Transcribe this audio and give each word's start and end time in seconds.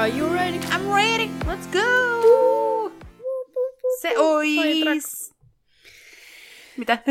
Are 0.00 0.08
you 0.08 0.34
ready? 0.34 0.58
I'm 0.58 0.88
ready. 0.94 1.28
Let's 1.44 1.66
go. 1.72 2.92
Se 4.00 4.18
ois. 4.18 5.34
Mitä? 6.76 6.98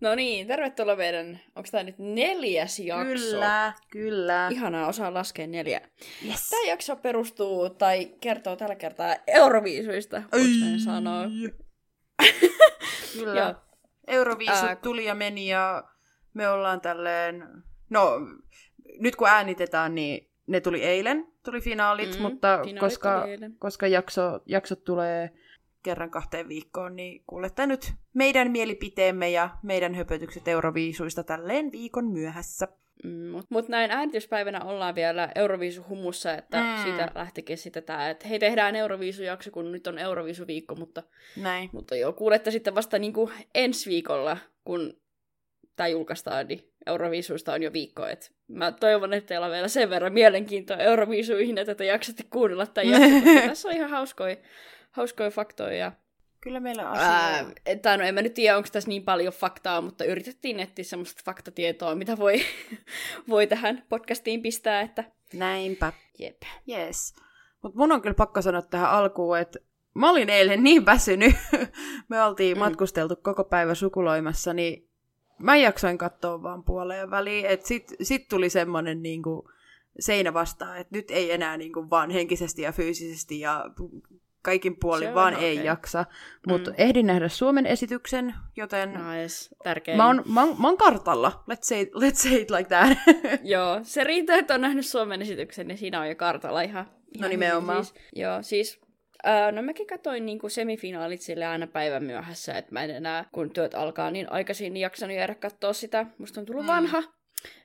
No 0.00 0.14
niin, 0.14 0.46
tervetuloa 0.46 0.96
meidän, 0.96 1.40
onko 1.56 1.68
tämä 1.70 1.82
nyt 1.82 1.98
neljäs 1.98 2.78
jakso? 2.78 3.04
kyllä, 3.04 3.72
kyllä. 3.90 4.48
Ihanaa 4.48 4.88
osaa 4.88 5.14
laskea 5.14 5.46
neljä. 5.46 5.80
Yes. 6.26 6.50
Tämä 6.50 6.62
jakso 6.62 6.96
perustuu 6.96 7.70
tai 7.70 8.06
kertoo 8.20 8.56
tällä 8.56 8.74
kertaa 8.74 9.16
Euroviisuista, 9.26 10.22
näin 10.60 10.80
sanoa. 10.80 11.24
Kyllä. 13.18 13.54
Euroviisut 14.06 14.64
Ää, 14.64 14.76
tuli 14.76 15.04
ja 15.04 15.14
meni 15.14 15.48
ja 15.48 15.84
me 16.34 16.48
ollaan 16.48 16.80
tälleen... 16.80 17.44
No, 17.90 18.20
nyt 18.98 19.16
kun 19.16 19.28
äänitetään, 19.28 19.94
niin 19.94 20.31
ne 20.52 20.60
tuli 20.60 20.82
eilen, 20.82 21.26
tuli 21.44 21.60
finaalit, 21.60 22.16
Mm, 22.16 22.22
mutta 22.22 22.58
finaalit 22.64 22.80
koska, 22.80 23.24
koska 23.58 23.86
jakso, 23.86 24.40
jaksot 24.46 24.84
tulee 24.84 25.30
kerran 25.82 26.10
kahteen 26.10 26.48
viikkoon, 26.48 26.96
niin 26.96 27.22
kuulette 27.26 27.66
nyt 27.66 27.92
meidän 28.14 28.50
mielipiteemme 28.50 29.30
ja 29.30 29.50
meidän 29.62 29.94
höpötykset 29.94 30.48
Euroviisuista 30.48 31.22
tälleen 31.24 31.72
viikon 31.72 32.06
myöhässä. 32.06 32.68
Mm, 33.04 33.10
Mutta 33.10 33.46
mut 33.50 33.68
näin 33.68 33.90
äänityspäivänä 33.90 34.60
ollaan 34.64 34.94
vielä 34.94 35.32
Euroviisu-humussa, 35.34 36.34
että 36.34 36.60
mm. 36.60 36.82
siitä 36.82 37.08
lähtikin 37.14 37.58
sitten 37.58 37.82
tämä, 37.82 38.10
että 38.10 38.28
hei 38.28 38.38
tehdään 38.38 38.76
Euroviisu-jakso, 38.76 39.50
kun 39.50 39.72
nyt 39.72 39.86
on 39.86 39.98
Euroviisu-viikko, 39.98 40.74
mutta, 40.74 41.02
Näin. 41.36 41.70
mutta 41.72 41.96
joo, 41.96 42.12
kuulette 42.12 42.50
sitten 42.50 42.74
vasta 42.74 42.98
niinku 42.98 43.30
ensi 43.54 43.90
viikolla, 43.90 44.36
kun 44.64 45.00
tämä 45.76 45.88
julkaistaan, 45.88 46.46
niin 46.48 46.71
Euroviisuista 46.86 47.52
on 47.52 47.62
jo 47.62 47.72
viikko. 47.72 48.06
Et 48.06 48.32
mä 48.48 48.72
toivon, 48.72 49.12
että 49.12 49.28
teillä 49.28 49.46
on 49.46 49.52
vielä 49.52 49.68
sen 49.68 49.90
verran 49.90 50.12
mielenkiintoa 50.12 50.76
Euroviisuihin, 50.76 51.58
että 51.58 51.74
te 51.74 51.84
jaksatte 51.84 52.22
kuunnella 52.30 52.66
tämän 52.66 52.90
jakson, 52.90 53.22
koska 53.22 53.48
tässä 53.48 53.68
on 53.68 53.74
ihan 53.74 53.90
hauskoja, 53.90 54.36
hauskoja 54.90 55.30
faktoja. 55.30 55.76
Ja, 55.76 55.92
Kyllä 56.40 56.60
meillä 56.60 56.90
on 56.90 56.98
ää, 56.98 57.34
asioita. 57.34 57.60
että 57.66 57.96
no 57.96 58.04
en 58.04 58.14
mä 58.14 58.22
nyt 58.22 58.34
tiedä, 58.34 58.56
onko 58.56 58.68
tässä 58.72 58.88
niin 58.88 59.04
paljon 59.04 59.32
faktaa, 59.32 59.80
mutta 59.80 60.04
yritettiin 60.04 60.60
etsiä 60.60 60.84
semmoista 60.84 61.22
faktatietoa, 61.24 61.94
mitä 61.94 62.18
voi, 62.18 62.40
voi 63.28 63.46
tähän 63.46 63.82
podcastiin 63.88 64.42
pistää, 64.42 64.80
että 64.80 65.04
Näinpä. 65.32 65.92
jep. 66.18 66.42
Yes. 66.68 67.14
Mutta 67.62 67.78
mun 67.78 67.92
on 67.92 68.02
kyllä 68.02 68.14
pakko 68.14 68.42
sanoa 68.42 68.62
tähän 68.62 68.90
alkuun, 68.90 69.38
että 69.38 69.58
mä 69.94 70.10
olin 70.10 70.30
eilen 70.30 70.62
niin 70.62 70.86
väsynyt. 70.86 71.34
Me 72.08 72.22
oltiin 72.22 72.56
mm. 72.56 72.58
matkusteltu 72.58 73.16
koko 73.16 73.44
päivä 73.44 73.74
sukuloimassa, 73.74 74.52
niin 74.52 74.91
mä 75.42 75.56
jaksoin 75.56 75.98
katsoa 75.98 76.42
vaan 76.42 76.64
puoleen 76.64 77.10
väliin. 77.10 77.46
Että 77.46 77.68
sit, 77.68 77.94
sit 78.02 78.28
tuli 78.28 78.50
semmonen 78.50 79.02
niinku 79.02 79.50
seinä 80.00 80.34
vastaan, 80.34 80.78
että 80.78 80.96
nyt 80.96 81.10
ei 81.10 81.32
enää 81.32 81.56
niinku 81.56 81.90
vaan 81.90 82.10
henkisesti 82.10 82.62
ja 82.62 82.72
fyysisesti 82.72 83.40
ja 83.40 83.64
kaikin 84.42 84.76
puolin 84.80 85.14
vaan 85.14 85.32
ihan 85.32 85.44
ei 85.44 85.64
jaksa. 85.64 86.04
Mutta 86.46 86.70
Mm. 86.70 86.76
ehdin 86.78 87.06
nähdä 87.06 87.28
Suomen 87.28 87.66
esityksen, 87.66 88.34
joten 88.56 88.88
Nice. 88.88 89.56
Tärkein. 89.64 89.96
mä, 89.96 90.06
oon, 90.06 90.22
mä, 90.26 90.44
oon, 90.44 90.60
mä 90.60 90.68
oon 90.68 90.76
kartalla. 90.76 91.44
Let's 91.52 91.58
say, 91.62 91.84
let's 91.84 92.14
say 92.14 92.32
it 92.34 92.50
like 92.50 92.68
that. 92.68 92.98
Joo, 93.52 93.80
se 93.82 94.04
riittää, 94.04 94.36
että 94.36 94.54
on 94.54 94.60
nähnyt 94.60 94.86
Suomen 94.86 95.22
esityksen, 95.22 95.68
niin 95.68 95.78
siinä 95.78 96.00
on 96.00 96.08
jo 96.08 96.14
kartalla 96.14 96.62
ihan, 96.62 96.86
ihan 97.14 97.30
nimenomaan. 97.30 97.76
hyvin 97.78 97.84
Siis, 97.84 98.04
joo, 98.12 98.42
siis 98.42 98.80
Öö, 99.26 99.52
no 99.52 99.62
mäkin 99.62 99.86
katsoin 99.86 100.26
niinku 100.26 100.48
semifinaalit 100.48 101.20
sille 101.20 101.46
aina 101.46 101.66
päivän 101.66 102.04
myöhässä, 102.04 102.52
että 102.54 102.72
mä 102.72 102.84
en 102.84 102.90
enää, 102.90 103.24
kun 103.32 103.50
työt 103.50 103.74
alkaa 103.74 104.10
niin 104.10 104.32
aikaisin, 104.32 104.74
niin 104.74 104.80
jaksanut 104.80 105.16
jäädä 105.16 105.34
katsoa 105.34 105.72
sitä. 105.72 106.06
Musta 106.18 106.40
on 106.40 106.46
tullut 106.46 106.62
Mm. 106.62 106.66
mm. 106.70 106.72
vanha. 106.76 107.02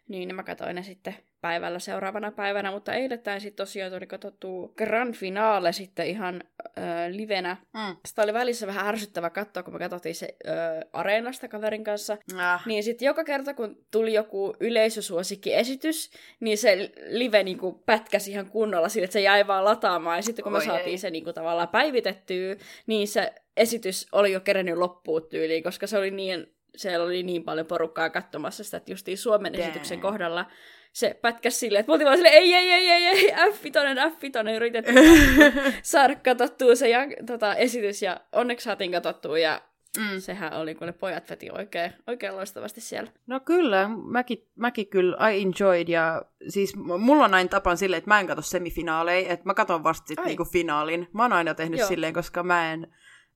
Niin 0.08 0.36
mä 0.36 0.44
katsoin 0.44 0.76
ne 0.76 0.84
sitten 0.84 1.16
päivällä 1.42 1.80
seuraavana 1.80 2.32
päivänä, 2.32 2.72
mutta 2.72 2.94
eilettäin 2.94 3.42
sitten 3.42 3.66
tosiaan 3.66 3.92
tuli 3.92 4.08
katsottu 4.08 4.74
Grand 4.78 5.14
Finale 5.16 5.74
sitten 5.74 6.08
ihan 6.08 6.44
öö, 6.78 6.84
livenä. 7.10 7.58
mm. 7.74 7.96
Sitä 8.06 8.22
oli 8.22 8.34
välissä 8.34 8.68
vähän 8.68 8.88
ärsyttävä 8.88 9.30
katsoa, 9.30 9.64
kun 9.64 9.74
me 9.74 9.80
katsottiin 9.80 10.16
se 10.16 10.36
öö, 10.48 10.82
areenasta 10.94 11.48
kaverin 11.48 11.84
kanssa. 11.84 12.18
ah. 12.38 12.66
Niin 12.66 12.84
sitten 12.84 13.06
joka 13.06 13.24
kerta, 13.24 13.54
kun 13.54 13.86
tuli 13.92 14.14
joku 14.14 14.54
yleisösuosikkiesitys, 14.60 16.12
niin 16.40 16.58
se 16.58 16.92
live 17.08 17.44
niinku 17.44 17.84
pätkäsi 17.86 18.32
ihan 18.32 18.50
kunnolla 18.50 18.90
sille, 18.90 19.06
että 19.06 19.14
se 19.14 19.22
jäi 19.22 19.48
vaan 19.48 19.66
lataamaan. 19.66 20.18
Ja 20.18 20.22
sitten 20.22 20.44
kun 20.44 20.52
me 20.52 20.58
Oi 20.58 20.66
saatiin 20.66 20.88
ei. 20.92 20.98
se 20.98 21.10
niinku 21.10 21.34
tavallaan 21.34 21.68
päivitettyä, 21.68 22.56
niin 22.88 23.08
se 23.08 23.34
esitys 23.58 24.08
oli 24.12 24.32
jo 24.32 24.40
kerennyt 24.40 24.78
loppuun 24.78 25.28
tyyliin, 25.30 25.64
koska 25.64 25.88
se 25.88 25.98
oli 25.98 26.12
niin, 26.12 26.57
siellä 26.78 27.06
oli 27.06 27.24
niin 27.24 27.44
paljon 27.44 27.68
porukkaa 27.68 28.10
katsomassa 28.10 28.64
sitä, 28.64 28.78
että 28.78 28.92
justiin 28.92 29.18
Suomen 29.18 29.54
Damn. 29.54 29.64
esityksen 29.64 30.00
kohdalla 30.00 30.46
se 30.94 31.20
pätkäsi 31.22 31.58
silleen, 31.58 31.80
että 31.80 31.90
me 31.90 31.94
oltiin 31.94 32.06
vaan 32.06 32.18
silleen, 32.18 32.34
ei, 32.34 32.54
ei, 32.54 32.72
ei, 32.72 32.90
ei, 32.92 33.06
ei, 33.06 33.32
F-vitonen, 33.52 33.98
F-vitonen, 33.98 34.56
yritettiin 34.56 34.96
vaan 35.38 35.74
saada 35.84 36.16
katsottua 36.16 36.76
se 36.76 36.90
ja, 36.90 37.00
tota, 37.26 37.56
esitys, 37.56 38.02
ja 38.02 38.20
onneksi 38.32 38.64
saatiin 38.64 38.92
katsottua, 38.92 39.40
ja 39.40 39.62
Mm. 39.98 40.20
sehän 40.20 40.54
oli, 40.54 40.76
kun 40.76 40.88
ne 40.88 40.94
pojat 40.94 41.30
veti 41.30 41.50
oikein, 41.52 41.94
oikein 42.08 42.36
loistavasti 42.36 42.82
siellä. 42.82 43.12
No 43.28 43.40
kyllä, 43.40 43.90
mäkin, 44.12 44.48
mäkin 44.56 44.88
kyllä, 44.88 45.30
I 45.30 45.42
enjoyed, 45.42 45.88
ja 45.88 46.22
siis 46.50 46.76
mulla 46.76 47.26
on 47.26 47.34
aina 47.34 47.50
tapan 47.50 47.78
silleen, 47.78 47.98
että 47.98 48.10
mä 48.10 48.20
en 48.20 48.28
katso 48.28 48.42
semifinaaleja, 48.42 49.34
että 49.34 49.46
mä 49.46 49.54
katson 49.54 49.84
vasta 49.84 50.08
sit 50.08 50.20
Ai. 50.20 50.26
niinku 50.26 50.46
finaalin. 50.46 51.08
Mä 51.14 51.22
oon 51.24 51.34
aina 51.34 51.54
tehnyt 51.54 51.80
Joo. 51.80 51.88
silleen, 51.88 52.14
koska 52.14 52.44
mä 52.44 52.74
en, 52.74 52.88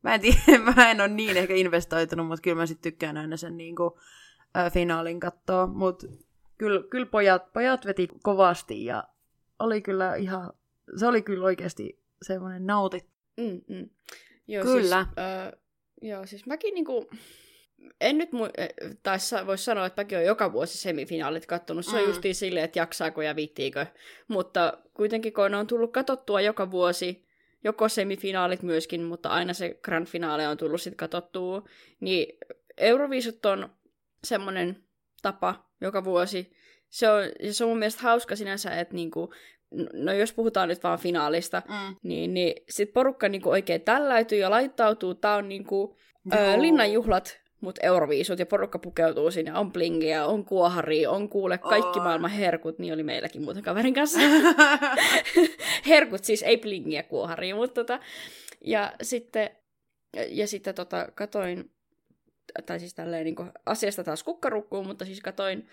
mä 0.03 0.13
en, 0.13 0.21
tiedä, 0.21 0.37
mä 0.75 0.91
en 0.91 1.01
ole 1.01 1.07
niin 1.07 1.37
ehkä 1.37 1.53
investoitunut, 1.53 2.27
mutta 2.27 2.41
kyllä 2.41 2.57
mä 2.57 2.65
sit 2.65 2.81
tykkään 2.81 3.17
aina 3.17 3.37
sen 3.37 3.57
niinku, 3.57 3.99
äh, 4.57 4.71
finaalin 4.71 5.19
katsoa, 5.19 5.67
mutta 5.67 6.07
kyllä, 6.57 6.83
kyllä 6.89 7.05
pojat, 7.05 7.53
pojat 7.53 7.85
veti 7.85 8.07
kovasti, 8.23 8.85
ja 8.85 9.03
oli 9.59 9.81
kyllä 9.81 10.15
ihan, 10.15 10.53
se 10.95 11.07
oli 11.07 11.21
kyllä 11.21 11.45
oikeasti 11.45 12.01
semmoinen 12.21 12.65
nautit. 12.65 13.05
Mm, 13.37 13.61
mm. 13.75 13.89
Joo, 14.47 14.63
Kyllä. 14.63 15.03
Siis, 15.05 15.17
öö, 15.19 15.59
joo, 16.01 16.25
siis 16.25 16.45
mäkin 16.45 16.73
niinku... 16.73 17.09
En 18.01 18.17
nyt 18.17 18.29
mu- 18.33 18.51
eh, 18.57 18.69
tai 19.03 19.17
voisi 19.45 19.63
sanoa, 19.63 19.85
että 19.85 20.01
mäkin 20.01 20.17
olen 20.17 20.27
joka 20.27 20.51
vuosi 20.53 20.77
semifinaalit 20.77 21.45
kattonut. 21.45 21.85
Se 21.85 21.95
on 21.95 22.01
Mm. 22.01 22.07
justiin 22.07 22.35
silleen, 22.35 22.65
että 22.65 22.79
jaksaako 22.79 23.21
ja 23.21 23.35
viittiikö. 23.35 23.85
Mutta 24.27 24.77
kuitenkin 24.93 25.33
kun 25.33 25.51
ne 25.51 25.57
on 25.57 25.67
tullut 25.67 25.91
katsottua 25.93 26.41
joka 26.41 26.71
vuosi, 26.71 27.25
joko 27.63 27.89
semifinaalit 27.89 28.63
myöskin, 28.63 29.03
mutta 29.03 29.29
aina 29.29 29.53
se 29.53 29.79
grand 29.83 30.05
finale 30.07 30.47
on 30.47 30.57
tullut 30.57 30.81
sitten 30.81 30.97
katsottua, 30.97 31.63
niin 31.99 32.37
Euroviisut 32.77 33.45
on 33.45 33.69
semmoinen 34.23 34.83
tapa 35.21 35.69
joka 35.81 36.03
vuosi. 36.03 36.53
Se 36.89 37.09
on, 37.09 37.23
ja 37.39 37.53
se 37.53 37.63
on 37.63 37.69
mun 37.69 37.79
mielestä 37.79 38.01
hauska 38.01 38.35
sinänsä, 38.35 38.79
että 38.79 38.95
niinku, 38.95 39.33
no 39.93 40.13
jos 40.13 40.33
puhutaan 40.33 40.69
nyt 40.69 40.83
vaan 40.83 40.99
finaalista, 40.99 41.61
Mm. 41.67 41.95
niin, 42.03 42.33
niin 42.33 42.63
sit 42.69 42.93
porukka 42.93 43.29
niinku 43.29 43.49
oikein 43.49 43.81
tälläytyy 43.81 44.37
ja 44.39 44.49
laittautuu. 44.49 45.15
Tää 45.15 45.35
on 45.35 45.49
niinku 45.49 45.97
ö, 46.33 46.61
linnanjuhlat, 46.61 47.40
mut 47.61 47.79
euroviisut, 47.81 48.39
ja 48.39 48.45
porukka 48.45 48.79
pukeutuu 48.79 49.31
sinne. 49.31 49.57
On 49.57 49.71
blingiä, 49.71 50.25
on 50.25 50.45
kuoharia, 50.45 51.11
on 51.11 51.29
kuule 51.29 51.57
kaikki 51.57 51.99
On. 51.99 52.03
maailman 52.03 52.31
herkut. 52.31 52.79
Niin 52.79 52.93
oli 52.93 53.03
meilläkin 53.03 53.41
muuten 53.41 53.63
kaverin 53.63 53.93
kanssa. 53.93 54.19
herkut 55.87 56.23
siis, 56.23 56.43
ei 56.43 56.57
blingiä 56.57 57.03
kuoharia, 57.03 57.55
mutta 57.55 57.73
tota, 57.73 57.99
ja 58.65 58.93
sitten, 59.01 59.49
ja, 60.15 60.23
ja 60.29 60.47
sitten 60.47 60.75
tota, 60.75 61.07
katoin, 61.15 61.71
tai 62.65 62.79
siis 62.79 62.93
tälleen 62.93 63.25
niin 63.25 63.35
asiasta 63.65 64.03
taas 64.03 64.23
kukkarukkuun, 64.23 64.87
mutta 64.87 65.05
siis 65.05 65.21
katoin 65.21 65.67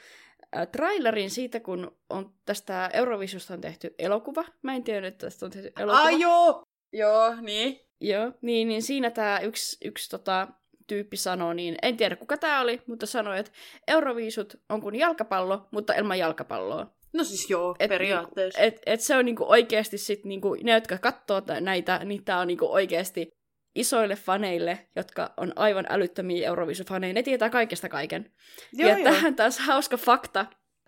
äh, 0.56 0.68
trailerin 0.68 1.30
siitä, 1.30 1.60
kun 1.60 1.96
on 2.10 2.32
tästä 2.44 2.90
Eurovisusta 2.92 3.54
on 3.54 3.60
tehty 3.60 3.94
elokuva. 3.98 4.44
Mä 4.62 4.74
en 4.74 4.84
tiedä, 4.84 5.06
että 5.06 5.26
tästä 5.26 5.46
on 5.46 5.52
tehty 5.52 5.72
elokuva. 5.78 6.02
Ai 6.02 6.20
joo! 6.20 6.62
Joo, 6.92 7.34
niin. 7.40 7.80
Joo, 8.00 8.32
niin, 8.42 8.68
niin 8.68 8.82
siinä 8.82 9.10
tämä 9.10 9.38
yksi, 9.38 9.76
yksi 9.84 10.10
tota, 10.10 10.48
tyyppi 10.88 11.16
sanoi, 11.16 11.54
niin 11.54 11.76
en 11.82 11.96
tiedä 11.96 12.16
kuka 12.16 12.36
tämä 12.36 12.60
oli, 12.60 12.82
mutta 12.86 13.06
sanoi, 13.06 13.38
että 13.38 13.52
Euroviisut 13.88 14.54
on 14.68 14.80
kuin 14.80 14.94
jalkapallo, 14.94 15.68
mutta 15.70 15.94
ilman 15.94 16.18
jalkapalloa. 16.18 16.86
No 17.12 17.24
siis 17.24 17.50
joo, 17.50 17.76
Et 17.78 17.88
periaatteessa. 17.88 18.60
Et, 18.60 18.80
et 18.86 19.00
se 19.00 19.16
on 19.16 19.24
niinku 19.24 19.44
oikeasti 19.48 19.98
sit 19.98 20.24
niinku, 20.24 20.56
ne, 20.62 20.72
jotka 20.72 20.98
katsoo 20.98 21.40
tä- 21.40 21.60
näitä, 21.60 22.00
niin 22.04 22.24
tämä 22.24 22.40
on 22.40 22.46
niinku 22.46 22.72
oikeasti 22.72 23.30
isoille 23.74 24.16
faneille, 24.16 24.88
jotka 24.96 25.34
on 25.36 25.52
aivan 25.56 25.86
älyttömiä 25.88 26.48
Euroviisufaneja, 26.48 27.12
ne 27.12 27.22
tietää 27.22 27.50
kaikesta 27.50 27.88
kaiken. 27.88 28.32
Joo, 28.72 28.90
ja 28.90 28.98
joo. 28.98 29.04
tähän 29.04 29.36
taas 29.36 29.58
hauska 29.58 29.96
fakta. 29.96 30.46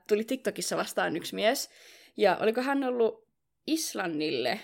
Tuli 0.09 0.25
TikTokissa 0.25 0.77
vastaan 0.77 1.17
yksi 1.17 1.35
mies. 1.35 1.71
Ja 2.17 2.37
oliko 2.41 2.63
hän 2.63 2.85
ollut 2.85 3.29
Islannille 3.67 4.61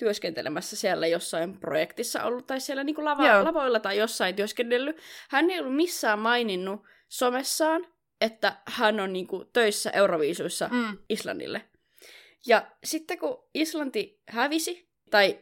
työskentelemässä 0.00 0.76
siellä 0.76 1.06
jossain 1.06 1.58
projektissa 1.60 2.24
ollut, 2.24 2.46
tai 2.46 2.60
siellä 2.60 2.84
niin 2.84 2.96
lava- 2.96 3.26
Joo. 3.26 3.44
lavoilla 3.44 3.80
tai 3.80 3.98
jossain 3.98 4.36
työskennellyt. 4.36 4.96
Hän 5.30 5.50
ei 5.50 5.60
ollut 5.60 5.76
missään 5.76 6.18
maininnut 6.18 6.80
somessaan, 7.08 7.86
että 8.20 8.56
hän 8.66 9.00
on 9.00 9.12
niin 9.12 9.26
kuin 9.26 9.48
töissä 9.52 9.90
Euroviisuissa 9.90 10.68
Mm. 10.72 10.98
Islannille. 11.08 11.62
Ja 12.46 12.66
sitten 12.84 13.18
kun 13.18 13.44
Islanti 13.54 14.20
hävisi, 14.28 14.88
tai 15.10 15.38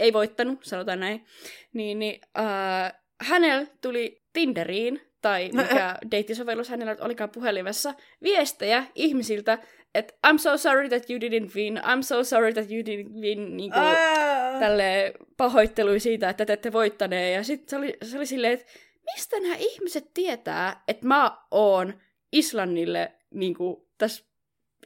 ei 0.00 0.12
voittanut, 0.12 0.64
sanotaan 0.64 1.00
näin, 1.00 1.24
niin, 1.72 1.98
niin 1.98 2.20
äh, 2.38 2.92
hänellä 3.20 3.66
tuli 3.80 4.22
Tinderiin 4.32 5.00
tai 5.22 5.50
mikä 5.52 5.98
deittisovellus 6.10 6.68
hänellä 6.68 6.96
olikaan 7.00 7.30
puhelimessa, 7.30 7.94
viestejä 8.22 8.84
ihmisiltä, 8.94 9.58
että 9.94 10.14
I'm 10.26 10.38
so 10.38 10.56
sorry 10.56 10.88
that 10.88 11.10
you 11.10 11.18
didn't 11.18 11.54
win, 11.54 11.78
I'm 11.78 12.02
so 12.02 12.24
sorry 12.24 12.52
that 12.52 12.70
you 12.70 12.82
didn't 12.82 13.20
win, 13.20 13.56
niin 13.56 13.72
kuin, 13.72 13.84
tälle 14.60 15.12
pahoittelui 15.36 16.00
siitä, 16.00 16.28
että 16.30 16.46
te 16.46 16.52
ette 16.52 16.72
voittaneen. 16.72 17.34
Ja 17.34 17.44
sitten 17.44 17.68
se 17.68 17.76
oli, 17.76 17.96
se 18.02 18.16
oli 18.16 18.26
silleen, 18.26 18.52
että 18.52 18.66
mistä 19.14 19.40
nämä 19.40 19.54
ihmiset 19.58 20.14
tietää, 20.14 20.82
että 20.88 21.06
mä 21.06 21.36
oon 21.50 21.94
Islannille 22.32 23.12
niin 23.30 23.54
kuin, 23.54 23.76
tässä 23.98 24.24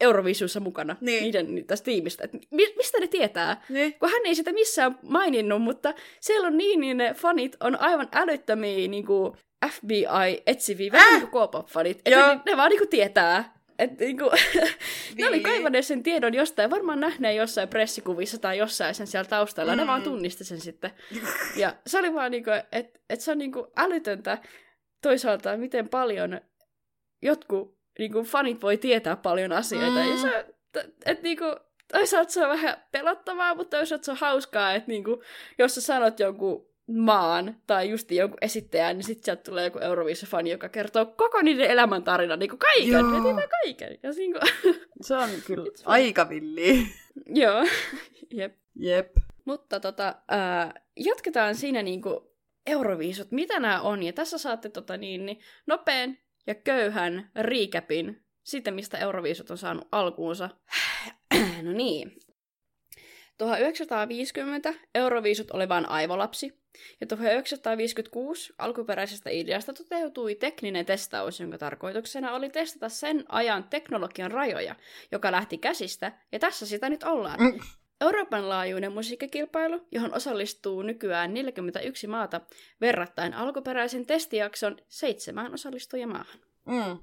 Euroviisussa 0.00 0.60
mukana, 0.60 0.96
niin. 1.00 1.22
niiden 1.22 1.64
tästä 1.66 1.84
tiimistä. 1.84 2.24
Et 2.24 2.32
mi- 2.50 2.74
mistä 2.76 3.00
ne 3.00 3.06
tietää? 3.06 3.64
Niin. 3.68 3.94
Kun 3.98 4.10
hän 4.10 4.26
ei 4.26 4.34
sitä 4.34 4.52
missään 4.52 4.98
maininnut, 5.02 5.62
mutta 5.62 5.94
siellä 6.20 6.46
on 6.46 6.58
niin, 6.58 6.80
niin 6.80 6.96
ne 6.96 7.14
fanit 7.14 7.56
on 7.60 7.80
aivan 7.80 8.08
älyttömiä 8.12 8.88
niin 8.88 9.06
kuin 9.06 9.32
FBI-etsiviä, 9.68 10.92
vähän 10.92 11.14
äh! 11.14 11.20
niin 11.20 11.30
kuin 11.30 11.48
K-pop-fanit. 11.48 11.98
Että 12.04 12.34
ne, 12.34 12.40
ne 12.46 12.56
vaan 12.56 12.70
niin 12.70 12.78
kuin 12.78 12.90
tietää. 12.90 13.54
Että 13.78 14.04
niin 14.04 14.18
kuin, 14.18 14.30
ne 15.18 15.28
oli 15.28 15.40
kaivaneet 15.40 15.86
sen 15.86 16.02
tiedon 16.02 16.34
jostain, 16.34 16.70
varmaan 16.70 17.00
nähneen 17.00 17.36
jossain 17.36 17.68
pressikuvissa 17.68 18.38
tai 18.38 18.58
jossain 18.58 18.94
sen 18.94 19.06
siellä 19.06 19.28
taustalla, 19.28 19.72
mm. 19.72 19.78
ne 19.78 19.86
vaan 19.86 20.02
tunnisti 20.02 20.44
sen 20.44 20.60
sitten. 20.60 20.90
Ja 21.56 21.74
se 21.86 21.98
oli 21.98 22.14
vaan 22.14 22.30
niin 22.30 22.44
että 22.72 23.00
et 23.10 23.20
se 23.20 23.30
on 23.30 23.38
niin 23.38 23.52
kuin 23.52 23.66
älytöntä 23.76 24.38
toisaalta, 25.02 25.56
miten 25.56 25.88
paljon 25.88 26.40
jotkut 27.22 27.78
niin 27.98 28.12
kuin 28.12 28.24
fanit 28.24 28.62
voi 28.62 28.76
tietää 28.76 29.16
paljon 29.16 29.52
asioita. 29.52 30.04
Mm. 30.04 30.10
Ja 30.10 30.16
se, 30.16 30.38
että 30.38 30.84
et, 31.06 31.22
niin 31.22 31.38
kuin, 31.38 31.56
toisaalta 31.92 32.32
se 32.32 32.44
on 32.44 32.50
vähän 32.50 32.76
pelottavaa, 32.92 33.54
mutta 33.54 33.76
toisaalta 33.76 34.04
se 34.04 34.10
on 34.10 34.16
hauskaa, 34.16 34.74
että 34.74 34.88
niin 34.88 35.04
kuin, 35.04 35.20
jos 35.58 35.74
sä 35.74 35.80
sanot 35.80 36.20
jonkun 36.20 36.73
maan 36.86 37.56
tai 37.66 37.90
just 37.90 38.10
jonkun 38.10 38.38
esittäjän, 38.42 38.96
niin 38.96 39.04
sitten 39.04 39.24
sieltä 39.24 39.42
tulee 39.42 39.64
joku 39.64 39.78
Euroviisa-fani, 39.78 40.50
joka 40.50 40.68
kertoo 40.68 41.06
koko 41.06 41.42
niiden 41.42 41.70
elämäntarinan, 41.70 42.38
niin 42.38 42.50
kuin 42.50 42.58
kaiken, 42.58 42.92
Joo. 42.92 43.36
ne 43.36 43.48
kaiken. 43.62 43.98
Ja 44.02 44.10
niin 44.10 44.32
kuin... 44.32 44.74
Se 45.06 45.16
on 45.16 45.28
kyllä 45.46 45.70
aika 45.84 46.28
villi. 46.28 46.86
Joo, 47.42 47.64
jep. 48.38 48.56
Jep. 48.76 49.16
Mutta 49.44 49.80
tota, 49.80 50.14
ää, 50.28 50.74
jatketaan 50.96 51.54
siinä 51.54 51.82
niin 51.82 52.02
kuin 52.02 52.20
Euroviisut, 52.66 53.30
mitä 53.30 53.60
nämä 53.60 53.80
on, 53.80 54.02
ja 54.02 54.12
tässä 54.12 54.38
saatte 54.38 54.68
tota 54.68 54.96
niin, 54.96 55.26
niin 55.26 55.40
nopean 55.66 56.18
ja 56.46 56.54
köyhän 56.54 57.30
riikäpin 57.40 58.24
siitä, 58.42 58.70
mistä 58.70 58.98
Euroviisut 58.98 59.50
on 59.50 59.58
saanut 59.58 59.88
alkuunsa. 59.92 60.50
no 61.62 61.72
niin. 61.72 62.12
1950 63.38 64.74
Euroviisut 64.94 65.50
oli 65.50 65.68
vain 65.68 65.88
aivolapsi, 65.88 66.64
ja 67.00 67.06
1956 67.06 68.54
alkuperäisestä 68.58 69.30
ideasta 69.30 69.72
toteutui 69.72 70.34
tekninen 70.34 70.86
testaus, 70.86 71.40
jonka 71.40 71.58
tarkoituksena 71.58 72.32
oli 72.32 72.50
testata 72.50 72.88
sen 72.88 73.24
ajan 73.28 73.64
teknologian 73.64 74.30
rajoja, 74.30 74.74
joka 75.12 75.32
lähti 75.32 75.58
käsistä, 75.58 76.12
ja 76.32 76.38
tässä 76.38 76.66
sitä 76.66 76.88
nyt 76.88 77.02
ollaan. 77.02 77.40
Mm. 77.40 77.60
Euroopan 78.00 78.48
laajuinen 78.48 78.92
musiikkikilpailu, 78.92 79.86
johon 79.92 80.14
osallistuu 80.14 80.82
nykyään 80.82 81.34
41 81.34 82.06
maata, 82.06 82.40
verrattain 82.80 83.34
alkuperäisen 83.34 84.06
testijakson 84.06 84.76
seitsemään 84.88 85.54
osallistujamaahan. 85.54 86.40
Mm. 86.66 86.98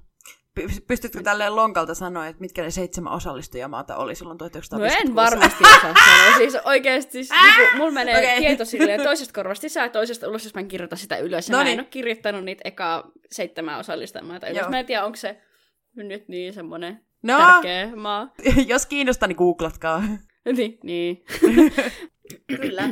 Pystytkö 0.86 1.22
tälleen 1.22 1.56
lonkalta 1.56 1.94
sanoa, 1.94 2.26
että 2.26 2.40
mitkä 2.40 2.62
ne 2.62 2.70
seitsemän 2.70 3.12
osallistujamaata 3.12 3.96
oli 3.96 4.14
silloin 4.14 4.38
1956? 4.38 5.04
No 5.04 5.10
en 5.10 5.14
varmasti 5.14 5.64
osaa 5.64 5.94
sanoa. 6.04 6.36
Siis 6.36 6.56
oikeasti, 6.64 7.12
siis, 7.12 7.30
niinku, 7.30 7.76
mulla 7.76 7.92
menee 7.92 8.18
okay. 8.18 8.38
tieto 8.38 8.64
silleen 8.64 9.02
toisesta 9.08 9.34
korvasta 9.34 9.62
sisään 9.62 9.86
ja 9.86 9.90
toisesta 9.90 10.28
ulos, 10.28 10.44
jos 10.44 10.54
mä 10.54 10.60
en 10.60 10.68
kirjoita 10.68 10.96
sitä 10.96 11.16
ylös. 11.18 11.48
Ja 11.48 11.56
mä 11.56 11.62
en 11.62 11.80
ole 11.80 11.88
kirjoittanut 11.90 12.44
niitä 12.44 12.62
ekaa 12.64 13.10
seitsemän 13.30 13.78
osallistujamaata 13.78 14.48
ylös. 14.48 14.60
Joo. 14.60 14.70
Mä 14.70 14.80
en 14.80 14.86
tiedä, 14.86 15.04
onko 15.04 15.16
se 15.16 15.40
nyt 15.96 16.28
niin 16.28 16.52
semmoinen 16.52 17.00
no, 17.22 17.38
tärkeä 17.38 17.96
maa. 17.96 18.32
jos 18.66 18.86
kiinnostaa, 18.86 19.28
niin 19.28 19.36
googlatkaa. 19.36 20.02
niin, 20.56 20.78
niin. 20.82 21.24
Kyllä. 22.46 22.88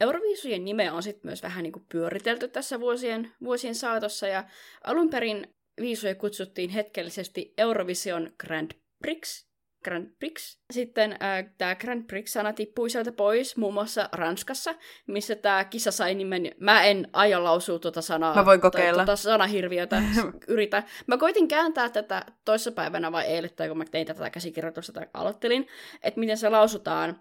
Euroviisujen 0.00 0.64
nimeä 0.64 0.92
on 0.92 1.02
sitten 1.02 1.28
myös 1.28 1.42
vähän 1.42 1.62
niin 1.62 1.72
kuin 1.72 1.86
pyöritelty 1.92 2.48
tässä 2.48 2.80
vuosien, 2.80 3.32
vuosien 3.44 3.74
saatossa, 3.74 4.26
ja 4.26 4.44
alun 4.84 5.10
perin 5.10 5.54
viisuja 5.80 6.14
kutsuttiin 6.14 6.70
hetkellisesti 6.70 7.54
Eurovision 7.58 8.30
Grand 8.38 8.70
Prix. 9.02 9.50
Grand 9.84 10.06
Prix. 10.18 10.58
Sitten 10.70 11.12
äh, 11.12 11.44
tämä 11.58 11.74
Grand 11.74 12.04
Prix-sana 12.06 12.52
tippui 12.52 12.90
sieltä 12.90 13.12
pois, 13.12 13.56
muun 13.56 13.74
muassa 13.74 14.08
Ranskassa, 14.12 14.74
missä 15.06 15.34
tämä 15.34 15.64
kisa 15.64 15.90
sai 15.90 16.14
nimen, 16.14 16.52
mä 16.58 16.84
en 16.84 17.08
aio 17.12 17.44
lausua 17.44 17.78
tuota 17.78 18.02
sanaa. 18.02 18.34
Mä 18.34 18.44
voin 18.44 18.60
kokeilla. 18.60 19.04
Tuota 19.04 19.16
sanahirviötä 19.16 20.02
yritä. 20.48 20.82
Mä 21.06 21.16
koitin 21.16 21.48
kääntää 21.48 21.88
tätä 21.88 22.24
toissapäivänä 22.44 23.12
vai 23.12 23.24
eilen, 23.24 23.50
tai 23.56 23.68
kun 23.68 23.78
mä 23.78 23.84
tein 23.90 24.06
tätä 24.06 24.30
käsikirjoitusta 24.30 24.92
tai 24.92 25.06
aloittelin, 25.14 25.66
että 26.02 26.20
miten 26.20 26.36
se 26.36 26.48
lausutaan 26.48 27.20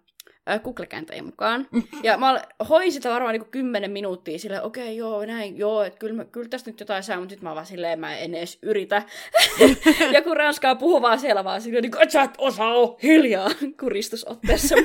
Google-kääntäjien 0.64 1.26
mukaan. 1.26 1.68
Ja 2.04 2.18
mä 2.18 2.42
hoin 2.70 2.92
sitä 2.92 3.10
varmaan 3.10 3.34
niin 3.34 3.52
kymmenen 3.52 3.92
minuuttia 3.92 4.40
silleen, 4.40 4.64
okei, 4.64 4.84
okay, 4.84 4.94
joo, 4.94 5.26
näin, 5.26 5.58
joo, 5.58 5.84
että 5.84 6.00
kyllä, 6.00 6.26
kyllä 6.26 6.50
tästä 6.50 6.72
nyt 6.72 6.80
jotain 6.80 7.04
saa, 7.04 7.20
mutta 7.20 7.36
nyt 7.36 7.42
mä 7.42 7.56
vaan 7.56 7.66
silleen, 7.66 8.00
mä 8.00 8.18
en 8.18 8.36
edes 8.36 8.60
yritä. 8.62 9.04
ja 10.14 10.22
kun 10.22 10.38
Ranskaa 10.38 10.76
puhuu 10.76 11.02
vaan 11.02 11.20
siellä 11.20 11.44
vaan 11.44 11.62
silleen, 11.62 11.82
niin 11.82 12.02
että 12.02 12.14
sä 12.14 12.22
et 12.22 12.32
osaa 12.38 12.74
ole 12.74 12.98
hiljaa 13.04 13.50
kuristusotteessa. 13.80 14.76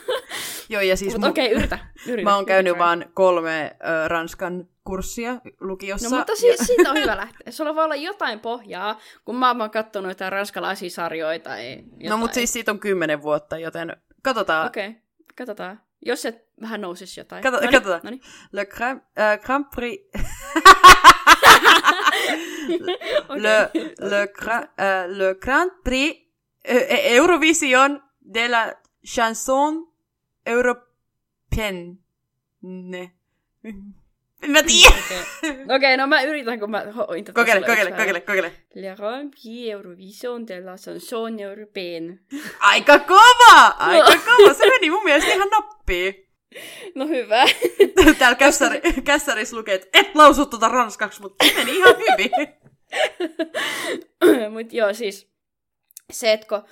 joo, 0.68 0.82
ja 0.82 0.96
siis... 0.96 1.12
Mutta 1.12 1.28
okei, 1.28 1.46
okay, 1.46 1.58
yritä, 1.58 1.78
yritä. 2.06 2.30
Mä 2.30 2.36
oon 2.36 2.46
käynyt 2.46 2.70
yritä. 2.70 2.84
vaan 2.84 3.04
kolme 3.14 3.76
ö, 4.04 4.08
Ranskan 4.08 4.68
kurssia 4.84 5.40
lukiossa. 5.60 6.10
No 6.10 6.16
mutta 6.16 6.36
siis 6.36 6.60
siitä 6.60 6.90
on 6.90 6.96
hyvä 6.96 7.16
lähteä. 7.16 7.52
Sulla 7.52 7.74
voi 7.74 7.84
olla 7.84 7.96
jotain 7.96 8.40
pohjaa, 8.40 9.00
kun 9.24 9.36
mä 9.36 9.50
oon 9.50 9.70
katsonut 9.70 10.10
jotain 10.10 10.32
ranskalaisia 10.32 10.90
sarjoja 10.90 11.38
tai 11.38 11.70
jotain. 11.70 12.08
No 12.08 12.16
mutta 12.16 12.34
siis 12.34 12.52
siitä 12.52 12.70
on 12.70 12.80
kymmenen 12.80 13.22
vuotta, 13.22 13.58
joten 13.58 13.96
Katsotaan. 14.26 14.66
Okei, 14.66 14.88
okay. 14.88 15.00
katsotaan. 15.36 15.80
Jos 16.06 16.22
se 16.22 16.46
vähän 16.60 16.80
nousisi 16.80 17.20
jotain. 17.20 17.42
Kato, 17.42 17.56
noniin, 17.56 17.72
katsotaan. 17.72 18.00
Noniin. 18.04 18.22
Le 18.52 18.66
Grand, 18.66 19.00
äh, 19.18 19.40
Grand 19.40 19.66
Prix... 19.74 19.98
okay. 23.28 23.40
le, 23.40 23.70
le, 24.00 24.26
gra, 24.26 24.62
äh, 24.62 25.08
le 25.08 25.34
Grand 25.34 25.72
Prix 25.84 26.32
äh, 26.68 27.16
Eurovision 27.16 28.02
de 28.34 28.48
la 28.48 28.74
chanson 29.04 29.92
européenne. 30.46 31.98
Mä 34.46 34.62
tiedä. 34.62 34.94
Okei, 34.96 35.50
okay. 35.50 35.76
okay, 35.76 35.96
no 35.96 36.06
mä 36.06 36.22
yritän, 36.22 36.60
kun 36.60 36.70
mä 36.70 36.84
hoin 36.96 37.24
tätä 37.24 37.40
Kokeile, 37.40 37.66
kokeile, 37.66 37.90
kokeile, 37.90 38.20
kokeile. 38.20 38.52
Le 38.74 38.94
Rempli 38.94 39.70
Eurovision 39.70 40.46
de 40.46 40.60
la 40.60 40.76
chanson 40.76 41.40
européenne. 41.40 42.18
Aika 42.60 42.98
kova! 42.98 43.66
Aika 43.78 44.14
no. 44.14 44.20
kova! 44.24 44.54
Se 44.54 44.66
meni 44.66 44.90
mun 44.90 45.04
mielestä 45.04 45.32
ihan 45.32 45.48
nappiin. 45.48 46.26
No 46.94 47.08
hyvä. 47.08 47.44
Täällä 48.18 48.36
kässäri, 48.36 48.80
kässärissä 49.04 49.56
lukee, 49.56 49.74
että 49.74 49.88
et 49.92 50.14
lausu 50.14 50.46
tuota 50.46 50.68
ranskaksi, 50.68 51.22
mutta 51.22 51.44
meni 51.56 51.76
ihan 51.76 51.94
hyvin. 51.96 52.30
Mut 54.52 54.72
joo, 54.72 54.94
siis 54.94 55.30
se, 56.12 56.32
että 56.32 56.46
kun 56.46 56.62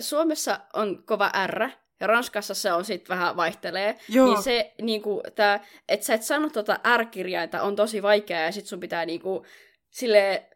Suomessa 0.00 0.60
on 0.72 1.04
kova 1.06 1.32
R, 1.46 1.68
ja 2.02 2.06
Ranskassa 2.06 2.54
se 2.54 2.72
on 2.72 2.84
sitten 2.84 3.16
vähän 3.18 3.36
vaihtelee, 3.36 3.98
Joo. 4.08 4.26
niin 4.26 4.42
se, 4.42 4.72
niinku, 4.82 5.22
tää, 5.34 5.64
että 5.88 6.06
sä 6.06 6.14
et 6.14 6.22
sano 6.22 6.50
tota 6.50 6.80
R-kirjainta 6.96 7.62
on 7.62 7.76
tosi 7.76 8.02
vaikeaa, 8.02 8.42
ja 8.42 8.52
sit 8.52 8.66
sun 8.66 8.80
pitää 8.80 9.06
niinku, 9.06 9.46
sille 9.90 10.48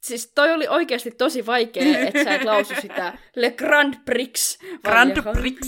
Siis 0.00 0.32
toi 0.34 0.52
oli 0.52 0.68
oikeasti 0.68 1.10
tosi 1.10 1.46
vaikea, 1.46 1.98
että 1.98 2.24
sä 2.24 2.34
et 2.34 2.44
lausu 2.44 2.74
sitä 2.82 3.18
Le 3.36 3.50
Grand 3.50 3.94
Prix. 4.04 4.58
Grand 4.84 5.22
Prix. 5.32 5.58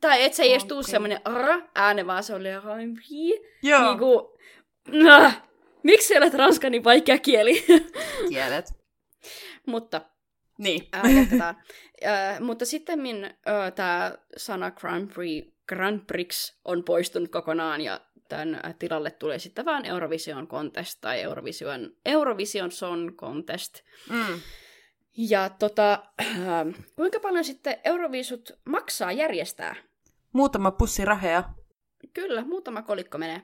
Tai 0.00 0.22
et 0.22 0.34
se 0.34 0.42
ei 0.42 0.52
edes 0.52 0.64
tuu 0.64 0.82
semmonen 0.82 1.20
R 1.28 1.62
ääne, 1.74 2.06
vaan 2.06 2.22
se 2.22 2.34
on 2.34 2.42
Le 2.42 2.60
Grand 2.62 2.96
Prix. 2.96 3.42
Joo. 3.62 3.88
Niinku, 3.88 4.38
nah, 4.88 5.42
miksi 5.82 6.16
olet 6.16 6.34
ranska 6.34 6.70
niin 6.70 6.84
vaikea 6.84 7.18
kieli? 7.18 7.64
Kielet. 8.28 8.66
Mutta 9.66 10.00
niin. 10.58 10.88
Äh, 10.94 11.48
äh, 12.06 12.40
mutta 12.40 12.64
sitten 12.64 13.00
tämä 13.74 14.12
sana 14.36 14.70
Grand 14.70 15.12
Prix, 15.14 15.46
Grand 15.68 16.00
Prix 16.06 16.54
on 16.64 16.84
poistunut 16.84 17.30
kokonaan 17.30 17.80
ja 17.80 18.00
tämän 18.28 18.60
tilalle 18.78 19.10
tulee 19.10 19.38
sitten 19.38 19.64
vaan 19.64 19.86
Eurovision 19.86 20.48
Contest 20.48 21.00
tai 21.00 21.20
Eurovision, 21.20 21.90
Eurovision 22.04 22.72
Song 22.72 23.16
Contest. 23.16 23.80
Mm. 24.10 24.40
Ja 25.16 25.48
tota, 25.48 26.02
äh, 26.20 26.84
kuinka 26.96 27.20
paljon 27.20 27.44
sitten 27.44 27.76
Eurovisut 27.84 28.52
maksaa 28.64 29.12
järjestää? 29.12 29.76
Muutama 30.32 30.70
pussi 30.70 31.04
rahea. 31.04 31.44
Kyllä, 32.14 32.44
muutama 32.44 32.82
kolikko 32.82 33.18
menee. 33.18 33.42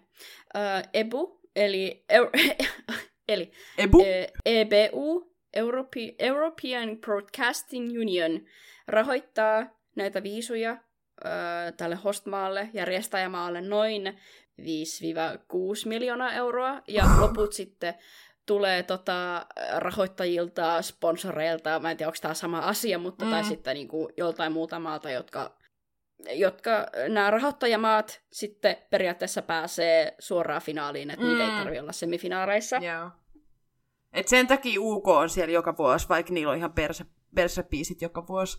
Äh, 0.57 0.83
EBU, 0.93 1.40
eli, 1.57 2.05
eli 3.29 3.52
EBU? 3.79 4.05
EBU, 4.45 5.30
Europe- 5.57 6.14
European 6.19 6.99
Broadcasting 7.00 7.90
Union 8.00 8.40
rahoittaa 8.88 9.66
näitä 9.97 10.23
viisuja 10.23 10.71
äh, 10.71 10.80
tälle 11.76 11.97
hostmaalle, 11.97 12.69
järjestäjämaalle 12.73 13.61
noin 13.61 14.19
5-6 14.61 14.64
miljoonaa 15.85 16.33
euroa, 16.33 16.83
ja 16.88 17.04
loput 17.21 17.52
sitten 17.52 17.95
tulee 18.47 18.83
tota, 18.83 19.47
rahoittajilta, 19.76 20.83
sponsoreilta, 20.83 21.80
mä 21.80 21.90
en 21.90 21.97
tiedä, 21.97 22.09
onko 22.09 22.19
tämä 22.23 22.35
sama 22.35 22.59
asia, 22.59 22.99
mutta 22.99 23.25
mm. 23.25 23.30
tai 23.30 23.45
sitten 23.45 23.75
niin 23.75 23.88
kuin, 23.88 24.12
joltain 24.16 24.52
muuta 24.52 24.78
maalta, 24.78 25.11
jotka, 25.11 25.57
jotka 26.33 26.87
nämä 27.09 27.30
rahoittajamaat 27.30 28.21
sitten 28.33 28.76
periaatteessa 28.90 29.42
pääsee 29.42 30.14
suoraan 30.19 30.62
finaaliin, 30.62 31.11
että 31.11 31.25
mm. 31.25 31.28
niitä 31.28 31.45
ei 31.45 31.50
mm. 31.50 31.57
tarvitse 31.57 31.80
olla 31.80 31.92
semifinaaleissa. 31.92 32.78
Yeah. 32.83 33.20
Et 34.12 34.29
sen 34.29 34.47
takia 34.47 34.81
UK 34.81 35.09
on 35.09 35.31
siellä 35.31 35.52
joka 35.52 35.76
vuosi, 35.79 36.09
vaikka 36.09 36.33
niillä 36.33 36.50
on 36.50 36.59
ihan 36.59 36.73
perse, 36.73 37.05
persepiisit 37.35 38.02
joka 38.02 38.26
vuosi. 38.26 38.59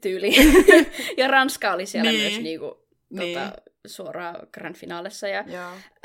Tyyli. 0.00 0.34
ja 1.18 1.28
Ranska 1.28 1.72
oli 1.72 1.86
siellä 1.86 2.10
niin. 2.10 2.22
myös 2.22 2.40
niinku, 2.42 2.86
niin. 3.10 3.38
tota, 3.38 3.52
suoraan 3.86 4.36
grand 4.52 4.76
finaalissa. 4.76 5.28
Ja, 5.28 5.44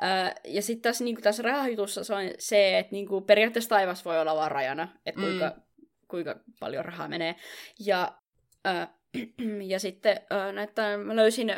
ää, 0.01 0.35
ja 0.47 0.61
sitten 0.61 0.81
tässä, 0.81 1.03
niinku, 1.03 1.21
tässä 1.21 1.43
rahajutussa 1.43 2.03
se 2.03 2.13
on 2.13 2.21
se, 2.39 2.79
että 2.79 2.91
niinku, 2.91 3.21
periaatteessa 3.21 3.69
taivas 3.69 4.05
voi 4.05 4.19
olla 4.19 4.35
vaan 4.35 4.51
rajana, 4.51 4.87
että 5.05 5.21
kuinka, 5.21 5.49
mm. 5.49 5.85
kuinka 6.07 6.35
paljon 6.59 6.85
rahaa 6.85 7.07
menee. 7.07 7.35
Ja, 7.79 8.17
ää, 8.65 8.97
ja 9.71 9.79
sitten 9.79 10.19
näitä, 10.53 10.97
mä 10.97 11.15
löysin 11.15 11.55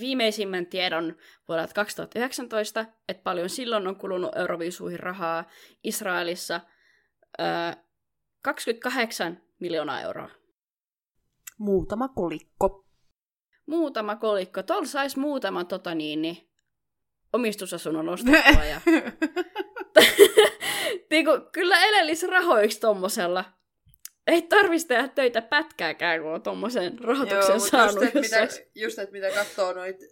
viimeisimmän 0.00 0.66
tiedon 0.66 1.16
vuodelta 1.48 1.74
2019, 1.74 2.86
että 3.08 3.22
paljon 3.22 3.48
silloin 3.48 3.86
on 3.86 3.96
kulunut 3.96 4.36
Euroviisuihin 4.36 5.00
rahaa 5.00 5.44
Israelissa. 5.84 6.60
Ää, 7.38 7.76
28 8.42 9.40
miljoonaa 9.60 10.00
euroa. 10.00 10.30
Muutama 11.58 12.08
kolikko 12.08 12.88
muutama 13.68 14.16
kolikko. 14.16 14.62
Tuolla 14.62 14.86
saisi 14.86 15.18
muutaman 15.18 15.66
tota 15.66 15.94
niin, 15.94 16.22
niin, 16.22 16.50
omistusasunnon 17.32 18.08
ostettua. 18.08 18.64
Ja... 18.64 18.80
niin 21.10 21.24
kuin, 21.24 21.42
kyllä 21.52 21.84
elelisi 21.84 22.26
rahoiksi 22.26 22.80
tommosella. 22.80 23.44
Ei 24.28 24.42
tarvitsisi 24.42 24.88
tehdä 24.88 25.08
töitä 25.08 25.42
pätkääkään, 25.42 26.22
kun 26.22 26.32
on 26.32 26.42
tommosen 26.42 26.98
rahoituksen 26.98 27.52
Joo, 27.52 27.58
saanut. 27.58 27.94
Just, 27.94 28.04
että 28.04 28.20
mitä, 28.20 28.48
just, 28.74 28.98
että 28.98 29.12
mitä 29.12 29.30
katsoo 29.30 29.72
noita 29.72 30.04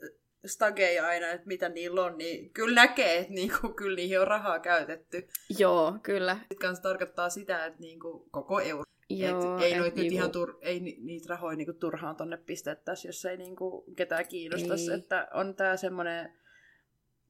stageja 0.47 1.07
aina, 1.07 1.29
että 1.29 1.47
mitä 1.47 1.69
niillä 1.69 2.05
on, 2.05 2.19
niin 2.19 2.51
kyllä 2.51 2.75
näkee, 2.75 3.19
että 3.19 3.33
niinku, 3.33 3.69
kyllä 3.69 3.97
niihin 3.97 4.21
on 4.21 4.29
rahaa 4.29 4.59
käytetty. 4.59 5.29
Joo, 5.59 5.95
kyllä. 6.03 6.39
Sitten 6.53 6.83
tarkoittaa 6.83 7.31
sitä, 7.31 7.67
että 7.67 7.81
niinku, 7.81 8.29
koko 8.31 8.61
euro 8.61 8.83
Joo, 9.11 9.57
et 9.57 9.63
ei 9.63 9.79
noit 9.79 9.95
niinku... 9.95 10.15
ihan 10.15 10.31
tur, 10.31 10.59
ei 10.63 10.81
niitä 10.81 11.29
rahoja 11.29 11.57
niinku 11.57 11.73
turhaan 11.73 12.17
tonne 12.17 12.37
pistettäisi, 12.37 13.09
jos 13.09 13.25
ei 13.25 13.37
niinku 13.37 13.85
ketään 13.97 14.29
kiinnostaisi. 14.29 14.91
Ei. 14.91 14.99
Että 14.99 15.29
on 15.35 15.55
tää 15.55 15.77
semmoinen 15.77 16.33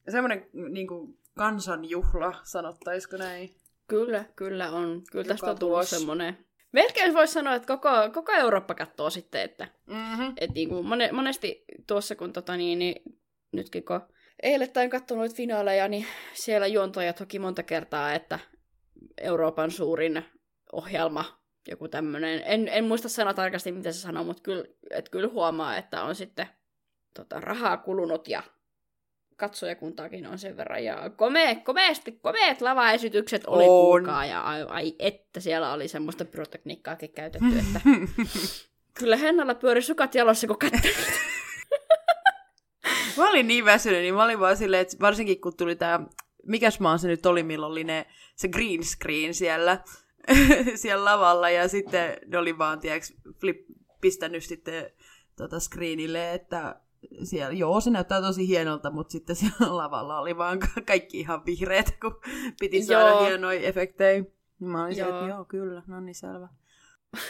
semmoinen 0.08 0.46
niinku 0.52 1.18
kansanjuhla, 1.38 2.40
sanottaisiko 2.44 3.16
näin. 3.16 3.56
Kyllä, 3.88 4.24
kyllä 4.36 4.70
on. 4.70 5.02
Kyllä 5.12 5.24
Joka 5.24 5.28
tästä 5.28 5.50
on 5.50 5.58
tullut 5.58 5.88
semmoinen... 5.88 6.45
Melkein 6.76 7.14
voisi 7.14 7.32
sanoa, 7.32 7.54
että 7.54 7.66
koko, 7.66 7.88
koko 8.14 8.32
Eurooppa 8.32 8.74
katsoo 8.74 9.10
sitten, 9.10 9.40
että 9.40 9.68
mm-hmm. 9.86 10.32
et 10.36 10.54
niinku 10.54 10.82
mone, 10.82 11.12
monesti 11.12 11.64
tuossa 11.86 12.16
kun 12.16 12.32
tota 12.32 12.56
niin, 12.56 12.78
niin 12.78 13.18
nytkin 13.52 13.84
kun 13.84 14.00
eilettäin 14.42 14.90
katsonut 14.90 15.34
finaaleja, 15.34 15.88
niin 15.88 16.06
siellä 16.34 16.66
juontoja 16.66 17.12
toki 17.12 17.38
monta 17.38 17.62
kertaa, 17.62 18.14
että 18.14 18.38
Euroopan 19.20 19.70
suurin 19.70 20.24
ohjelma 20.72 21.24
joku 21.68 21.88
tämmöinen, 21.88 22.42
en, 22.44 22.68
en 22.68 22.84
muista 22.84 23.08
sanoa 23.08 23.34
tarkasti, 23.34 23.72
mitä 23.72 23.92
se 23.92 24.00
sanoo, 24.00 24.24
mutta 24.24 24.42
kyllä, 24.42 24.64
et 24.90 25.08
kyllä 25.08 25.28
huomaa, 25.28 25.76
että 25.76 26.02
on 26.02 26.14
sitten 26.14 26.46
tota, 27.14 27.40
rahaa 27.40 27.76
kulunut 27.76 28.28
ja 28.28 28.42
katsojakuntaakin 29.36 30.26
on 30.26 30.38
sen 30.38 30.56
verran. 30.56 30.84
Ja 30.84 31.10
komea, 31.10 31.54
komeasti, 31.54 32.12
komeet 32.12 32.60
lavaesitykset 32.60 33.46
oli 33.46 33.64
kuulkaa. 33.64 34.26
Ja 34.26 34.40
ai, 34.40 34.62
ai, 34.68 34.94
että 34.98 35.40
siellä 35.40 35.72
oli 35.72 35.88
semmoista 35.88 36.24
pyrotekniikkaakin 36.24 37.12
käytetty, 37.12 37.58
että 37.58 37.80
kyllä 38.98 39.16
Hennalla 39.16 39.54
pyöri 39.54 39.82
sukat 39.82 40.14
jalossa, 40.14 40.46
kun 40.46 40.56
mä 43.16 43.30
olin 43.30 43.46
niin 43.48 43.64
väsynyt, 43.64 44.00
niin 44.00 44.14
mä 44.14 44.24
olin 44.24 44.40
vaan 44.40 44.56
silleen, 44.56 44.82
että 44.82 44.96
varsinkin 45.00 45.40
kun 45.40 45.56
tuli 45.56 45.76
tää, 45.76 46.00
mikäs 46.46 46.80
maa 46.80 46.98
se 46.98 47.08
nyt 47.08 47.26
oli, 47.26 47.42
milloin 47.42 47.72
oli 47.72 47.84
ne, 47.84 48.06
se 48.36 48.48
green 48.48 48.84
screen 48.84 49.34
siellä, 49.34 49.78
siellä 50.74 51.04
lavalla. 51.04 51.50
Ja 51.50 51.68
sitten 51.68 52.16
ne 52.26 52.38
oli 52.38 52.58
vaan, 52.58 52.80
tiedätkö, 52.80 53.14
flip, 53.40 53.66
pistänyt 54.00 54.44
sitten 54.44 54.90
tota 55.36 55.60
screenille, 55.60 56.34
että 56.34 56.80
siellä, 57.24 57.52
joo, 57.52 57.80
se 57.80 57.90
näyttää 57.90 58.20
tosi 58.20 58.48
hienolta, 58.48 58.90
mutta 58.90 59.12
sitten 59.12 59.36
siellä 59.36 59.76
lavalla 59.82 60.20
oli 60.20 60.36
vaan 60.36 60.58
kaikki 60.86 61.20
ihan 61.20 61.46
vihreät, 61.46 61.96
kun 62.00 62.20
piti 62.60 62.84
saada 62.84 63.08
joo. 63.08 63.24
hienoja 63.24 63.60
efektejä. 63.60 64.24
Mä 64.58 64.84
olin 64.84 64.96
joo. 64.96 65.10
Se, 65.10 65.14
että 65.14 65.28
joo, 65.28 65.44
kyllä, 65.44 65.82
no 65.86 66.00
niin 66.00 66.14
selvä. 66.14 66.48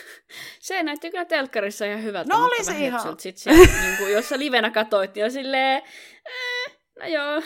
se 0.61 0.83
näytti 0.83 1.11
kyllä 1.11 1.25
telkkarissa 1.25 1.85
ihan 1.85 2.03
hyvältä. 2.03 2.37
No 2.37 2.45
oli 2.45 2.65
se 2.65 2.79
ihan. 2.79 3.21
Sit 3.21 3.37
siellä, 3.37 3.67
niin 3.83 3.97
kuin, 3.99 4.13
jos 4.13 4.29
sä 4.29 4.39
livenä 4.39 4.71
katsoit, 4.71 5.15
niin 5.15 5.31
silleen, 5.31 5.83
eh, 6.27 6.79
no 6.99 7.07
joo. 7.07 7.43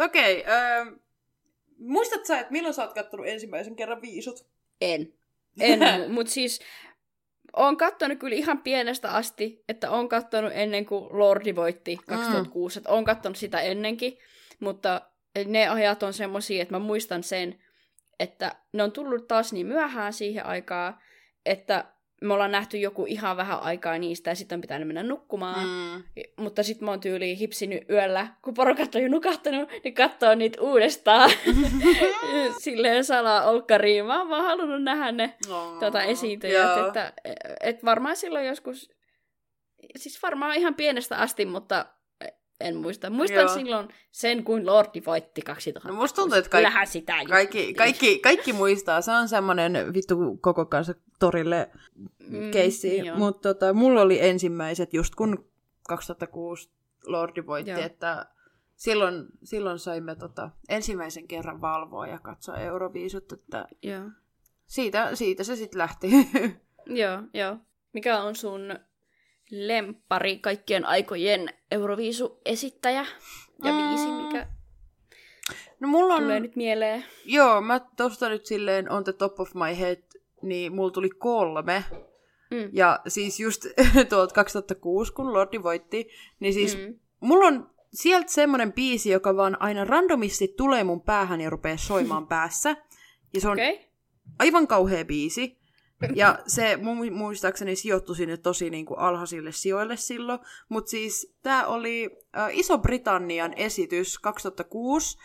Okei, 0.00 0.40
okay, 0.40 0.54
äh, 0.54 1.02
Muistat 1.82 2.26
sä, 2.26 2.38
että 2.38 2.52
milloin 2.52 2.74
sä 2.74 2.82
oot 2.82 2.94
kattonut 2.94 3.26
ensimmäisen 3.26 3.76
kerran 3.76 4.02
viisut? 4.02 4.46
En. 4.80 5.12
En, 5.60 5.80
mutta 6.12 6.32
siis 6.32 6.60
oon 7.56 7.76
kattonut 7.76 8.18
kyllä 8.18 8.36
ihan 8.36 8.58
pienestä 8.58 9.10
asti, 9.10 9.64
että 9.68 9.90
oon 9.90 10.08
kattonut 10.08 10.52
ennen 10.54 10.86
kuin 10.86 11.18
Lordi 11.18 11.56
voitti 11.56 11.98
2006, 12.06 12.78
mm. 12.78 12.80
että 12.80 12.90
oon 12.90 13.04
kattonut 13.04 13.36
sitä 13.36 13.60
ennenkin, 13.60 14.18
mutta 14.60 15.00
ne 15.44 15.68
ajat 15.68 16.02
on 16.02 16.12
semmosia, 16.12 16.62
että 16.62 16.74
mä 16.74 16.78
muistan 16.78 17.22
sen, 17.22 17.58
että 18.20 18.54
ne 18.72 18.82
on 18.82 18.92
tullut 18.92 19.28
taas 19.28 19.52
niin 19.52 19.66
myöhään 19.66 20.12
siihen 20.12 20.46
aikaan, 20.46 20.98
että 21.46 21.84
me 22.22 22.34
ollaan 22.34 22.52
nähty 22.52 22.78
joku 22.78 23.06
ihan 23.06 23.36
vähän 23.36 23.60
aikaa 23.60 23.98
niistä 23.98 24.30
ja 24.30 24.34
sitten 24.34 24.56
on 24.56 24.60
pitänyt 24.60 24.88
mennä 24.88 25.02
nukkumaan. 25.02 25.68
Mm. 25.68 26.02
Mutta 26.36 26.62
sitten 26.62 26.84
mä 26.84 26.90
oon 26.90 27.00
tyyliin 27.00 27.36
hipsinyt 27.36 27.90
yöllä, 27.90 28.26
kun 28.42 28.54
porukat 28.54 28.94
on 28.94 29.02
jo 29.02 29.08
nukahtanut, 29.08 29.70
niin 29.84 29.94
katsoo 29.94 30.34
niitä 30.34 30.60
uudestaan. 30.60 31.30
Silleen 32.62 33.04
salaa 33.04 33.50
olkkariin. 33.50 34.06
Mä 34.06 34.18
oon 34.18 34.28
vaan 34.28 34.44
halunnut 34.44 34.82
nähdä 34.82 35.12
ne 35.12 35.34
oh, 35.50 35.78
tuota, 35.78 36.02
esiintyjät. 36.02 36.86
Että, 36.86 37.12
et 37.60 37.84
varmaan 37.84 38.16
silloin 38.16 38.46
joskus, 38.46 38.90
siis 39.96 40.22
varmaan 40.22 40.56
ihan 40.56 40.74
pienestä 40.74 41.16
asti, 41.16 41.46
mutta 41.46 41.86
en 42.62 42.76
muista. 42.76 43.10
Muistan 43.10 43.40
Joo. 43.40 43.54
silloin 43.54 43.88
sen, 44.10 44.44
kun 44.44 44.66
Lordi 44.66 45.02
voitti 45.06 45.42
2000. 45.42 45.88
No 45.88 45.94
musta 45.94 46.16
tuntuu, 46.16 46.38
että 46.38 46.50
kaikki, 46.50 46.86
sitä 46.86 47.14
kaikki, 47.28 47.74
kaikki, 47.74 48.18
kaikki, 48.18 48.52
muistaa. 48.52 49.00
Se 49.00 49.12
on 49.12 49.28
semmoinen 49.28 49.94
vittu 49.94 50.36
koko 50.40 50.66
kanssa 50.66 50.94
torille 51.18 51.70
mm, 52.28 52.50
keissi. 52.50 53.02
Niin 53.02 53.18
Mutta 53.18 53.54
tota, 53.54 53.72
mulla 53.72 54.02
oli 54.02 54.20
ensimmäiset 54.20 54.94
just 54.94 55.14
kun 55.14 55.50
2006 55.88 56.70
Lordi 57.06 57.46
voitti, 57.46 57.70
Joo. 57.70 57.80
että 57.80 58.26
silloin, 58.76 59.26
silloin 59.44 59.78
saimme 59.78 60.14
tota, 60.14 60.50
ensimmäisen 60.68 61.28
kerran 61.28 61.60
valvoa 61.60 62.06
ja 62.06 62.18
katsoa 62.18 62.56
Euroviisut, 62.56 63.32
että 63.32 63.66
Joo. 63.82 64.10
Siitä, 64.66 65.14
siitä 65.14 65.44
se 65.44 65.56
sitten 65.56 65.78
lähti. 65.78 66.10
joo, 67.02 67.22
joo. 67.34 67.56
Mikä 67.92 68.22
on 68.22 68.36
sun 68.36 68.78
lempari 69.52 70.38
kaikkien 70.38 70.86
aikojen 70.86 71.48
Euroviisu-esittäjä 71.70 73.06
ja 73.64 73.72
viisi, 73.72 74.06
mm. 74.06 74.12
mikä 74.12 74.46
no, 75.80 75.88
mulla 75.88 76.14
on... 76.14 76.22
tulee 76.22 76.40
nyt 76.40 76.56
mieleen? 76.56 77.04
Joo, 77.24 77.60
mä 77.60 77.80
tosta 77.96 78.28
nyt 78.28 78.46
silleen 78.46 78.90
on 78.90 79.04
the 79.04 79.12
top 79.12 79.40
of 79.40 79.54
my 79.54 79.78
head, 79.78 80.02
niin 80.42 80.74
mulla 80.74 80.90
tuli 80.90 81.10
kolme. 81.10 81.84
Mm. 82.50 82.70
Ja 82.72 83.00
siis 83.08 83.40
just 83.40 83.66
tuolta 84.10 84.34
2006, 84.34 85.12
kun 85.12 85.32
Lordi 85.32 85.62
voitti, 85.62 86.08
niin 86.40 86.54
siis 86.54 86.76
mm. 86.76 86.98
mulla 87.20 87.46
on 87.46 87.70
sieltä 87.92 88.32
semmoinen 88.32 88.72
biisi, 88.72 89.10
joka 89.10 89.36
vaan 89.36 89.62
aina 89.62 89.84
randomisti 89.84 90.54
tulee 90.56 90.84
mun 90.84 91.02
päähän 91.02 91.40
ja 91.40 91.50
rupeaa 91.50 91.76
soimaan 91.76 92.26
päässä. 92.34 92.76
Ja 93.34 93.40
se 93.40 93.48
on 93.48 93.52
okay. 93.52 93.78
aivan 94.38 94.66
kauhea 94.66 95.04
biisi. 95.04 95.61
Ja 96.14 96.38
se 96.46 96.78
muistaakseni 97.10 97.76
sijoittui 97.76 98.16
sinne 98.16 98.36
tosi 98.36 98.70
niin 98.70 98.86
kuin 98.86 98.98
alhaisille 98.98 99.52
sijoille 99.52 99.96
silloin. 99.96 100.40
Mutta 100.68 100.90
siis 100.90 101.34
tämä 101.42 101.66
oli 101.66 102.10
äh, 102.38 102.48
Iso-Britannian 102.52 103.54
esitys 103.56 104.18
2006, 104.18 105.18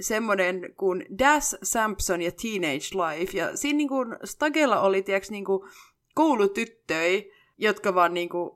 semmoinen 0.00 0.74
kuin 0.76 1.06
Das 1.18 1.56
Sampson 1.62 2.22
ja 2.22 2.30
Teenage 2.32 2.88
Life. 2.94 3.38
Ja 3.38 3.56
siinä 3.56 3.76
niin 3.76 3.88
kuin 3.88 4.16
Stagella 4.24 4.80
oli, 4.80 5.02
tiiäks, 5.02 5.30
niin 5.30 5.44
kuin 5.44 5.70
koulutyttöi, 6.14 7.32
jotka 7.58 7.94
vaan 7.94 8.14
niin 8.14 8.28
kuin 8.28 8.50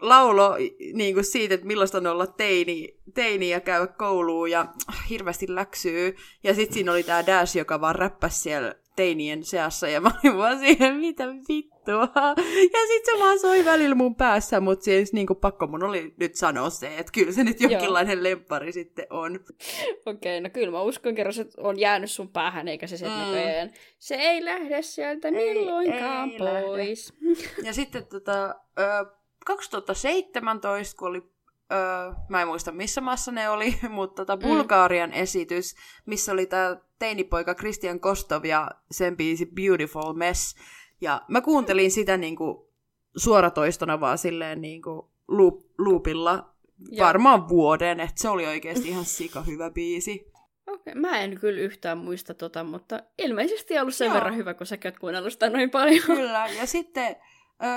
laulo 0.00 0.56
niin 0.92 1.14
kuin 1.14 1.24
siitä, 1.24 1.54
että 1.54 1.66
millaista 1.66 1.98
on 1.98 2.06
olla 2.06 2.26
teini, 2.26 2.98
teini 3.14 3.50
ja 3.50 3.60
käydä 3.60 3.86
kouluun 3.86 4.50
ja 4.50 4.66
hirveästi 5.10 5.46
läksyy. 5.48 6.16
Ja 6.44 6.54
sitten 6.54 6.74
siinä 6.74 6.92
oli 6.92 7.02
tämä 7.02 7.26
Dash, 7.26 7.56
joka 7.56 7.80
vaan 7.80 7.94
räppäsi 7.94 8.40
siellä 8.40 8.74
teinien 8.96 9.44
seassa 9.44 9.88
ja 9.88 10.00
mä 10.00 10.10
olin 10.24 10.38
vaan 10.38 10.58
siihen, 10.58 10.96
mitä 10.96 11.26
vittua. 11.48 12.08
Ja 12.72 12.86
sit 12.88 13.04
se 13.04 13.18
vaan 13.18 13.38
soi 13.38 13.64
välillä 13.64 13.94
mun 13.94 14.14
päässä, 14.14 14.60
mutta 14.60 14.84
siis 14.84 15.12
niinku 15.12 15.34
pakko 15.34 15.66
mun 15.66 15.82
oli 15.82 16.14
nyt 16.20 16.34
sanoa 16.34 16.70
se, 16.70 16.98
että 16.98 17.12
kyllä 17.12 17.32
se 17.32 17.44
nyt 17.44 17.60
jonkinlainen 17.60 18.22
lemppari 18.22 18.72
sitten 18.72 19.06
on. 19.10 19.40
Okei, 20.06 20.40
no 20.40 20.50
kyllä 20.50 20.70
mä 20.70 20.82
uskon 20.82 21.14
kerran, 21.14 21.32
se 21.32 21.46
on 21.56 21.80
jäänyt 21.80 22.10
sun 22.10 22.28
päähän, 22.28 22.68
eikä 22.68 22.86
se 22.86 22.96
sitten 22.96 23.18
mm. 23.18 23.24
näköjään. 23.24 23.70
Se 23.98 24.14
ei 24.14 24.44
lähde 24.44 24.82
sieltä 24.82 25.30
milloinkaan 25.30 26.30
ei 26.30 26.38
pois. 26.38 27.12
Lähde. 27.20 27.66
Ja 27.68 27.72
sitten 27.72 28.06
tota, 28.06 28.54
2017, 29.46 30.98
kun 30.98 31.08
oli 31.08 31.22
öö, 31.72 32.12
mä 32.28 32.42
en 32.42 32.48
muista 32.48 32.72
missä 32.72 33.00
maassa 33.00 33.32
ne 33.32 33.48
oli, 33.48 33.78
mutta 33.88 34.24
tota 34.24 34.36
Bulgarian 34.36 35.10
mm. 35.10 35.16
esitys, 35.16 35.74
missä 36.06 36.32
oli 36.32 36.46
tämä 36.46 36.76
teinipoika 36.98 37.54
Christian 37.54 38.00
Kostov 38.00 38.44
ja 38.44 38.70
sen 38.90 39.16
biisi 39.16 39.46
Beautiful 39.46 40.12
Mess. 40.12 40.56
Ja 41.00 41.22
mä 41.28 41.40
kuuntelin 41.40 41.90
sitä 41.90 42.16
niinku 42.16 42.72
suoratoistona 43.16 44.00
vaan 44.00 44.18
silleen 44.18 44.60
niinku 44.60 45.10
loop, 45.28 45.60
loopilla 45.78 46.54
varmaan 46.98 47.48
vuoden, 47.48 48.00
että 48.00 48.22
se 48.22 48.28
oli 48.28 48.46
oikeasti 48.46 48.88
ihan 48.88 49.04
sika 49.18 49.42
hyvä 49.42 49.70
biisi. 49.70 50.32
Okei, 50.66 50.92
okay. 50.92 51.00
mä 51.00 51.20
en 51.20 51.40
kyllä 51.40 51.60
yhtään 51.60 51.98
muista 51.98 52.34
tota, 52.34 52.64
mutta 52.64 53.00
ilmeisesti 53.18 53.78
ollut 53.78 53.94
sen 53.94 54.04
Joo. 54.04 54.14
verran 54.14 54.36
hyvä, 54.36 54.54
kun 54.54 54.66
sä 54.66 54.78
oot 54.84 54.98
kuunnellut 54.98 55.32
sitä 55.32 55.50
noin 55.50 55.70
paljon. 55.70 56.02
Kyllä, 56.06 56.46
ja 56.46 56.66
sitten 56.66 57.16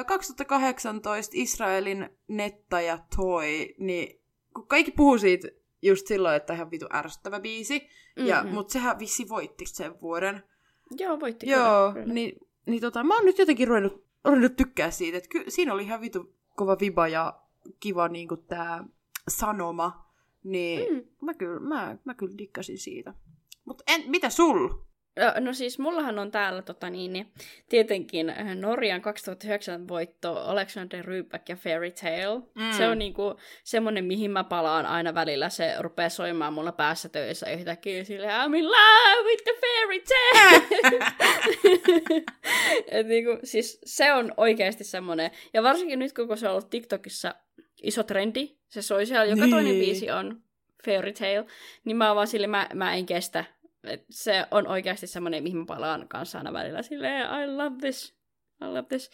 2018 0.07 1.31
Israelin 1.35 2.09
Netta 2.27 2.81
ja 2.81 2.99
Toy, 3.15 3.65
niin 3.77 4.21
kun 4.53 4.67
kaikki 4.67 4.91
puhuu 4.91 5.17
siitä 5.17 5.47
just 5.81 6.07
silloin, 6.07 6.35
että 6.35 6.53
ihan 6.53 6.71
vitu 6.71 6.85
ärsyttävä 6.93 7.39
biisi, 7.39 7.79
mm-hmm. 7.79 8.25
ja, 8.29 8.43
mutta 8.43 8.73
sehän 8.73 8.99
vissi 8.99 9.29
voitti 9.29 9.65
sen 9.65 10.01
vuoden. 10.01 10.43
Joo, 10.99 11.19
voitti 11.19 11.49
Joo, 11.49 11.93
kyllä. 11.93 12.13
niin, 12.13 12.47
niin 12.65 12.81
tota, 12.81 13.03
mä 13.03 13.15
oon 13.15 13.25
nyt 13.25 13.37
jotenkin 13.37 13.67
ruvennut, 13.67 14.05
ruvennut 14.25 14.55
tykkää 14.55 14.91
siitä, 14.91 15.17
että 15.17 15.29
ky, 15.29 15.43
siinä 15.47 15.73
oli 15.73 15.83
ihan 15.83 16.01
vitu 16.01 16.33
kova 16.55 16.77
viba 16.79 17.07
ja 17.07 17.41
kiva 17.79 18.07
niinku 18.07 18.37
tää 18.37 18.83
sanoma, 19.27 20.09
niin 20.43 20.93
mm. 20.93 21.07
mä, 21.21 21.33
kyllä, 21.33 21.59
mä, 21.59 21.97
mä 22.05 22.13
kyllä 22.13 22.37
dikkasin 22.37 22.77
siitä. 22.77 23.13
Mutta 23.65 23.83
mitä 24.07 24.29
sul? 24.29 24.69
No 25.39 25.53
siis 25.53 25.79
mullahan 25.79 26.19
on 26.19 26.31
täällä 26.31 26.61
tota 26.61 26.89
niin, 26.89 27.13
niin 27.13 27.31
tietenkin 27.69 28.29
äh, 28.29 28.55
Norjan 28.55 29.01
2009 29.01 29.87
voitto 29.87 30.37
Alexander 30.37 31.05
Rybak 31.05 31.49
ja 31.49 31.55
Fairy 31.55 31.91
Tale. 31.91 32.41
Mm. 32.55 32.71
Se 32.77 32.87
on 32.87 32.99
niinku 32.99 33.35
semmonen, 33.63 34.05
mihin 34.05 34.31
mä 34.31 34.43
palaan 34.43 34.85
aina 34.85 35.13
välillä. 35.13 35.49
Se 35.49 35.75
rupeaa 35.79 36.09
soimaan 36.09 36.53
mulla 36.53 36.71
päässä 36.71 37.09
töissä 37.09 37.51
yhtäkkiä 37.51 38.03
silleen 38.03 38.33
I'm 38.33 38.55
in 38.57 38.65
love 38.65 39.29
with 39.29 39.43
the 39.43 39.53
fairy 39.61 39.99
tale! 39.99 40.61
Et 42.99 43.07
niinku, 43.07 43.37
siis 43.43 43.81
se 43.85 44.13
on 44.13 44.33
oikeasti 44.37 44.83
semmonen. 44.83 45.31
Ja 45.53 45.63
varsinkin 45.63 45.99
nyt, 45.99 46.13
kun 46.13 46.37
se 46.37 46.47
on 46.47 46.51
ollut 46.51 46.69
TikTokissa 46.69 47.35
iso 47.83 48.03
trendi, 48.03 48.55
se 48.67 48.81
soi 48.81 49.05
siellä, 49.05 49.25
joka 49.25 49.41
niin. 49.41 49.51
toinen 49.51 49.75
biisi 49.75 50.11
on 50.11 50.41
Fairy 50.85 51.13
Tale, 51.13 51.45
niin 51.85 51.97
mä 51.97 52.07
oon 52.07 52.15
vaan 52.15 52.27
sille, 52.27 52.47
mä, 52.47 52.69
mä 52.73 52.93
en 52.93 53.05
kestä 53.05 53.45
et 53.83 54.05
se 54.09 54.45
on 54.51 54.67
oikeasti 54.67 55.07
semmoinen, 55.07 55.43
mihin 55.43 55.57
mä 55.57 55.65
palaan 55.65 56.07
kanssa 56.07 56.37
aina 56.37 56.53
välillä 56.53 56.81
silleen, 56.81 57.21
I 57.21 57.47
love 57.47 57.75
this, 57.79 58.15
I 58.61 58.65
love 58.65 58.87
this. 58.87 59.11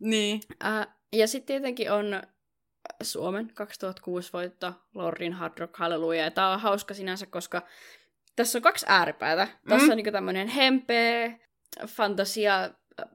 Niin. 0.00 0.40
Uh, 0.50 0.92
ja 1.12 1.28
sitten 1.28 1.46
tietenkin 1.46 1.92
on 1.92 2.22
Suomen 3.02 3.50
2006 3.54 4.32
voitto 4.32 4.72
Lordin 4.94 5.32
Hard 5.32 5.58
Rock 5.58 5.76
Hallelujah. 5.76 6.24
Ja 6.24 6.30
tää 6.30 6.50
on 6.50 6.60
hauska 6.60 6.94
sinänsä, 6.94 7.26
koska 7.26 7.62
tässä 8.36 8.58
on 8.58 8.62
kaksi 8.62 8.86
ääripäätä. 8.88 9.44
Mm. 9.44 9.68
Tässä 9.68 9.92
on 9.92 9.96
niinku 9.96 10.12
tämmönen 10.12 10.48
hempeä, 10.48 11.38
fantasia, 11.86 12.70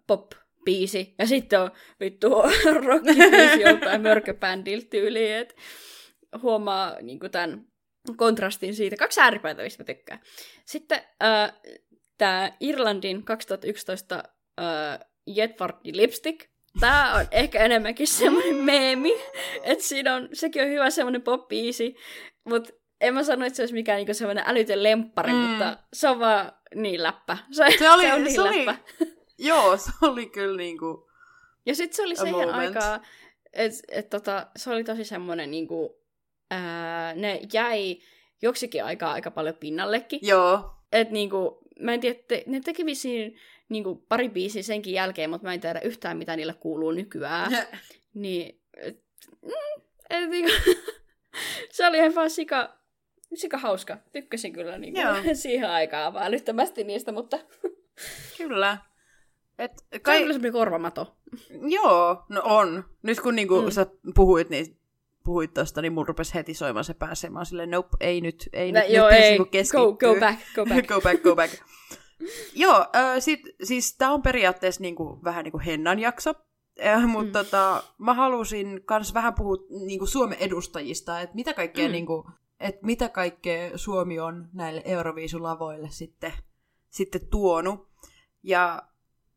pop 0.08 0.32
biisi, 0.66 1.16
ja 1.20 1.28
sitten 1.28 1.62
on 1.62 1.72
vittu 2.00 2.30
rockibiisi 2.88 3.62
joltain 3.62 4.02
mörköbändiltä 4.02 4.88
tyyliin, 4.90 5.36
että 5.36 5.56
huomaa 6.42 6.98
niinku 7.02 7.30
tämän 7.30 7.66
kontrastin 8.17 8.75
siitä. 8.75 8.95
Kaksi 8.95 9.22
ääripäätä, 9.22 9.63
mistä 9.63 9.83
mä 9.83 9.86
tykkään. 9.86 10.19
Sitten 10.65 11.01
äh, 11.24 11.53
tämä 12.17 12.51
Irlandin 12.60 13.24
2011 13.24 14.24
äh, 14.60 15.00
Jetfardi 15.27 15.98
Lipstick. 15.98 16.50
Tämä 16.79 17.13
on 17.13 17.27
ehkä 17.41 17.63
enemmänkin 17.63 18.07
semmoinen 18.07 18.55
meemi, 18.55 19.13
että 19.63 19.83
siinä 19.83 20.16
on, 20.16 20.29
sekin 20.33 20.63
on 20.63 20.70
hyvä 20.70 20.89
semmoinen 20.89 21.22
pop 21.22 21.50
mutta 22.44 22.74
en 23.01 23.13
mä 23.13 23.24
sano, 23.24 23.46
että 23.46 23.57
se 23.57 23.61
olisi 23.61 23.74
mikään 23.74 23.98
niinku 23.98 24.13
semmoinen 24.13 24.44
älytön 24.48 24.83
lemppari, 24.83 25.31
mm. 25.33 25.37
mutta 25.37 25.77
se 25.94 26.09
on 26.09 26.20
vaan 26.20 26.51
niin 26.75 27.03
läppä. 27.03 27.37
Se, 27.51 27.66
se, 27.79 27.89
oli, 27.89 28.03
se 28.03 28.13
on 28.13 28.24
niin 28.24 28.35
se 28.35 28.44
läppä. 28.44 28.75
Oli, 29.01 29.13
joo, 29.37 29.77
se 29.77 29.92
oli 30.01 30.25
kyllä 30.25 30.57
niinku 30.57 31.09
Ja 31.66 31.75
sitten 31.75 31.96
se 31.96 32.03
oli 32.03 32.16
siihen 32.16 32.53
aikaan, 32.53 33.01
että 33.53 33.79
et, 33.92 34.09
tota, 34.09 34.48
se 34.55 34.70
oli 34.70 34.83
tosi 34.83 35.03
semmoinen 35.03 35.51
niinku, 35.51 36.02
ää, 36.53 37.16
ne 37.16 37.42
jäi 37.53 37.98
joksikin 38.42 38.83
aikaa 38.83 39.13
aika 39.13 39.31
paljon 39.31 39.55
pinnallekin. 39.55 40.20
Joo. 40.24 40.75
Et 40.92 41.11
niinku, 41.11 41.59
mä 41.79 41.94
en 41.94 42.00
tiedä, 42.00 42.20
te, 42.27 42.44
ne 42.48 42.59
teki 42.59 42.85
vissiin 42.85 43.37
niinku 43.70 43.96
pari 43.96 44.29
biisiä 44.29 44.63
senkin 44.63 44.94
jälkeen, 44.94 45.29
mutta 45.29 45.48
mä 45.48 45.53
en 45.53 45.61
tiedä 45.61 45.79
yhtään, 45.79 46.18
mitä 46.18 46.35
niille 46.35 46.53
kuuluu 46.53 46.92
nykyään. 46.92 47.51
niin, 48.13 48.61
et, 48.77 49.03
mm, 49.42 49.83
et, 50.09 50.29
niinku, 50.29 50.51
se 51.72 51.87
oli 51.87 51.98
ihan 51.98 52.16
vaan 52.16 52.29
sika, 52.29 52.77
sika 53.33 53.57
hauska. 53.57 53.98
Tykkäsin 54.13 54.53
kyllä 54.53 54.77
niinku, 54.77 55.00
siihen 55.33 55.70
aikaan 55.70 56.13
vaan 56.13 56.25
älyttömästi 56.25 56.83
niistä, 56.83 57.11
mutta... 57.11 57.39
kyllä. 58.37 58.77
Et 59.59 59.72
kai... 60.01 60.18
Se 60.18 60.24
on 60.24 60.42
kyllä 60.42 60.51
korvamato. 60.51 61.18
Joo, 61.70 62.25
no 62.29 62.42
on. 62.44 62.83
Nyt 63.03 63.20
kun 63.20 63.35
niinku 63.35 63.61
mm. 63.61 63.72
sä 63.72 63.85
puhuit, 64.16 64.50
niin 64.50 64.77
puhuit 65.24 65.53
tosta, 65.53 65.81
niin 65.81 65.94
mun 65.94 66.07
rupesi 66.07 66.33
heti 66.33 66.53
soimaan 66.53 66.83
se 66.83 66.94
päässä. 66.94 67.29
Mä 67.29 67.46
silleen, 67.46 67.72
nope, 67.72 67.98
ei 68.00 68.22
nyt, 68.22 68.50
ei 68.53 68.72
no, 68.72 68.79
nyt, 68.79 68.90
joo, 68.90 69.09
nyt 69.09 69.20
ei. 69.20 69.38
Go, 69.72 69.94
go 69.94 70.20
back, 70.20 70.40
go 70.55 70.66
back. 70.70 70.88
go 70.88 71.01
back, 71.01 71.24
go 71.24 71.36
back. 71.36 71.53
joo, 72.53 72.86
äh, 72.96 73.16
sit, 73.20 73.42
siis 73.64 73.98
tää 73.98 74.12
on 74.12 74.22
periaatteessa 74.22 74.81
niinku, 74.81 75.20
vähän 75.24 75.44
niinku 75.44 75.62
Hennan 75.66 76.00
jakso, 76.00 76.33
äh, 76.86 77.07
mutta 77.07 77.40
mm. 77.40 77.46
tota, 77.46 77.83
mä 77.98 78.14
halusin 78.14 78.81
kans 78.86 79.14
vähän 79.14 79.33
puhua 79.33 79.57
niinku 79.86 80.05
Suomen 80.05 80.38
edustajista, 80.40 81.22
että 81.22 81.36
mitä 81.36 81.53
kaikkea 81.53 81.88
mm. 81.88 81.92
niinku, 81.92 82.29
et 82.59 82.81
mitä 82.81 83.09
kaikkea 83.09 83.77
Suomi 83.77 84.20
on 84.20 84.50
näille 84.53 84.81
Euroviisulavoille 84.86 85.88
sitten, 85.92 86.33
sitten 86.90 87.27
tuonut. 87.27 87.88
Ja 88.44 88.81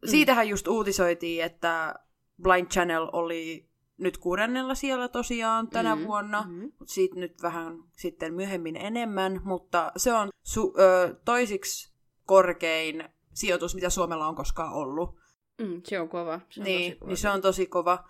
mm. 0.03 0.09
siitähän 0.09 0.49
just 0.49 0.69
uutisoitiin, 0.69 1.45
että 1.45 1.95
Blind 2.43 2.67
Channel 2.67 3.09
oli 3.13 3.66
nyt 3.99 4.19
kuudennella 4.19 4.75
siellä 4.75 5.09
tosiaan 5.09 5.69
tänä 5.69 5.97
mm, 5.97 6.05
vuonna, 6.05 6.45
mm. 6.49 6.73
mutta 6.79 6.95
siitä 6.95 7.21
nyt 7.21 7.43
vähän 7.43 7.79
sitten 7.93 8.35
myöhemmin 8.35 8.77
enemmän, 8.77 9.41
mutta 9.45 9.93
se 9.97 10.13
on 10.13 10.29
su- 10.49 10.81
ö, 10.81 11.17
toisiksi 11.25 11.95
korkein 12.25 13.09
sijoitus, 13.35 13.75
mitä 13.75 13.91
Suomella 13.91 14.29
on 14.29 14.35
koskaan 14.35 14.73
ollut. 14.73 15.19
Mm, 15.59 15.81
se 15.85 16.01
on 16.01 16.09
kova. 16.09 16.41
Se 16.51 16.61
on 16.61 16.65
niin, 16.65 16.91
tosi 16.91 16.99
kova. 16.99 17.09
niin 17.09 17.17
se 17.17 17.31
on 17.31 17.41
tosi 17.41 17.67
kova. 17.67 18.05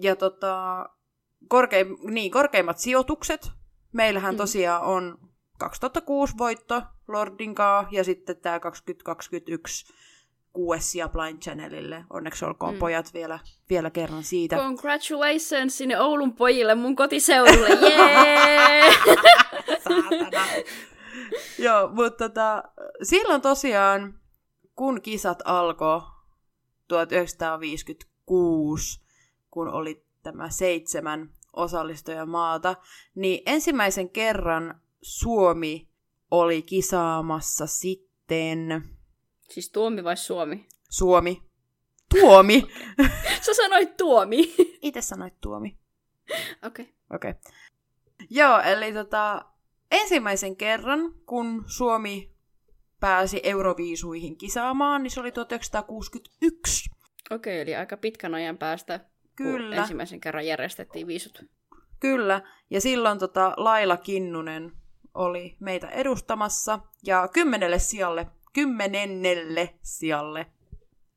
Ja 0.00 0.16
tota, 0.16 0.86
korkeim, 1.48 1.96
niin, 2.10 2.30
korkeimmat 2.30 2.78
sijoitukset. 2.78 3.50
Meillähän 3.92 4.34
mm. 4.34 4.38
tosiaan 4.38 4.82
on 4.82 5.18
2006 5.58 6.34
voitto 6.38 6.82
Lordinkaa 7.08 7.88
ja 7.90 8.04
sitten 8.04 8.36
tämä 8.36 8.60
2021 8.60 9.94
Ja 10.98 11.08
Blind 11.08 11.42
Channelille. 11.42 12.04
Onneksi 12.10 12.44
olkoon 12.44 12.74
mm. 12.74 12.78
pojat 12.78 13.14
vielä, 13.14 13.38
vielä 13.70 13.90
kerran 13.90 14.24
siitä. 14.24 14.56
Congratulations 14.56 15.78
sinne 15.78 16.00
Oulun 16.00 16.32
pojille 16.32 16.74
mun 16.74 16.96
kotiseudulle, 16.96 17.68
jee! 17.68 18.82
Joo, 21.58 21.88
mutta 21.88 22.28
tota, 22.28 22.62
silloin 23.02 23.40
tosiaan, 23.40 24.14
kun 24.76 25.02
kisat 25.02 25.42
alkoi 25.44 26.00
1956, 26.88 29.00
kun 29.50 29.68
oli 29.68 30.04
tämä 30.22 30.50
seitsemän 30.50 31.30
osallistujamaata, 31.52 32.76
niin 33.14 33.42
ensimmäisen 33.46 34.10
kerran 34.10 34.80
Suomi 35.02 35.88
oli 36.30 36.62
kisaamassa 36.62 37.66
sitten 37.66 38.84
Siis 39.48 39.70
Tuomi 39.70 40.04
vai 40.04 40.16
Suomi? 40.16 40.66
Suomi. 40.90 41.42
Tuomi. 42.20 42.66
Sä 43.46 43.54
sanoit 43.54 43.96
Tuomi. 43.96 44.54
Itse 44.82 45.00
sanoit 45.00 45.40
Tuomi. 45.40 45.78
Okei. 46.66 46.84
Okay. 46.84 46.94
Okei. 47.10 47.30
Okay. 47.30 47.52
Joo, 48.30 48.60
eli 48.60 48.92
tota, 48.92 49.44
ensimmäisen 49.90 50.56
kerran, 50.56 51.14
kun 51.26 51.64
Suomi 51.66 52.32
pääsi 53.00 53.40
Euroviisuihin 53.42 54.38
kisaamaan, 54.38 55.02
niin 55.02 55.10
se 55.10 55.20
oli 55.20 55.32
1961. 55.32 56.90
Okei, 57.30 57.36
okay, 57.36 57.62
eli 57.62 57.76
aika 57.76 57.96
pitkän 57.96 58.34
ajan 58.34 58.58
päästä, 58.58 59.00
Kyllä. 59.36 59.74
kun 59.74 59.82
ensimmäisen 59.82 60.20
kerran 60.20 60.46
järjestettiin 60.46 61.06
viisut. 61.06 61.44
Kyllä, 62.00 62.42
ja 62.70 62.80
silloin 62.80 63.18
tota, 63.18 63.54
Laila 63.56 63.96
Kinnunen 63.96 64.72
oli 65.14 65.56
meitä 65.60 65.88
edustamassa, 65.88 66.78
ja 67.06 67.28
kymmenelle 67.32 67.78
sijalle 67.78 68.26
kymmenennelle 68.56 69.74
sijalle 69.82 70.46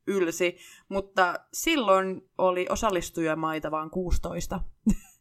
ylsi, 0.07 0.57
mutta 0.89 1.39
silloin 1.53 2.29
oli 2.37 2.65
osallistujamaita 2.69 3.71
vain 3.71 3.89
16. 3.89 4.59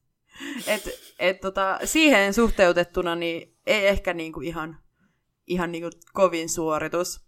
et, 0.66 0.82
et 1.18 1.40
tota, 1.40 1.78
siihen 1.84 2.34
suhteutettuna 2.34 3.14
niin 3.14 3.56
ei 3.66 3.86
ehkä 3.86 4.14
niinku 4.14 4.40
ihan, 4.40 4.78
ihan 5.46 5.72
niinku 5.72 5.90
kovin 6.12 6.48
suoritus. 6.48 7.20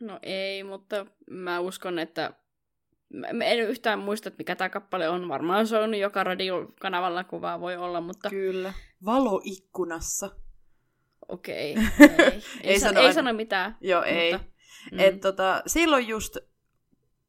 No 0.00 0.18
ei, 0.22 0.64
mutta 0.64 1.06
mä 1.30 1.60
uskon, 1.60 1.98
että 1.98 2.34
Mä 3.32 3.44
en 3.44 3.60
yhtään 3.60 3.98
muista, 3.98 4.28
että 4.28 4.38
mikä 4.38 4.56
tämä 4.56 4.68
kappale 4.68 5.08
on. 5.08 5.28
Varmaan 5.28 5.66
se 5.66 5.78
on 5.78 5.94
joka 5.94 6.24
radiokanavalla 6.24 7.24
kuvaa 7.24 7.60
voi 7.60 7.76
olla, 7.76 8.00
mutta... 8.00 8.30
Kyllä. 8.30 8.72
Valoikkunassa. 9.04 10.30
Okei. 11.28 11.72
Okay, 11.72 11.84
ei, 12.08 12.42
ei, 12.62 12.72
ei, 12.72 12.80
sano, 12.80 13.00
ei 13.00 13.14
sano 13.14 13.32
mitään. 13.32 13.76
Joo, 13.80 14.00
mutta... 14.00 14.14
ei. 14.14 14.32
Mm. 14.92 14.98
Et, 14.98 15.20
tota, 15.20 15.62
silloin 15.66 16.08
just 16.08 16.36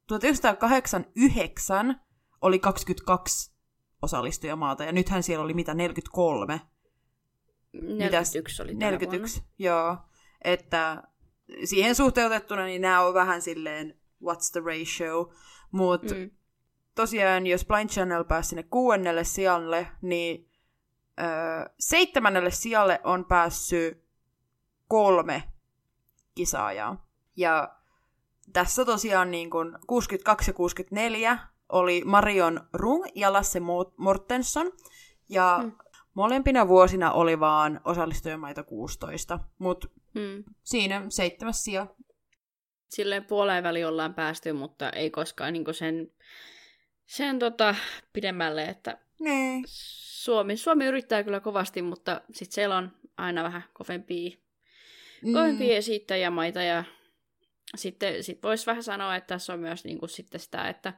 1989 0.07 2.01
oli 2.41 2.59
22 2.59 3.53
osallistujamaata, 4.01 4.83
ja 4.83 4.91
nythän 4.91 5.23
siellä 5.23 5.43
oli 5.43 5.53
mitä, 5.53 5.73
43? 5.73 6.61
41 7.73 8.37
Mitäs? 8.37 8.59
oli 8.59 8.73
41, 8.73 9.39
vuonna. 9.39 9.53
joo. 9.57 9.97
Että 10.43 11.03
siihen 11.63 11.95
suhteutettuna, 11.95 12.65
niin 12.65 12.81
nämä 12.81 13.01
on 13.01 13.13
vähän 13.13 13.41
silleen, 13.41 13.99
what's 14.23 14.51
the 14.51 14.59
ratio, 14.59 15.33
mutta 15.71 16.15
mm. 16.15 16.31
tosiaan, 16.95 17.47
jos 17.47 17.65
Blind 17.65 17.89
Channel 17.89 18.23
pääsi 18.23 18.49
sinne 18.49 18.63
kuudennelle 18.63 19.23
sijalle, 19.23 19.87
niin 20.01 20.49
öö, 21.19 21.25
seitsemännelle 21.79 22.51
sijalle 22.51 23.01
on 23.03 23.25
päässyt 23.25 24.03
kolme 24.87 25.43
kisaajaa. 26.35 27.07
Ja 27.35 27.75
tässä 28.53 28.85
tosiaan 28.85 29.31
niin 29.31 29.49
kun 29.49 29.79
62 29.87 30.49
ja 30.49 30.53
64 30.53 31.37
oli 31.69 32.01
Marion 32.05 32.67
Rung 32.73 33.05
ja 33.15 33.33
Lasse 33.33 33.59
Mortensson. 33.97 34.71
Ja 35.29 35.59
mm. 35.63 35.71
molempina 36.13 36.67
vuosina 36.67 37.11
oli 37.11 37.39
vaan 37.39 37.81
osallistujamaita 37.85 38.63
16. 38.63 39.39
Mutta 39.57 39.87
mm. 40.13 40.43
siinä 40.63 41.05
seitsemäs 41.09 41.63
sija 41.63 41.87
silleen 42.89 43.25
puoleen 43.25 43.63
väliin 43.63 43.87
ollaan 43.87 44.13
päästy, 44.13 44.53
mutta 44.53 44.89
ei 44.89 45.09
koskaan 45.09 45.53
niin 45.53 45.73
sen, 45.73 46.11
sen 47.05 47.39
tota, 47.39 47.75
pidemmälle, 48.13 48.65
että 48.65 48.97
nee. 49.23 49.61
Suomi, 49.65 50.57
Suomi 50.57 50.85
yrittää 50.85 51.23
kyllä 51.23 51.39
kovasti, 51.39 51.81
mutta 51.81 52.21
sitten 52.31 52.55
siellä 52.55 52.77
on 52.77 52.91
aina 53.17 53.43
vähän 53.43 53.63
kovempia, 53.73 54.37
mm. 55.25 55.33
kovempia 55.33 55.75
esittäjämaita 55.75 56.61
ja 56.61 56.83
sitten 57.75 58.23
sit 58.23 58.43
voisi 58.43 58.65
vähän 58.65 58.83
sanoa, 58.83 59.15
että 59.15 59.27
tässä 59.27 59.53
on 59.53 59.59
myös 59.59 59.83
niin 59.83 59.99
kuin 59.99 60.09
sitten 60.09 60.39
sitä, 60.39 60.69
että 60.69 60.93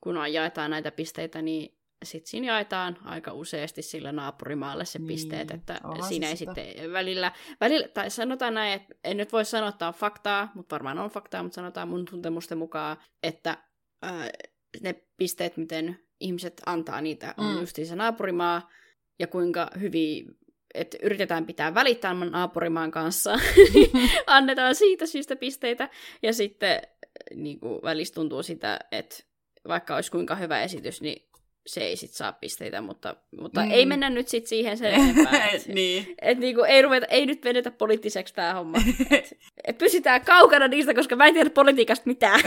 kun 0.00 0.32
jaetaan 0.32 0.70
näitä 0.70 0.90
pisteitä, 0.90 1.42
niin 1.42 1.80
sitten 2.04 2.30
siinä 2.30 2.46
jaetaan 2.46 2.98
aika 3.04 3.32
useasti 3.32 3.82
sillä 3.82 4.12
naapurimaalle 4.12 4.84
se 4.84 4.98
niin, 4.98 5.06
pisteet, 5.06 5.50
että 5.50 5.80
siinä 6.08 6.28
ei 6.28 6.36
sitä. 6.36 6.54
sitten 6.54 6.92
välillä, 6.92 7.32
välillä, 7.60 7.88
tai 7.88 8.10
sanotaan 8.10 8.54
näin, 8.54 8.72
että 8.72 8.94
en 9.04 9.16
nyt 9.16 9.32
voi 9.32 9.44
sanoa, 9.44 9.68
että 9.68 9.88
on 9.88 9.94
faktaa, 9.94 10.52
mutta 10.54 10.74
varmaan 10.74 10.98
on 10.98 11.10
faktaa, 11.10 11.42
mutta 11.42 11.54
sanotaan 11.54 11.88
mun 11.88 12.04
tuntemusten 12.04 12.58
mukaan, 12.58 12.96
että 13.22 13.58
ää, 14.02 14.28
ne 14.82 15.02
pisteet, 15.16 15.56
miten 15.56 15.98
ihmiset 16.20 16.62
antaa 16.66 17.00
niitä, 17.00 17.34
on 17.38 17.54
mm. 17.54 17.60
justiin 17.60 17.86
se 17.86 17.96
naapurimaa, 17.96 18.70
ja 19.18 19.26
kuinka 19.26 19.70
hyvin 19.80 20.40
että 20.74 20.98
yritetään 21.02 21.46
pitää 21.46 21.74
välittää 21.74 22.14
naapurimaan 22.14 22.90
kanssa, 22.90 23.38
annetaan 24.26 24.74
siitä 24.74 25.06
syystä 25.06 25.36
pisteitä, 25.36 25.88
ja 26.22 26.32
sitten 26.32 26.82
niin 27.34 27.60
kuin, 27.60 27.82
välissä 27.82 28.14
tuntuu 28.14 28.42
sitä, 28.42 28.78
että 28.92 29.16
vaikka 29.68 29.94
olisi 29.94 30.10
kuinka 30.10 30.34
hyvä 30.34 30.62
esitys, 30.62 31.02
niin 31.02 31.30
se 31.66 31.80
ei 31.80 31.96
sit 31.96 32.10
saa 32.10 32.32
pisteitä, 32.32 32.80
mutta, 32.80 33.16
mutta 33.40 33.60
mm. 33.64 33.70
ei 33.70 33.86
mennä 33.86 34.10
nyt 34.10 34.28
sit 34.28 34.46
siihen 34.46 34.78
sen 34.78 34.94
enempää. 35.00 35.48
Et, 35.48 35.66
niin. 35.66 36.14
et 36.22 36.38
niinku, 36.38 36.62
ei, 36.62 36.82
ruveta, 36.82 37.06
ei 37.06 37.26
nyt 37.26 37.44
vedetä 37.44 37.70
poliittiseksi 37.70 38.34
tämä 38.34 38.54
homma. 38.54 38.78
Et, 39.10 39.38
et 39.64 39.78
pysytään 39.78 40.24
kaukana 40.24 40.68
niistä, 40.68 40.94
koska 40.94 41.16
mä 41.16 41.26
en 41.26 41.34
tiedä 41.34 41.50
politiikasta 41.50 42.04
mitään. 42.06 42.40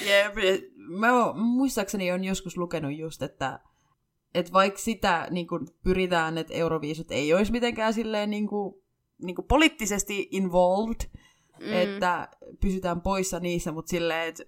Jep, 0.00 0.34
mä 0.76 1.32
muistaakseni 1.34 2.12
on 2.12 2.24
joskus 2.24 2.56
lukenut 2.56 2.96
just, 2.96 3.22
että 3.22 3.60
et 4.34 4.52
vaikka 4.52 4.78
sitä 4.78 5.28
niin 5.30 5.46
kun 5.46 5.68
pyritään, 5.84 6.38
että 6.38 6.54
euroviisut 6.54 7.10
ei 7.10 7.34
olisi 7.34 7.52
mitenkään 7.52 7.94
silleen 7.94 8.30
niin 8.30 8.48
kuin, 8.48 8.74
niin 9.22 9.36
kuin 9.36 9.46
poliittisesti 9.46 10.28
involved, 10.30 11.10
mm. 11.60 11.72
että 11.72 12.28
pysytään 12.60 13.00
poissa 13.00 13.40
niissä, 13.40 13.72
mutta 13.72 13.90
silleen, 13.90 14.28
että 14.28 14.44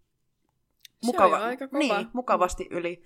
mukava, 1.03 1.37
aika 1.37 1.67
kova. 1.67 1.79
Niin, 1.79 2.07
mukavasti 2.13 2.67
yli, 2.71 3.03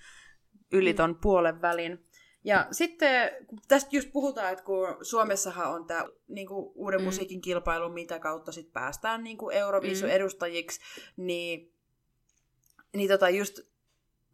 yli 0.72 0.94
ton 0.94 1.10
mm. 1.10 1.18
puolen 1.22 1.62
välin. 1.62 2.06
Ja 2.44 2.68
sitten, 2.72 3.32
kun 3.48 3.60
tästä 3.68 3.90
just 3.92 4.12
puhutaan, 4.12 4.52
että 4.52 4.64
kun 4.64 4.98
Suomessahan 5.02 5.72
on 5.72 5.86
tämä 5.86 6.06
niin 6.28 6.48
uuden 6.76 7.00
mm. 7.00 7.06
musiikin 7.06 7.42
kilpailu, 7.42 7.90
mitä 7.90 8.20
kautta 8.20 8.52
sit 8.52 8.74
päästään 8.74 9.24
niin 9.24 9.38
Euroviisun 9.54 10.10
mm. 10.10 10.16
edustajiksi, 10.16 10.80
niin, 11.18 11.74
niin 12.94 13.10
tota 13.10 13.30
just 13.30 13.60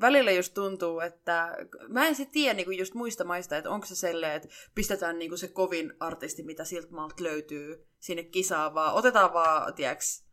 välillä 0.01 0.31
just 0.31 0.53
tuntuu, 0.53 0.99
että 0.99 1.57
mä 1.87 2.07
en 2.07 2.15
sitten 2.15 2.33
tiedä 2.33 2.53
niinku 2.53 2.71
just 2.71 2.93
muista 2.93 3.23
maista, 3.23 3.57
että 3.57 3.69
onko 3.69 3.85
se 3.87 3.95
sellainen, 3.95 4.37
että 4.37 4.49
pistetään 4.75 5.19
niinku 5.19 5.37
se 5.37 5.47
kovin 5.47 5.93
artisti, 5.99 6.43
mitä 6.43 6.63
siltä 6.63 6.91
maalta 6.91 7.23
löytyy 7.23 7.87
sinne 7.99 8.23
kisaan, 8.23 8.73
vaan 8.73 8.93
otetaan 8.93 9.33
vaan, 9.33 9.73
tiedäks, 9.73 10.25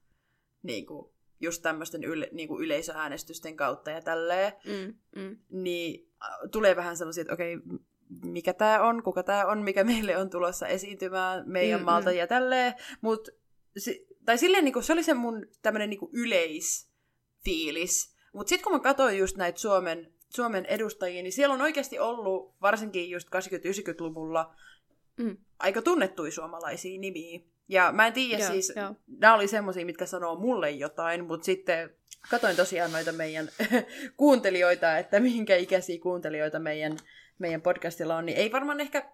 niinku, 0.62 1.14
just 1.40 1.62
tämmöisten 1.62 2.04
yle, 2.04 2.28
niinku 2.32 2.60
yleisöäänestysten 2.60 3.56
kautta 3.56 3.90
ja 3.90 4.02
tälleen, 4.02 4.52
mm, 4.64 4.94
mm. 5.22 5.38
niin 5.50 6.13
tulee 6.52 6.76
vähän 6.76 6.96
semmoisia, 6.96 7.20
että 7.20 7.34
okei, 7.34 7.58
mikä 8.24 8.52
tämä 8.52 8.82
on, 8.82 9.02
kuka 9.02 9.22
tämä 9.22 9.46
on, 9.46 9.62
mikä 9.62 9.84
meille 9.94 10.16
on 10.16 10.30
tulossa 10.30 10.66
esiintymään 10.66 11.42
meidän 11.46 11.80
mm, 11.80 11.84
maalta 11.84 12.10
mm. 12.10 12.16
ja 12.16 12.26
tälleen, 12.26 12.74
mutta 13.00 13.30
tai 14.24 14.38
silleen 14.38 14.64
niinku, 14.64 14.82
se 14.82 14.92
oli 14.92 15.02
se 15.02 15.14
mun 15.14 15.46
tämmöinen 15.62 15.90
niinku 15.90 16.10
yleisfiilis, 16.12 18.16
mutta 18.32 18.48
sitten 18.48 18.64
kun 18.64 18.72
mä 18.72 18.80
katsoin 18.80 19.18
just 19.18 19.36
näitä 19.36 19.60
Suomen, 19.60 20.12
Suomen 20.28 20.66
edustajia, 20.66 21.22
niin 21.22 21.32
siellä 21.32 21.54
on 21.54 21.62
oikeasti 21.62 21.98
ollut, 21.98 22.54
varsinkin 22.62 23.10
just 23.10 23.28
80-90-luvulla, 23.28 24.54
mm. 25.16 25.36
aika 25.58 25.82
tunnettuja 25.82 26.32
suomalaisia 26.32 27.00
nimiä. 27.00 27.40
Ja 27.68 27.92
mä 27.92 28.06
en 28.06 28.12
tiedä 28.12 28.46
siis, 28.46 28.72
joo. 28.76 28.94
nämä 29.06 29.34
oli 29.34 29.48
semmosia, 29.48 29.86
mitkä 29.86 30.06
sanoo 30.06 30.36
mulle 30.36 30.70
jotain, 30.70 31.24
mutta 31.24 31.44
sitten 31.44 31.90
katoin 32.30 32.56
tosiaan 32.56 32.92
noita 32.92 33.12
meidän 33.12 33.48
kuuntelijoita, 34.16 34.98
että 34.98 35.20
mihinkä 35.20 35.56
ikäisiä 35.56 35.98
kuuntelijoita 36.02 36.58
meidän, 36.58 36.96
meidän 37.38 37.62
podcastilla 37.62 38.16
on, 38.16 38.26
niin 38.26 38.38
ei 38.38 38.52
varmaan 38.52 38.80
ehkä 38.80 39.10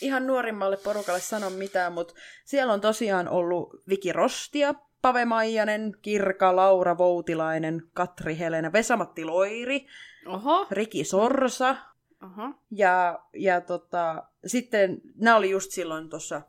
ihan 0.00 0.26
nuorimmalle 0.26 0.76
porukalle 0.76 1.20
sano 1.20 1.50
mitään, 1.50 1.92
mutta 1.92 2.14
siellä 2.44 2.72
on 2.72 2.80
tosiaan 2.80 3.28
ollut 3.28 3.82
Viki 3.88 4.12
Rostia, 4.12 4.74
Pave 5.02 5.24
Maijanen, 5.24 5.92
Kirka, 6.02 6.56
Laura 6.56 6.98
Voutilainen, 6.98 7.82
Katri 7.94 8.38
Helena, 8.38 8.72
Vesamatti 8.72 9.24
Loiri, 9.24 9.86
Oho, 10.26 10.66
Riki 10.70 11.04
Sorsa, 11.04 11.76
oho. 12.22 12.54
ja, 12.70 13.18
ja 13.34 13.60
tota, 13.60 14.22
sitten 14.46 15.00
nämä 15.14 15.36
oli 15.36 15.50
just 15.50 15.70
silloin 15.70 16.10
tuossa 16.10 16.42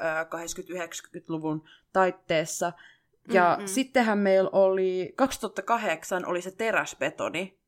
80-90-luvun 0.00 1.64
taitteessa. 1.92 2.72
Ja 3.28 3.54
Mm-mm. 3.56 3.66
sittenhän 3.66 4.18
meillä 4.18 4.50
oli, 4.52 5.12
2008 5.16 6.26
oli 6.26 6.42
se 6.42 6.50
teräsbetoni. 6.50 7.58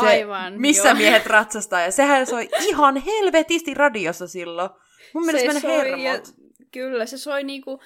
Se, 0.00 0.06
Aivan, 0.06 0.60
Missä 0.60 0.88
joo. 0.88 0.96
miehet 0.96 1.26
ratsastaa, 1.26 1.80
ja 1.80 1.90
sehän 1.90 2.26
soi 2.26 2.48
ihan 2.68 2.96
helvetisti 2.96 3.74
radiossa 3.74 4.28
silloin. 4.28 4.70
Mun 5.14 5.26
mielestä 5.26 5.48
meni 5.48 5.60
soi 5.60 5.70
hermot. 5.76 6.00
ja- 6.04 6.44
Kyllä, 6.72 7.06
se 7.06 7.18
soi 7.18 7.44
niinku 7.44 7.80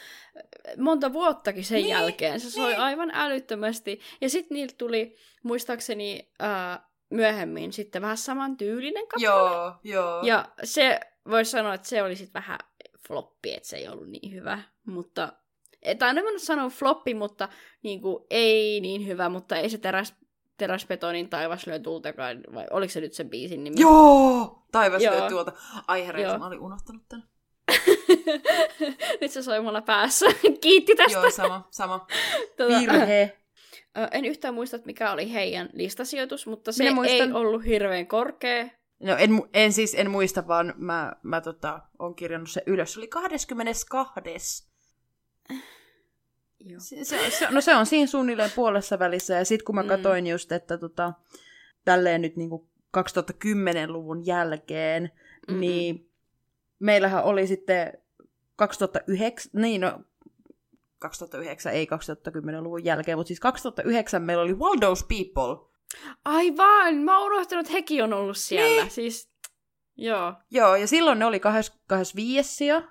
monta 0.79 1.13
vuottakin 1.13 1.65
sen 1.65 1.77
Niin, 1.77 1.89
jälkeen. 1.89 2.41
Se 2.41 2.51
soi 2.51 2.69
niin. 2.71 2.81
aivan 2.81 3.11
älyttömästi. 3.15 4.01
Ja 4.21 4.31
sitten 4.31 4.55
niiltä 4.55 4.75
tuli, 4.79 5.17
muistaakseni 5.43 6.31
ää, 6.39 6.89
myöhemmin, 7.11 7.73
sitten 7.73 8.03
vähän 8.03 8.17
saman 8.17 8.57
tyylinen 8.57 9.09
kappale. 9.09 9.25
Joo, 9.25 9.73
joo. 9.85 10.23
Ja 10.23 10.49
se, 10.65 11.01
voisi 11.31 11.51
sanoa, 11.51 11.75
että 11.75 11.89
se 11.89 12.03
oli 12.03 12.17
sitten 12.17 12.41
vähän 12.41 12.59
floppi, 13.09 13.55
että 13.55 13.69
se 13.69 13.77
ei 13.77 13.89
ollut 13.89 14.09
niin 14.09 14.33
hyvä. 14.35 14.59
Mutta, 14.87 15.33
tai 15.99 16.09
en 16.09 16.25
mä 16.25 16.39
sanoa 16.39 16.69
floppi, 16.69 17.15
mutta 17.15 17.49
niinku, 17.83 18.27
ei 18.31 18.81
niin 18.81 19.07
hyvä, 19.07 19.29
mutta 19.29 19.57
ei 19.57 19.71
se 19.71 19.79
teräs, 19.79 20.15
teräsbetonin 20.57 21.29
taivas 21.29 21.67
lyö 21.67 21.79
tultakaan, 21.79 22.41
vai 22.55 22.67
oliko 22.71 22.93
se 22.93 23.01
nyt 23.01 23.13
sen 23.13 23.31
biisin 23.31 23.65
nimi? 23.65 23.81
Joo! 23.81 24.67
Taivas 24.73 25.03
Joo. 25.03 25.15
lyö 25.15 25.29
tuolta. 25.29 25.53
Ai 25.89 26.07
herra, 26.07 26.21
Joo. 26.21 26.39
mä 26.39 26.47
olin 26.47 26.61
unohtanut 26.61 27.03
tän. 27.09 27.25
nyt 29.21 29.31
se 29.31 29.43
soi 29.43 29.61
mulla 29.61 29.83
päässä. 29.83 30.27
Kiitti 30.61 30.95
tästä. 30.97 31.19
Joo, 31.19 31.31
sama, 31.31 31.69
sama. 31.71 32.07
Tota, 32.57 32.81
Virhe. 32.81 33.39
En 34.13 34.25
yhtään 34.25 34.55
muista, 34.55 34.77
että 34.77 34.87
mikä 34.87 35.13
oli 35.13 35.33
heidän 35.33 35.69
listasijoitus, 35.73 36.47
mutta 36.47 36.73
se 36.73 36.85
Minä 36.85 37.07
ei 37.07 37.33
ollut 37.33 37.65
hirveän 37.65 38.07
korkea. 38.07 38.69
No 39.03 39.17
en, 39.17 39.43
en 39.55 39.73
siis 39.73 39.95
en 39.95 40.11
muista, 40.11 40.49
vaan 40.49 40.75
mä, 40.77 41.13
mä 41.23 41.41
tota, 41.41 41.81
on 41.99 42.15
kirjannut 42.15 42.51
se 42.51 42.63
ylös. 42.67 42.93
Se 42.93 43.01
oli 43.01 43.09
22. 43.09 44.68
Joo. 46.61 46.81
Se, 46.81 47.05
se, 47.05 47.31
se, 47.31 47.47
no 47.51 47.61
se 47.61 47.75
on 47.77 47.87
siinä 47.87 48.07
suunnilleen 48.07 48.51
puolessa 48.57 48.99
välissä. 48.99 49.35
Ja 49.35 49.45
sitten 49.45 49.65
kun 49.65 49.75
mä 49.75 49.83
Mm. 49.83 49.89
katsoin 49.89 50.27
just, 50.27 50.53
että 50.53 50.79
tota, 50.79 51.13
tälleen 51.85 52.23
nyt 52.23 52.37
niinku 52.37 52.69
2010-luvun 52.99 54.27
jälkeen, 54.27 55.11
Mm-mm. 55.49 55.61
niin 55.61 56.11
meillähän 56.79 57.25
oli 57.25 57.47
sitten 57.47 57.93
2009, 58.57 59.51
niin 59.55 59.81
no 59.81 60.01
2009, 60.99 61.73
ei 61.73 61.87
2010-luvun 61.87 62.85
jälkeen, 62.85 63.19
mutta 63.19 63.29
siis 63.29 63.41
2009 63.41 64.23
meillä 64.23 64.43
oli 64.43 64.53
Waldo's 64.53 65.07
People. 65.09 65.69
Aivan! 66.25 66.95
Mä 66.95 67.19
oon 67.19 67.33
unohtanut, 67.33 67.67
että 67.67 67.73
hekin 67.73 68.05
on 68.05 68.13
ollut 68.13 68.37
siellä. 68.37 68.83
Niin. 68.83 68.91
Siis, 68.91 69.31
joo. 69.97 70.35
Joo, 70.51 70.77
ja 70.77 70.87
silloin 70.87 71.19
ne 71.19 71.25
oli 71.25 71.41
25 71.87 72.55
sija. 72.57 72.83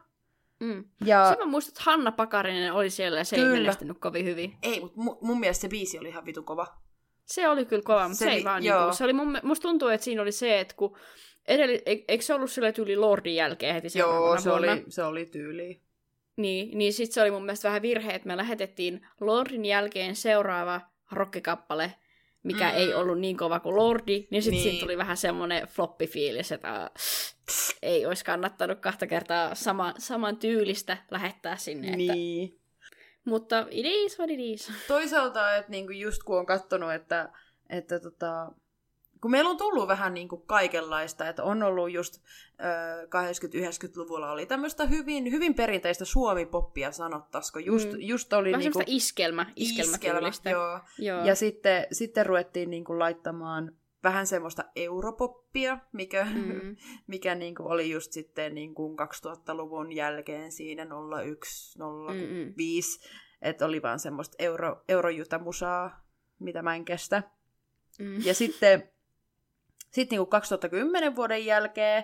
Mm. 0.59 0.83
Ja 1.05 1.27
Sitten 1.29 1.47
mä 1.47 1.51
muistan, 1.51 1.71
että 1.71 1.81
Hanna 1.91 2.11
Pakarinen 2.11 2.73
oli 2.73 2.89
siellä 2.89 3.17
ja 3.17 3.23
se 3.23 3.35
Kyllä. 3.35 3.53
ei 3.55 3.59
menestynyt 3.61 3.97
kovin 3.99 4.25
hyvin. 4.25 4.57
ei, 4.63 4.79
mutta 4.79 5.01
mu- 5.01 5.17
mun 5.21 5.39
mielestä 5.39 5.61
se 5.61 5.67
biisi 5.69 5.99
oli 5.99 6.07
ihan 6.09 6.25
vitu 6.25 6.43
kova. 6.43 6.67
Se 7.25 7.49
oli 7.49 7.65
kyllä 7.65 7.83
kova, 7.85 8.03
mutta 8.03 8.17
Se 8.17 8.25
se, 8.25 8.31
ei 8.31 8.43
vaan 8.43 8.63
joo. 8.63 8.79
niinku, 8.79 8.95
se 8.95 9.03
oli 9.03 9.13
mun, 9.13 9.39
musta 9.43 9.61
tuntuu, 9.61 9.87
että 9.87 10.05
siinä 10.05 10.21
oli 10.21 10.31
se, 10.31 10.59
että 10.59 10.73
kun 10.77 10.97
edelli, 11.47 11.81
e- 11.85 11.95
eikö 12.07 12.23
se 12.23 12.33
ollut 12.33 12.51
sillä 12.51 12.71
tyyli 12.71 12.95
Lordin 12.95 13.35
jälkeen 13.35 13.73
heti 13.75 13.99
Joo, 13.99 14.37
se 14.37 14.49
vuonna? 14.49 14.71
oli, 14.71 14.83
se 14.89 15.03
oli 15.03 15.25
tyyli. 15.25 15.81
Niin, 16.37 16.77
niin 16.77 16.93
sitten 16.93 17.13
se 17.13 17.21
oli 17.21 17.31
mun 17.31 17.45
mielestä 17.45 17.67
vähän 17.67 17.81
virhe, 17.81 18.11
että 18.13 18.27
me 18.27 18.37
lähetettiin 18.37 19.07
Lordin 19.21 19.65
jälkeen 19.65 20.15
seuraava 20.15 20.81
rockikappale, 21.11 21.93
mikä 22.47 22.69
Mm. 22.69 22.75
ei 22.77 22.93
ollut 22.93 23.19
niin 23.19 23.37
kova 23.37 23.59
kuin 23.59 23.75
Lordi, 23.75 24.27
niin 24.31 24.43
sitten 24.43 24.57
Niin. 24.57 24.63
siinä 24.71 24.79
tuli 24.79 24.97
vähän 24.97 25.17
semmoinen 25.17 25.67
floppi-fiilis, 25.67 26.51
että 26.51 26.75
äh, 26.83 26.89
ei 27.81 28.05
olisi 28.05 28.25
kannattanut 28.25 28.79
kahta 28.79 29.07
kertaa 29.07 29.55
sama, 29.55 29.93
saman 29.97 30.37
tyylistä 30.37 30.97
lähettää 31.11 31.57
sinne. 31.57 31.87
Että, 31.87 32.13
Niin. 32.13 32.59
mutta 33.25 33.67
it 33.71 33.85
is 33.85 34.19
what 34.19 34.29
it 34.29 34.39
is. 34.39 34.71
Toisaalta, 34.87 35.55
että 35.55 35.71
niinku 35.71 35.91
just 35.91 36.23
kun 36.23 36.39
on 36.39 36.45
katsonut, 36.45 36.93
että, 36.93 37.29
että 37.69 37.99
tota, 37.99 38.51
kun 39.21 39.31
meillä 39.31 39.49
on 39.49 39.57
tullut 39.57 39.87
vähän 39.87 40.13
niinku 40.13 40.37
kaikenlaista, 40.37 41.29
että 41.29 41.43
on 41.43 41.63
ollut 41.63 41.91
just 41.91 42.15
ö, 42.59 43.05
80-90-luvulla 43.05 44.31
oli 44.31 44.45
tämmöistä 44.45 44.85
hyvin, 44.85 45.31
hyvin 45.31 45.53
perinteistä 45.53 46.05
suomipoppia 46.05 46.91
sanottaisiko. 46.91 47.59
Just, 47.59 47.91
Mm. 47.93 47.99
just 48.01 48.33
oli 48.33 48.51
Vähän 48.51 48.59
niinku 48.59 48.79
semmoista 48.79 48.95
iskelmä, 48.95 49.45
iskelmätyylistä. 49.55 50.49
joo. 50.49 50.79
Joo. 50.99 51.25
Ja 51.25 51.35
sitten, 51.35 51.87
sitten 51.91 52.25
ruvettiin 52.25 52.69
niinku 52.69 52.99
laittamaan 52.99 53.71
vähän 54.03 54.27
semmoista 54.27 54.63
europoppia, 54.75 55.77
mikä, 55.91 56.27
Mm. 56.35 56.75
mikä 57.07 57.35
niinku 57.35 57.63
oli 57.63 57.89
just 57.89 58.11
sitten 58.11 58.55
niinku 58.55 58.95
2000-luvun 59.25 59.91
jälkeen 59.91 60.51
siinä 60.51 60.87
01, 61.25 61.79
05, 62.57 62.99
että 63.41 63.65
oli 63.65 63.81
vaan 63.81 63.99
semmoista 63.99 64.35
euro, 64.39 64.83
eurojutamusaa, 64.89 66.05
mitä 66.39 66.61
mä 66.61 66.75
en 66.75 66.85
kestä. 66.85 67.23
Mm. 67.99 68.21
Ja 68.25 68.33
sitten 68.33 68.89
sit 69.91 70.09
niinku 70.11 70.25
2010 70.25 71.15
vuoden 71.15 71.45
jälkeen 71.45 72.03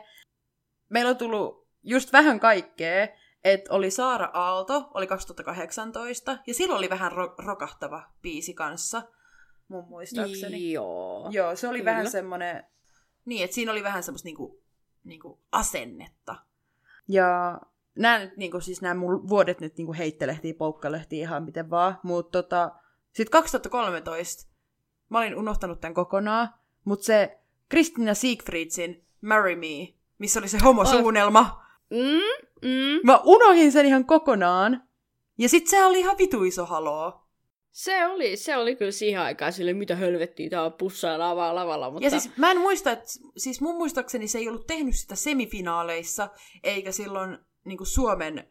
meillä 0.89 1.09
on 1.09 1.17
tullut 1.17 1.67
just 1.83 2.13
vähän 2.13 2.39
kaikkea, 2.39 3.07
että 3.43 3.73
oli 3.73 3.91
Saara 3.91 4.29
Aalto, 4.33 4.91
oli 4.93 5.07
2018, 5.07 6.37
ja 6.47 6.53
silloin 6.53 6.77
oli 6.77 6.89
vähän 6.89 7.11
ro- 7.11 7.45
rokahtava 7.45 8.03
biisi 8.21 8.53
kanssa, 8.53 9.01
mun 9.67 9.87
muistaakseni. 9.87 10.71
Joo. 10.71 11.29
Joo, 11.31 11.55
se 11.55 11.67
oli 11.67 11.77
Kyllä. 11.77 11.91
vähän 11.91 12.11
semmoinen... 12.11 12.63
Niin, 13.25 13.43
että 13.43 13.53
siinä 13.53 13.71
oli 13.71 13.83
vähän 13.83 14.03
semmoista 14.03 14.27
niinku, 14.27 14.63
niinku 15.03 15.41
asennetta. 15.51 16.35
Ja 17.07 17.59
nämä 17.95 18.19
nyt, 18.19 18.37
niinku, 18.37 18.59
siis 18.59 18.81
nämä 18.81 18.93
mun 18.93 19.29
vuodet 19.29 19.61
nyt 19.61 19.77
niinku 19.77 19.93
heittelehtii, 19.93 20.53
poukkalehtii 20.53 21.19
ihan 21.19 21.43
miten 21.43 21.69
vaan. 21.69 21.99
Mutta 22.03 22.41
tota, 22.41 22.71
sitten 23.13 23.31
2013 23.31 24.51
mä 25.09 25.17
olin 25.17 25.35
unohtanut 25.35 25.81
tämän 25.81 25.93
kokonaan, 25.93 26.49
mutta 26.85 27.05
se 27.05 27.42
Kristina 27.69 28.13
Siegfriedsin 28.13 29.05
Marry 29.21 29.55
Me, 29.55 29.93
missä 30.17 30.39
oli 30.39 30.47
se 30.47 30.57
homosuunnelma, 30.57 31.63
Mm, 31.89 32.45
mm. 32.61 32.99
mä 33.03 33.19
unohin 33.23 33.71
sen 33.71 33.85
ihan 33.85 34.05
kokonaan. 34.05 34.83
Ja 35.37 35.49
sit 35.49 35.67
se 35.67 35.85
oli 35.85 35.99
ihan 35.99 36.17
vitu 36.17 36.43
iso 36.43 36.65
haloo. 36.65 37.23
Se 37.71 38.05
oli, 38.05 38.37
se 38.37 38.57
oli 38.57 38.75
kyllä 38.75 38.91
siihen 38.91 39.21
aikaan 39.21 39.53
sille, 39.53 39.73
mitä 39.73 39.95
hölvettiin, 39.95 40.49
tää 40.49 40.63
on 40.63 40.73
pussaa 40.73 41.19
lavaa 41.19 41.55
lavalla, 41.55 41.91
mutta... 41.91 42.05
Ja 42.05 42.09
siis 42.09 42.37
mä 42.37 42.51
en 42.51 42.57
muista, 42.57 42.91
että 42.91 43.05
siis 43.37 43.61
mun 43.61 43.75
muistaakseni 43.75 44.27
se 44.27 44.37
ei 44.37 44.49
ollut 44.49 44.67
tehnyt 44.67 44.95
sitä 44.95 45.15
semifinaaleissa, 45.15 46.29
eikä 46.63 46.91
silloin 46.91 47.37
niin 47.65 47.85
Suomen 47.85 48.47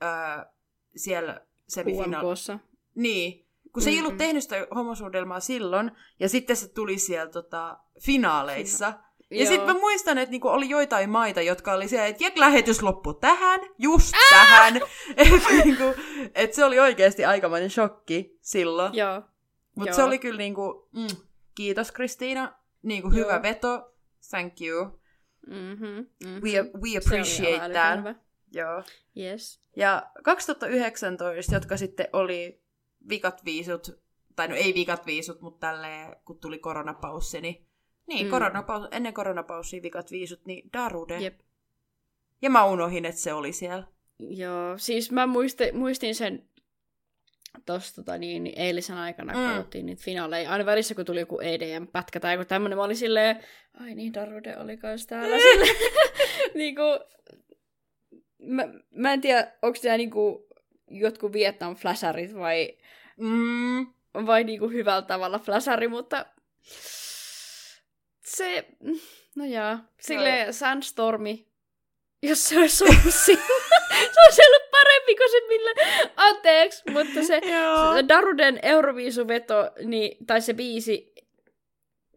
ää, 0.00 0.52
siellä 0.96 1.46
semifinaaleissa. 1.68 2.58
Niin, 2.94 3.46
kun 3.72 3.82
se 3.82 3.90
ei 3.90 3.98
ollut 3.98 4.16
tehnyt 4.16 4.42
sitä 4.42 4.66
homosuudelmaa 4.74 5.40
silloin, 5.40 5.90
ja 6.20 6.28
sitten 6.28 6.56
se 6.56 6.68
tuli 6.68 6.98
siellä 6.98 7.30
tota, 7.32 7.78
finaaleissa. 8.00 8.92
Ja 9.30 9.36
Joo. 9.36 9.48
sitten 9.48 9.74
mä 9.74 9.80
muistan, 9.80 10.18
että 10.18 10.30
niinku 10.30 10.48
oli 10.48 10.68
joitain 10.68 11.10
maita, 11.10 11.42
jotka 11.42 11.72
oli 11.72 11.88
siellä, 11.88 12.06
että 12.06 12.24
ja 12.24 12.30
lähetys 12.36 12.82
loppui 12.82 13.14
tähän, 13.20 13.60
just 13.78 14.12
tähän. 14.30 14.76
että 15.16 15.64
niinku, 15.64 15.84
et 16.34 16.54
se 16.54 16.64
oli 16.64 16.78
oikeasti 16.80 17.24
aikamoinen 17.24 17.70
shokki 17.70 18.38
silloin. 18.40 18.94
Joo. 18.94 19.22
Mutta 19.74 19.90
Joo. 19.90 19.96
se 19.96 20.02
oli 20.02 20.18
kyllä 20.18 20.38
niinku, 20.38 20.88
mm, 20.92 21.16
kiitos 21.54 21.92
Kristiina, 21.92 22.52
niinku 22.82 23.08
Joo. 23.08 23.16
hyvä 23.16 23.42
veto, 23.42 23.94
thank 24.30 24.60
you. 24.60 25.00
Mm-hmm, 25.46 26.06
mm-hmm. 26.24 26.42
We, 26.42 26.50
we 26.82 26.98
appreciate 26.98 27.72
that. 27.72 28.16
Joo. 28.52 28.82
Yes. 29.16 29.60
Ja 29.76 30.10
2019, 30.22 31.54
jotka 31.54 31.76
sitten 31.76 32.08
oli 32.12 32.62
vikat 33.08 33.44
viisut, 33.44 34.00
tai 34.36 34.48
no 34.48 34.54
ei 34.54 34.74
vikat 34.74 35.06
viisut, 35.06 35.40
mutta 35.40 35.66
tälleen, 35.66 36.16
kun 36.24 36.38
tuli 36.38 36.58
koronapaussi, 36.58 37.40
niin, 37.40 37.66
niin 38.06 38.26
Mm. 38.26 38.30
koronapaus, 38.30 38.88
ennen 38.90 39.14
koronapaussia 39.14 39.82
vikat 39.82 40.10
viisut, 40.10 40.46
niin 40.46 40.70
Darude. 40.72 41.18
Jep. 41.20 41.40
Ja 42.42 42.50
mä 42.50 42.64
unohin, 42.64 43.04
että 43.04 43.20
se 43.20 43.32
oli 43.32 43.52
siellä. 43.52 43.84
Joo, 44.18 44.78
siis 44.78 45.10
mä 45.10 45.26
muistin, 45.26 45.76
muistin 45.76 46.14
sen 46.14 46.48
tossa 47.66 47.94
tota, 47.94 48.18
niin, 48.18 48.44
niin 48.44 48.58
eilisen 48.58 48.96
aikana, 48.96 49.32
kun 49.32 49.42
Mm. 49.42 49.48
katsottiin 49.48 49.86
niitä 49.86 50.02
finaaleja. 50.02 50.50
Aina 50.50 50.66
välissä, 50.66 50.94
kun 50.94 51.04
tuli 51.04 51.20
joku 51.20 51.40
EDM-pätkä 51.40 52.20
tai 52.20 52.34
joku 52.34 52.44
tämmönen, 52.44 52.78
mä 52.78 52.84
olin 52.84 52.96
silleen, 52.96 53.44
ai 53.80 53.94
niin, 53.94 54.14
Darude 54.14 54.56
oli 54.58 54.76
kans 54.76 55.06
täällä. 55.06 55.36
Niin 56.54 56.74
kuin, 56.74 57.00
mä, 58.38 58.68
mä 58.90 59.12
en 59.12 59.20
tiedä, 59.20 59.52
onko 59.62 59.78
nämä 59.84 59.96
niinku 59.96 60.46
jotkut 60.90 61.32
Vietnam-flasharit 61.32 62.34
vai, 62.34 62.76
Mm, 63.20 63.86
vai 64.26 64.44
niinku 64.44 64.68
hyvällä 64.68 65.02
tavalla 65.02 65.38
flashari, 65.38 65.88
mutta 65.88 66.26
se, 68.24 68.66
no 69.34 69.44
jaa, 69.44 69.84
sille 70.00 70.46
Sandstormi, 70.50 71.46
jos 72.22 72.48
se 72.48 72.58
olisi 72.58 72.84
ollut 72.84 73.14
siinä, 73.24 73.42
se 73.88 74.20
olisi 74.26 74.42
ollut 74.46 74.70
parempi 74.70 75.16
kuin 75.16 75.30
se 75.30 75.40
millä, 75.48 75.70
anteeksi, 76.16 76.82
mutta 76.90 77.14
se, 77.14 77.40
se 77.94 78.08
Daruden 78.08 78.58
Euroviisuveto, 78.62 79.70
niin, 79.84 80.26
tai 80.26 80.40
se 80.40 80.54
biisi, 80.54 81.14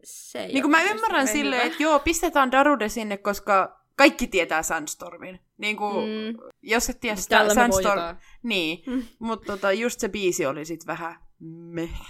se 0.04 0.40
ei 0.40 0.52
Niin 0.52 0.62
kuin 0.62 0.70
mä 0.70 0.82
ymmärrän 0.82 1.28
silleen, 1.28 1.66
että 1.66 1.82
joo, 1.82 1.98
pistetään 1.98 2.52
Darude 2.52 2.88
sinne, 2.88 3.16
koska 3.16 3.83
kaikki 3.96 4.26
tietää 4.26 4.62
Sandstormin. 4.62 5.40
Niin 5.58 5.76
kuin, 5.76 5.94
Mm. 6.08 6.38
jos 6.62 6.90
et 6.90 7.00
tiedä 7.00 7.16
sitä 7.16 7.36
Tällä 7.38 7.54
Sandstorm... 7.54 8.00
Niin, 8.42 8.82
Mm. 8.86 9.02
mutta 9.18 9.46
tota, 9.52 9.72
just 9.72 10.00
se 10.00 10.08
biisi 10.08 10.46
oli 10.46 10.64
sit 10.64 10.86
vähän 10.86 11.16
meh. 11.40 12.00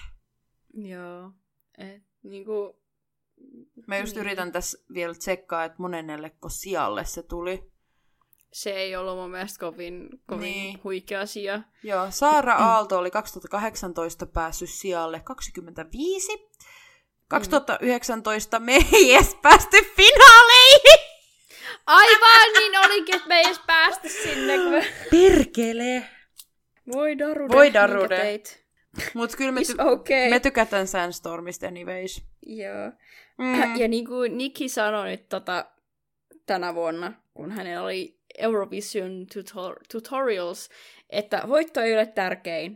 Joo. 0.75 1.31
Et, 1.79 2.03
niinku, 2.23 2.85
Mä 3.87 3.99
just 3.99 4.15
Niin. 4.15 4.21
yritän 4.27 4.53
tässä 4.53 4.79
vielä 4.95 5.15
tsekkaa, 5.15 5.65
että 5.65 5.77
monennelleko 5.79 6.49
sijalle 6.49 7.05
se 7.05 7.23
tuli. 7.23 7.71
se 8.53 8.71
ei 8.71 8.97
ollut 8.97 9.17
mun 9.17 9.31
mielestä 9.31 9.59
kovin, 9.61 10.09
kovin 10.27 10.41
Niin. 10.43 10.65
niin. 10.65 10.81
huikea 10.85 11.21
asia. 11.21 11.63
Joo, 11.83 12.07
Saara 12.11 12.55
Aalto 12.55 12.99
oli 12.99 13.11
2018 13.11 14.27
päässyt 14.27 14.71
sijalle 14.71 15.21
25. 15.21 16.33
2019 17.29 18.59
me 18.59 18.79
ei 18.93 19.15
edes 19.15 19.35
päästy 19.43 19.77
finaaleihin! 19.97 21.04
Aivan, 21.87 22.53
niin 22.59 22.79
olikin, 22.79 23.15
että 23.15 23.29
me 23.29 23.39
ei 23.39 23.45
edes 23.47 23.61
päästä 23.67 24.09
sinne. 24.09 24.57
Kun. 24.57 24.83
Perkele! 25.11 26.05
Voi 26.93 27.19
darude. 27.19 27.55
Voi 27.55 27.73
darude. 27.73 28.41
Mut 29.15 29.37
kyllä 29.37 29.53
me, 29.53 29.61
ty- 29.61 29.87
okay. 29.93 30.31
me 30.31 30.41
tykätään 30.41 30.87
Sandstormista 30.87 31.67
anyways. 31.67 32.23
Joo. 32.47 32.93
Mm. 33.39 33.77
Ja 33.77 33.89
niin 33.89 34.07
kuin 34.07 34.39
Nikki 34.39 34.69
sanoi 34.69 35.09
nyt 35.09 35.29
tota, 35.29 35.67
tänä 36.47 36.75
vuonna, 36.75 37.13
kun 37.35 37.51
hänellä 37.51 37.83
oli 37.83 38.19
Eurovision 38.39 39.27
tutor- 39.35 39.81
tutorials, 39.93 40.71
että 41.11 41.43
voitto 41.49 41.81
ei 41.81 41.95
ole 41.95 42.07
tärkein. 42.07 42.73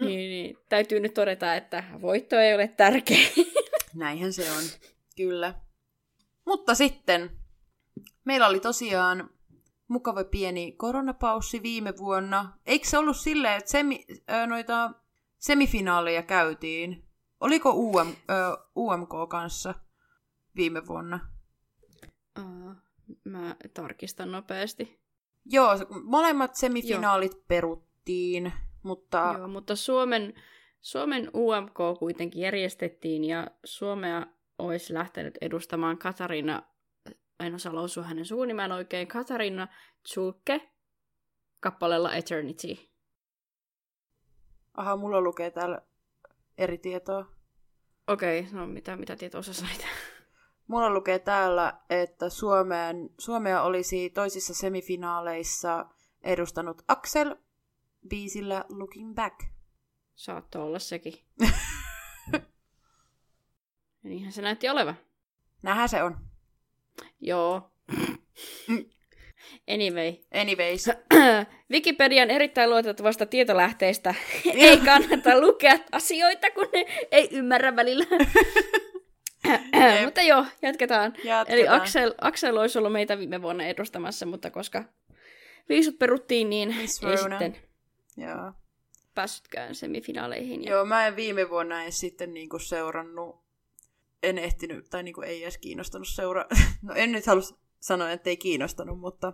Mm. 0.00 0.06
Niin, 0.06 0.30
niin, 0.30 0.56
täytyy 0.68 1.00
nyt 1.00 1.14
todeta, 1.14 1.54
että 1.54 1.84
voitto 2.00 2.36
ei 2.36 2.54
ole 2.54 2.68
tärkein. 2.68 3.28
Näinhän 3.94 4.32
se 4.32 4.50
on, 4.50 4.64
kyllä. 5.16 5.54
Mutta 6.44 6.74
sitten, 6.74 7.30
meillä 8.24 8.46
oli 8.46 8.60
tosiaan 8.60 9.30
mukava 9.88 10.24
pieni 10.24 10.72
koronapaussi 10.72 11.62
viime 11.62 11.96
vuonna. 11.96 12.58
Eikö 12.66 12.88
se 12.88 12.98
ollut 12.98 13.16
silleen, 13.16 13.58
että 13.58 13.70
semi, 13.70 14.04
ö, 14.30 14.46
noita 14.46 14.90
semifinaaleja 15.38 16.22
käytiin? 16.22 17.04
Oliko 17.40 17.70
UM, 17.70 18.08
ö, 18.08 18.12
UMK 18.76 19.10
kanssa 19.28 19.74
viime 20.56 20.86
vuonna? 20.86 21.20
Uh, 22.38 22.74
mä 23.24 23.56
tarkistan 23.74 24.32
nopeasti. 24.32 25.00
Joo, 25.44 25.70
molemmat 26.02 26.54
semifinaalit 26.54 27.32
Joo. 27.32 27.42
peruttiin, 27.48 28.52
mutta 28.82 29.34
Joo, 29.38 29.48
mutta 29.48 29.76
Suomen, 29.76 30.34
Suomen 30.80 31.30
UMK 31.34 31.98
kuitenkin 31.98 32.42
järjestettiin 32.42 33.24
ja 33.24 33.46
Suomea 33.64 34.26
olisi 34.58 34.94
lähtenyt 34.94 35.38
edustamaan 35.40 35.98
Katarina, 35.98 36.62
en 37.40 37.54
osaa 37.54 37.74
lausua 37.74 38.04
hänen 38.04 38.24
suunimen 38.24 38.72
oikein, 38.72 39.08
Katarina 39.08 39.68
Tsulke 40.02 40.70
kappaleella 41.60 42.14
Eternity. 42.14 42.76
aha, 44.74 44.96
mulla 44.96 45.20
lukee 45.20 45.50
täällä 45.50 45.80
eri 46.58 46.78
tietoa. 46.78 47.26
Okei, 48.06 48.40
okay, 48.40 48.52
no 48.52 48.66
mitä, 48.66 48.96
mitä 48.96 49.16
tietoa 49.16 49.42
sä 49.42 49.52
sait? 49.52 49.86
Mulla 50.68 50.90
lukee 50.90 51.18
täällä, 51.18 51.80
että 51.90 52.28
Suomeen, 52.28 53.10
Suomea 53.18 53.62
olisi 53.62 54.10
toisissa 54.10 54.54
semifinaaleissa 54.54 55.86
edustanut 56.22 56.82
Axel 56.88 57.36
biisillä 58.08 58.64
Looking 58.68 59.14
Back. 59.14 59.40
Saattoi 60.14 60.62
olla 60.62 60.78
sekin. 60.78 61.14
niinhän 64.02 64.32
se 64.32 64.42
näytti 64.42 64.68
olevan. 64.68 64.96
Nähän 65.62 65.88
se 65.88 66.02
on. 66.02 66.33
Joo. 67.20 67.70
Anyway. 69.68 70.12
Anyways. 70.34 70.90
Wikipedian 71.72 72.30
erittäin 72.30 72.70
luotettavasta 72.70 73.26
tietolähteestä 73.26 74.14
ei 74.54 74.76
kannata 74.76 75.40
lukea 75.40 75.78
asioita, 75.92 76.50
kun 76.50 76.68
ne 76.72 76.86
ei 77.10 77.28
ymmärrä 77.32 77.76
välillä. 77.76 78.04
mutta 80.04 80.22
joo, 80.22 80.46
jatketaan. 80.62 81.14
Jatketaan. 81.24 81.44
Eli 81.48 81.68
Axel, 81.68 82.14
Axel 82.20 82.56
olisi 82.56 82.78
ollut 82.78 82.92
meitä 82.92 83.18
viime 83.18 83.42
vuonna 83.42 83.64
edustamassa, 83.64 84.26
mutta 84.26 84.50
koska 84.50 84.84
viisut 85.68 85.98
peruttiin, 85.98 86.50
niin 86.50 86.76
Miss 86.76 87.02
ei 87.04 87.16
Rona. 87.16 87.38
sitten 87.38 87.56
Joo. 88.16 88.52
päässytkään 89.14 89.74
semifinaaleihin. 89.74 90.64
Ja... 90.64 90.70
Joo, 90.70 90.84
mä 90.84 91.06
en 91.06 91.16
viime 91.16 91.50
vuonna 91.50 91.82
edes 91.82 92.00
sitten 92.00 92.34
niinku 92.34 92.58
seurannut, 92.58 93.43
en 94.24 94.38
ehtinyt, 94.38 94.90
tai 94.90 95.02
niinku 95.02 95.20
ei 95.22 95.42
edes 95.42 95.58
kiinnostanut 95.58 96.08
seuraa. 96.08 96.44
No 96.82 96.94
en 96.94 97.12
nyt 97.12 97.26
halua 97.26 97.42
sanoa, 97.80 98.10
että 98.10 98.30
ei 98.30 98.36
kiinnostanut, 98.36 99.00
mutta, 99.00 99.32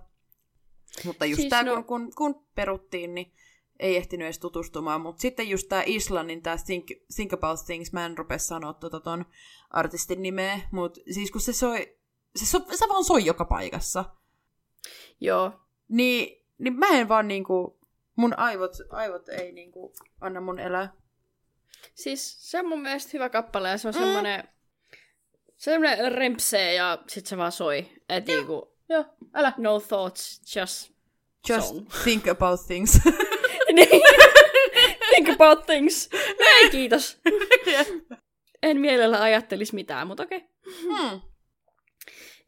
mutta 1.04 1.24
just 1.24 1.40
Siis 1.40 1.50
tää, 1.50 1.62
no- 1.62 1.82
kun, 1.82 2.12
kun, 2.16 2.46
peruttiin, 2.54 3.14
niin 3.14 3.32
ei 3.78 3.96
ehtinyt 3.96 4.24
edes 4.26 4.38
tutustumaan. 4.38 5.00
Mutta 5.00 5.20
sitten 5.20 5.48
just 5.48 5.68
tää 5.68 5.82
Islannin, 5.86 6.42
tää 6.42 6.56
Think, 6.66 6.86
Think 7.16 7.32
About 7.32 7.60
Things, 7.66 7.92
mä 7.92 8.06
en 8.06 8.18
rupea 8.18 8.38
sanoa 8.38 8.72
tota 8.74 9.00
ton 9.00 9.24
artistin 9.70 10.22
nimeä, 10.22 10.60
mutta 10.72 11.00
siis 11.14 11.30
kun 11.30 11.40
se 11.40 11.52
soi, 11.52 11.96
se, 12.36 12.46
so, 12.46 12.58
se 12.74 12.88
vaan 12.88 13.04
soi 13.04 13.24
joka 13.24 13.44
paikassa, 13.44 14.04
Joo, 15.20 15.52
niin, 15.88 16.46
niin 16.58 16.74
mä 16.78 16.88
en 16.88 17.08
vaan 17.08 17.28
niinku, 17.28 17.78
mun 18.16 18.38
aivot, 18.38 18.72
aivot 18.90 19.28
ei 19.28 19.52
niinku 19.52 19.92
anna 20.20 20.40
mun 20.40 20.58
elää. 20.58 20.92
siis 21.94 22.50
se 22.50 22.58
on 22.58 22.68
mun 22.68 22.80
mielestä 22.82 23.10
hyvä 23.12 23.28
kappale 23.28 23.68
ja 23.68 23.78
se 23.78 23.88
on 23.88 23.94
Mm. 23.94 24.00
semmoinen 24.00 24.48
semmoinen 25.60 26.12
rempsee 26.12 26.74
ja 26.74 26.98
sit 27.08 27.26
se 27.26 27.36
vaan 27.36 27.52
soi. 27.52 27.86
Et 28.08 28.26
niinku, 28.26 28.76
Joo, 28.88 29.04
älä. 29.34 29.52
no 29.56 29.80
thoughts, 29.80 30.56
just 30.56 30.92
Just 31.48 31.68
song. 31.68 31.88
think 32.04 32.28
about 32.28 32.60
things. 32.66 33.00
Niin. 33.72 34.02
Think 35.14 35.28
about 35.28 35.66
things. 35.66 36.10
No 36.12 36.46
ei, 36.60 36.70
kiitos. 36.70 37.20
En 38.62 38.80
mielellä 38.80 39.22
ajattelisi 39.22 39.74
mitään, 39.74 40.06
mutta 40.06 40.22
okei. 40.22 40.38
Okay. 40.38 40.50
hmm. 40.82 41.20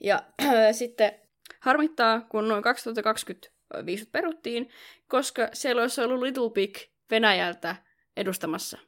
Ja 0.01 0.23
sitten 0.79 1.13
harmittaa, 1.61 2.21
kun 2.21 2.49
noin 2.49 2.63
2020 2.63 3.49
viisut 3.87 4.13
peruttiin, 4.13 4.71
koska 5.09 5.49
siellä 5.53 5.83
olisi 5.83 6.01
ollut 6.01 6.23
Little 6.23 6.51
Big 6.51 6.77
Venäjältä 7.11 7.77
edustamassa. 8.17 8.79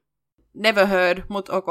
Never 0.54 0.86
heard, 0.86 1.22
mut 1.28 1.48
ok. 1.48 1.66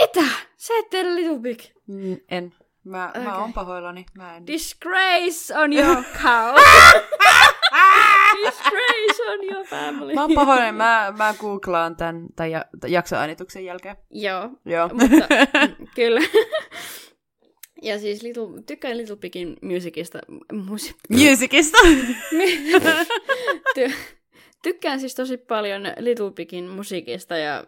Mitä? 0.00 0.24
Sä 0.56 0.74
et 0.78 0.90
tiedä 0.90 1.14
Little 1.14 1.38
Big. 1.38 1.60
Mm, 1.86 2.16
en. 2.30 2.54
Mä, 2.84 3.08
okay. 3.08 3.22
mä 3.22 3.38
oon 3.38 3.52
pahoillani. 3.52 4.06
Mä 4.16 4.36
en. 4.36 4.46
Disgrace 4.46 5.58
on 5.58 5.72
your 5.72 5.96
cow. 6.22 6.54
Disgrace 8.44 9.22
on 9.28 9.44
your 9.52 9.66
family. 9.66 10.14
Mä 10.14 10.20
oon 10.20 10.34
pahoillani. 10.34 10.72
Mä, 10.72 11.14
mä 11.18 11.34
googlaan 11.38 11.96
tän, 11.96 12.26
tämän 12.36 12.50
ja, 12.50 12.64
jaksoäänituksen 12.86 13.64
jälkeen. 13.64 13.96
Joo, 14.10 14.50
Joo. 14.64 14.88
mutta 14.88 15.28
kyllä. 15.96 16.20
Ja 17.82 17.98
siis 17.98 18.22
Little, 18.22 18.62
tykkään 18.66 18.98
Little 18.98 19.16
Bigin 19.16 19.56
musicista. 19.62 20.18
Musi, 20.52 20.94
Musicista. 21.08 21.78
Ty- 23.78 23.94
tykkään 24.62 25.00
siis 25.00 25.14
tosi 25.14 25.36
paljon 25.36 25.82
Little 25.98 26.30
Bigin 26.30 26.68
musiikista 26.68 27.36
ja 27.36 27.64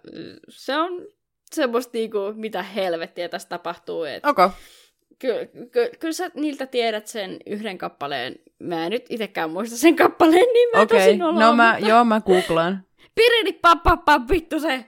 se 0.49 0.77
on 0.77 1.07
semmoista 1.53 1.91
niinku, 1.95 2.19
mitä 2.35 2.63
helvettiä 2.63 3.29
tässä 3.29 3.49
tapahtuu. 3.49 4.05
Et 4.05 4.27
ok. 4.27 4.39
Kyllä, 5.19 5.47
ky- 5.47 5.91
kyllä 6.01 6.13
sä 6.13 6.31
niiltä 6.35 6.67
tiedät 6.67 7.07
sen 7.07 7.37
yhden 7.47 7.79
kappaleen. 7.79 8.37
Mä 8.59 8.85
en 8.85 8.91
nyt 8.91 9.07
itekään 9.09 9.51
muista 9.51 9.77
sen 9.77 9.97
kappaleen 9.97 10.47
nimeä 10.55 10.83
Okei. 10.83 10.99
tosi 11.01 11.17
noloa, 11.17 11.41
No 11.41 11.53
mä, 11.57 11.73
mutta- 11.73 11.89
joo, 11.89 12.05
mä 12.05 12.21
googlaan. 12.21 12.85
Piridi 13.15 13.53
pappa 13.53 14.21
vittu 14.31 14.61
se. 14.61 14.85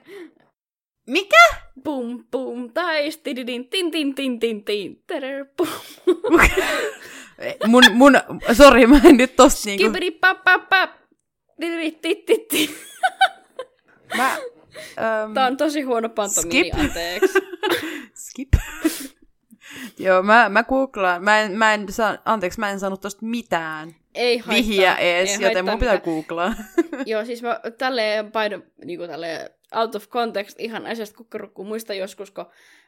Mikä? 1.09 1.43
Pum 1.83 2.25
pum 2.31 2.73
tais 2.73 3.17
tididin 3.17 3.69
tin 3.69 3.91
tin 3.91 4.13
tin 4.15 4.39
tin 4.39 4.63
tin 4.65 5.03
terer 5.07 5.45
pum. 5.57 5.67
mun, 7.67 7.83
mun, 7.93 8.13
sori, 8.53 8.87
mä 8.87 9.01
en 9.05 9.17
nyt 9.17 9.35
tosta 9.35 9.61
niinku... 9.69 9.83
Kibidi 9.83 10.11
pappa 10.11 10.59
pap. 10.59 10.89
Tididi 11.61 11.91
tit 11.91 12.25
tit 12.25 12.47
tit. 12.47 12.75
Mä, 14.17 14.37
ähm, 14.99 15.33
Tää 15.33 15.47
on 15.47 15.57
tosi 15.57 15.81
huono 15.81 16.09
pantomimi, 16.09 16.69
Skip. 16.69 16.79
anteeksi. 16.79 17.39
Skip. 18.29 18.49
Joo, 19.99 20.23
mä, 20.23 20.49
mä 20.49 20.63
googlaan. 20.63 21.23
Mä 21.23 21.39
en, 21.41 21.51
mä 21.57 21.73
en 21.73 21.85
saa, 21.93 22.17
anteeksi, 22.25 22.59
mä 22.59 22.69
en 22.69 22.79
saanut 22.79 23.01
tosta 23.01 23.25
mitään 23.25 23.95
Ei 24.15 24.37
haittaa. 24.37 24.55
vihiä 24.67 24.95
ees, 24.95 25.29
ei 25.29 25.41
joten 25.41 25.65
mun 25.65 25.79
pitää 25.79 25.93
mitään. 25.95 26.15
googlaa. 26.15 26.53
Joo, 27.05 27.25
siis 27.25 27.41
mä 27.41 27.59
tälleen 27.77 28.31
paino, 28.31 28.61
niinku 28.85 29.07
tälleen 29.07 29.49
out 29.75 29.95
of 29.95 30.09
context 30.09 30.59
ihan 30.59 30.85
asiasta 30.85 31.17
kukkarukku 31.17 31.63
muista 31.63 31.93
joskus, 31.93 32.31
kun 32.31 32.45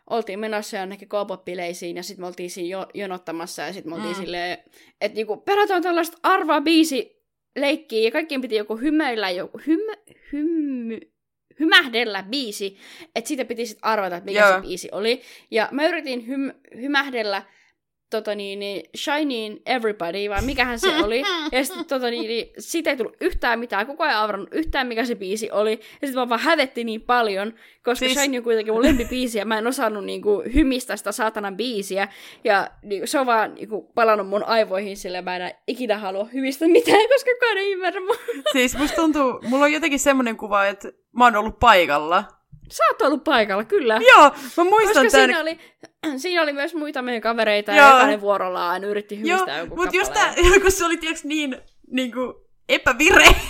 oltiin 0.10 0.40
menossa 0.40 0.78
jonnekin 0.78 1.10
K-pop-bileisiin 1.10 1.96
ja 1.98 2.04
sitten 2.04 2.24
me 2.24 2.28
oltiin 2.28 2.50
siinä 2.50 2.70
jo, 2.70 2.88
jonottamassa 2.94 3.62
ja 3.62 3.74
sitten 3.74 3.92
me 3.92 3.96
oltiin 3.96 4.16
Mm. 4.16 4.22
silleen, 4.22 4.58
että 5.02 5.16
niinku 5.16 5.38
pelataan 5.38 5.82
tällaista 5.84 6.18
arvaa 6.24 6.62
biisi 6.62 7.22
leikkiä 7.56 8.04
ja 8.04 8.12
kaikkien 8.12 8.42
piti 8.42 8.56
joku 8.56 8.76
hymäillä, 8.78 9.30
joku 9.30 9.60
hymä, 9.68 9.94
hymy, 10.34 11.00
hymähdellä 11.60 12.24
biisi, 12.24 12.78
että 13.16 13.28
siitä 13.28 13.46
piti 13.46 13.66
sitten 13.66 13.86
arvata, 13.86 14.16
että 14.16 14.30
mikä 14.30 14.40
Joo. 14.40 14.56
se 14.56 14.62
biisi 14.62 14.90
oli. 14.92 15.22
Ja 15.52 15.70
mä 15.72 15.88
yritin 15.88 16.28
hym, 16.28 16.52
hymähdellä 16.76 17.44
tota 18.10 18.36
niin, 18.36 18.60
niin, 18.60 18.84
Shining 18.98 19.58
Everybody, 19.66 20.30
vai 20.30 20.42
mikähän 20.42 20.80
se 20.80 20.96
oli. 21.04 21.24
Ja 21.52 21.66
sitten 21.66 21.86
tota 21.86 22.10
niin, 22.10 22.28
niin, 22.28 22.54
siitä 22.60 22.90
ei 22.90 22.98
tullut 22.98 23.18
yhtään 23.22 23.60
mitään, 23.60 23.88
koko 23.88 24.04
ajan 24.04 24.18
avrannut 24.18 24.50
yhtään, 24.52 24.88
mikä 24.88 25.06
se 25.06 25.16
biisi 25.16 25.52
oli. 25.52 25.72
Ja 25.72 26.08
sitten 26.08 26.16
mä 26.16 26.30
vaan 26.30 26.42
hävetti 26.42 26.84
niin 26.84 27.02
paljon, 27.02 27.54
koska 27.84 28.06
Siis-. 28.06 28.20
Shiny 28.20 28.38
on 28.38 28.44
kuitenkin 28.44 28.74
mun 28.74 28.84
lempibiisi, 28.84 29.38
ja 29.38 29.46
mä 29.46 29.58
en 29.58 29.68
osannut 29.68 30.06
niinku, 30.06 30.44
hymistä 30.54 30.98
sitä 30.98 31.12
saatanan 31.12 31.58
biisiä. 31.58 32.08
Ja 32.44 32.72
niinku, 32.84 33.08
se 33.08 33.20
on 33.20 33.26
vaan 33.26 33.56
niinku, 33.56 33.82
palannut 33.96 34.28
mun 34.28 34.44
aivoihin, 34.44 34.98
sillä 34.98 35.22
mä 35.22 35.36
en 35.36 35.54
ikinä 35.68 35.98
halua 35.98 36.26
hymistä 36.34 36.68
mitään, 36.68 37.08
koska 37.14 37.32
kukaan 37.34 37.58
ei 37.58 37.72
ymmärrä 37.72 38.02
mua. 38.02 38.16
siis 38.52 38.78
musta 38.78 38.96
tuntuu, 38.96 39.40
mulla 39.48 39.66
on 39.66 39.74
jotenkin 39.74 40.00
semmoinen 40.00 40.38
kuva, 40.38 40.66
että 40.66 40.92
mä 41.12 41.24
oon 41.24 41.36
ollut 41.36 41.60
paikalla. 41.60 42.39
Sä 42.72 42.84
oot 42.92 43.02
ollut 43.02 43.24
paikalla, 43.24 43.64
kyllä. 43.64 44.00
Joo, 44.08 44.32
mä 44.58 44.64
muistan 44.64 45.06
Koska 45.06 45.20
tämän. 45.20 45.30
siinä 45.30 45.42
oli, 45.42 45.60
siinä 46.22 46.42
oli 46.42 46.54
myös 46.54 46.74
muita 46.76 47.02
meidän 47.02 47.22
kavereita, 47.22 47.72
Joo. 47.72 47.88
ja 47.88 47.94
jokainen 47.94 48.22
vuorollaan 48.22 48.84
yritti 48.84 49.16
Joo, 49.16 49.38
hymistää 49.38 49.58
jonkun 49.58 49.78
mutta 49.78 49.96
just 49.96 50.14
tää, 50.14 50.34
kun 50.62 50.72
se 50.72 50.86
oli 50.86 50.98
tiiäks 50.98 51.24
niin, 51.24 51.58
niinku, 51.92 52.50
epävireinen. 52.70 53.42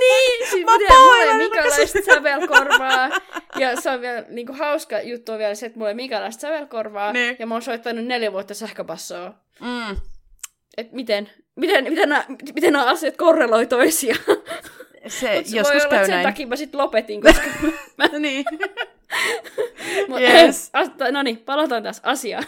Niin, 0.00 0.46
siis 0.50 0.64
Mä 0.64 0.78
tiedän, 0.78 1.00
mulla 1.00 1.16
ei 1.16 1.34
minkäänlaista 1.34 1.98
sävelkorvaa. 2.06 3.10
Ja 3.58 3.80
se 3.80 3.90
on 3.90 4.00
vielä 4.00 4.24
niinku 4.28 4.52
hauska 4.52 5.00
juttu 5.00 5.32
on 5.32 5.38
vielä 5.38 5.54
se, 5.54 5.66
että 5.66 5.78
mulla 5.78 5.90
ei 5.90 5.94
minkäänlaista 5.94 6.40
sävelkorvaa. 6.40 7.12
Niin. 7.12 7.36
Ja 7.38 7.46
mä 7.46 7.54
oon 7.54 7.62
soittanut 7.62 8.04
neljä 8.04 8.32
vuotta 8.32 8.54
sähköpassoa. 8.54 9.34
Mm. 9.60 9.96
Et 10.76 10.92
miten, 10.92 11.30
miten, 11.56 11.84
miten, 11.84 12.08
nämä, 12.08 12.24
miten 12.54 12.72
nämä 12.72 12.84
asiat 12.84 13.16
korreloi 13.16 13.66
toisiaan. 13.66 14.20
Se 15.06 15.36
Mut 15.36 15.46
se 15.46 15.56
joskus 15.56 15.74
voi 15.74 15.80
olla, 15.80 15.88
käy 15.90 15.96
että 15.98 16.06
sen 16.06 16.14
näin. 16.14 16.26
takia 16.26 16.46
mä 16.46 16.56
sit 16.56 16.74
lopetin, 16.74 17.20
koska 17.22 17.46
mä... 17.98 18.08
niin. 18.18 18.44
Mut, 20.08 20.20
Yes. 20.20 20.70
no 21.12 21.22
niin, 21.22 21.38
palataan 21.38 21.82
tässä 21.82 22.02
asiaan. 22.04 22.44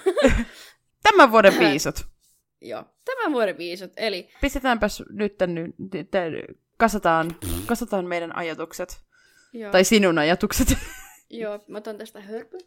Tämän 1.02 1.32
vuoden 1.32 1.58
viisut. 1.58 2.04
Joo, 2.60 2.84
tämän 3.04 3.32
vuoden 3.32 3.58
viisut. 3.58 3.92
Eli 3.96 4.28
Pistetäänpäs 4.40 5.02
nyt, 5.10 5.34
nyt, 5.46 5.74
nyt 5.92 6.08
kasataan, 6.76 7.30
kasataan 7.66 8.04
meidän 8.06 8.36
ajatukset. 8.36 9.02
joo, 9.52 9.72
Tai 9.72 9.84
sinun 9.84 10.18
ajatukset. 10.18 10.68
joo, 11.30 11.60
mä 11.68 11.78
otan 11.78 11.98
tästä 11.98 12.20
hörpyn. 12.20 12.60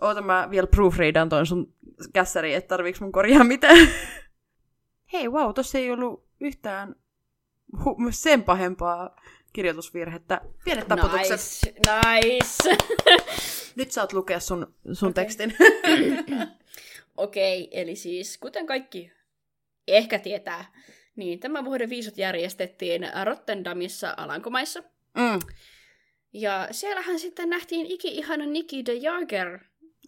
Oota, 0.00 0.22
mä 0.22 0.48
vielä 0.50 0.66
proofreadan 0.66 1.28
ton 1.28 1.46
sun 1.46 1.74
kässäri, 2.12 2.54
että 2.54 2.68
tarviiks 2.68 3.00
mun 3.00 3.12
korjaa 3.12 3.44
mitään. 3.44 3.88
Hei, 5.12 5.28
wow, 5.28 5.54
tossa 5.54 5.78
ei 5.78 5.90
ollut 5.90 6.26
yhtään 6.40 6.94
hu- 7.74 7.96
sen 8.10 8.42
pahempaa 8.42 9.20
kirjoitusvirhettä. 9.52 10.40
Pienet 10.64 10.88
taputukset. 10.88 11.40
Nice, 11.64 12.28
nice. 12.28 12.76
Nyt 13.76 13.90
saat 13.92 14.12
lukea 14.12 14.40
sun, 14.40 14.74
sun 14.92 15.08
Okei. 15.08 15.24
tekstin. 15.24 15.56
Okei, 17.16 17.68
eli 17.72 17.96
siis 17.96 18.38
kuten 18.38 18.66
kaikki 18.66 19.12
ehkä 19.88 20.18
tietää, 20.18 20.72
niin 21.16 21.40
tämän 21.40 21.64
vuoden 21.64 21.90
viisut 21.90 22.18
järjestettiin 22.18 23.02
Rotterdamissa 23.24 24.14
Alankomaissa. 24.16 24.80
mm. 25.14 25.38
Ja 26.32 26.68
siellähän 26.70 27.18
sitten 27.18 27.50
nähtiin 27.50 27.86
iki-ihana 27.86 28.46
Nikki 28.46 28.86
de 28.86 28.92
Jager. 28.94 29.58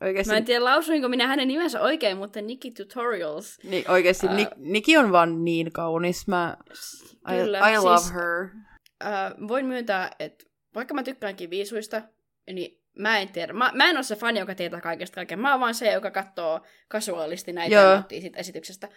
Oikeesti, 0.03 0.33
Mä 0.33 0.37
en 0.37 0.45
tiedä 0.45 0.65
lausuinko 0.65 1.09
minä 1.09 1.27
hänen 1.27 1.49
nimensä 1.49 1.81
oikein, 1.81 2.17
mutta 2.17 2.41
Nikki 2.43 2.71
Tutorials. 2.71 3.59
niin, 3.65 3.91
oikeesti 3.91 4.27
Ää. 4.29 4.37
Nik- 4.37 4.55
Niki 4.57 4.97
on 4.97 5.13
vaan 5.13 5.45
niin 5.45 5.73
kaunis. 5.73 6.29
Mä, 6.29 6.57
I, 7.33 7.37
Kyllä, 7.45 7.71
I 7.71 7.77
love 7.79 7.99
siis- 7.99 8.15
her. 8.15 8.49
Äh, 9.05 9.49
voin 9.49 9.67
myöntää, 9.67 10.11
että 10.19 10.45
vaikka 10.75 10.95
mä 10.95 11.03
tykkäänkin 11.03 11.51
viisuista, 11.51 12.03
niin 12.53 12.81
mä 12.99 13.19
en 13.19 13.29
tiedä. 13.29 13.53
Mä, 13.53 13.71
mä 13.75 13.91
en 13.91 13.97
ole 13.97 14.03
se 14.03 14.17
fani, 14.17 14.41
joka 14.41 14.55
tietää 14.55 14.81
kaikesta 14.81 15.15
kaiken. 15.15 15.39
Mä 15.41 15.51
oon 15.51 15.61
vaan 15.61 15.75
se, 15.75 15.93
joka 15.93 16.11
katsoo 16.11 16.61
kasuaalisti 16.89 17.53
näitä 17.53 17.75
Joo. 17.75 17.85
ja 17.93 18.03
siitä 18.21 18.39
esityksestä. 18.39 18.89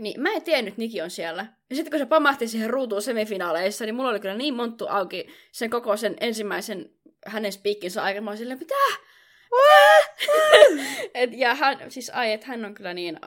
Niin 0.00 0.20
mä 0.20 0.32
en 0.32 0.42
tiennyt, 0.42 0.72
että 0.72 0.80
Niki 0.82 1.02
on 1.02 1.10
siellä. 1.10 1.46
Ja 1.70 1.76
sitten 1.76 1.90
kun 1.90 1.98
se 1.98 2.06
pamahti 2.06 2.48
siihen 2.48 2.70
ruutuun 2.70 3.02
semifinaaleissa, 3.02 3.84
niin 3.84 3.94
mulla 3.94 4.10
oli 4.10 4.20
kyllä 4.20 4.34
niin 4.36 4.54
monttu 4.54 4.86
auki 4.88 5.28
sen 5.52 5.70
koko 5.70 5.96
sen 5.96 6.16
ensimmäisen 6.20 6.90
hänen 7.26 7.52
spiikkinsä 7.52 8.02
aikana. 8.02 8.24
Mä 8.24 8.30
olin 8.30 8.38
silleen, 8.38 8.58
mitä? 8.58 8.74
Et, 11.14 11.30
ja 11.32 11.54
hän, 11.54 11.90
siis 11.90 12.10
ai, 12.14 12.32
että 12.32 12.46
hän 12.46 12.64
on 12.64 12.74
kyllä 12.74 12.94
niin... 12.94 13.18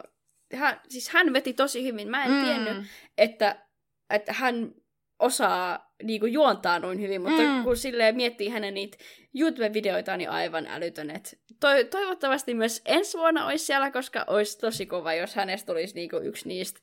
Hän, 0.55 0.81
siis 0.89 1.09
hän 1.09 1.33
veti 1.33 1.53
tosi 1.53 1.83
hyvin. 1.83 2.09
Mä 2.09 2.25
en 2.25 2.31
mm. 2.31 2.43
tiennyt, 2.43 2.87
että, 3.17 3.65
että 4.09 4.33
hän 4.33 4.71
osaa 5.19 5.93
niinku 6.03 6.25
juontaa 6.25 6.79
noin 6.79 7.01
hyvin, 7.01 7.21
mutta 7.21 7.41
Mm. 7.41 7.63
kun 7.63 7.77
silleen 7.77 8.15
miettii 8.15 8.49
hänen 8.49 8.73
niitä 8.73 8.97
YouTube-videoita, 9.35 10.17
niin 10.17 10.29
aivan 10.29 10.67
älytön. 10.67 11.09
Et 11.09 11.39
toi, 11.59 11.85
toivottavasti 11.85 12.53
myös 12.53 12.81
ensi 12.85 13.17
vuonna 13.17 13.45
olisi 13.45 13.65
siellä, 13.65 13.91
koska 13.91 14.23
olisi 14.27 14.57
tosi 14.57 14.85
kova, 14.85 15.13
jos 15.13 15.35
hänestä 15.35 15.73
tulisi 15.73 15.95
niinku 15.95 16.15
yksi 16.15 16.47
niistä 16.47 16.79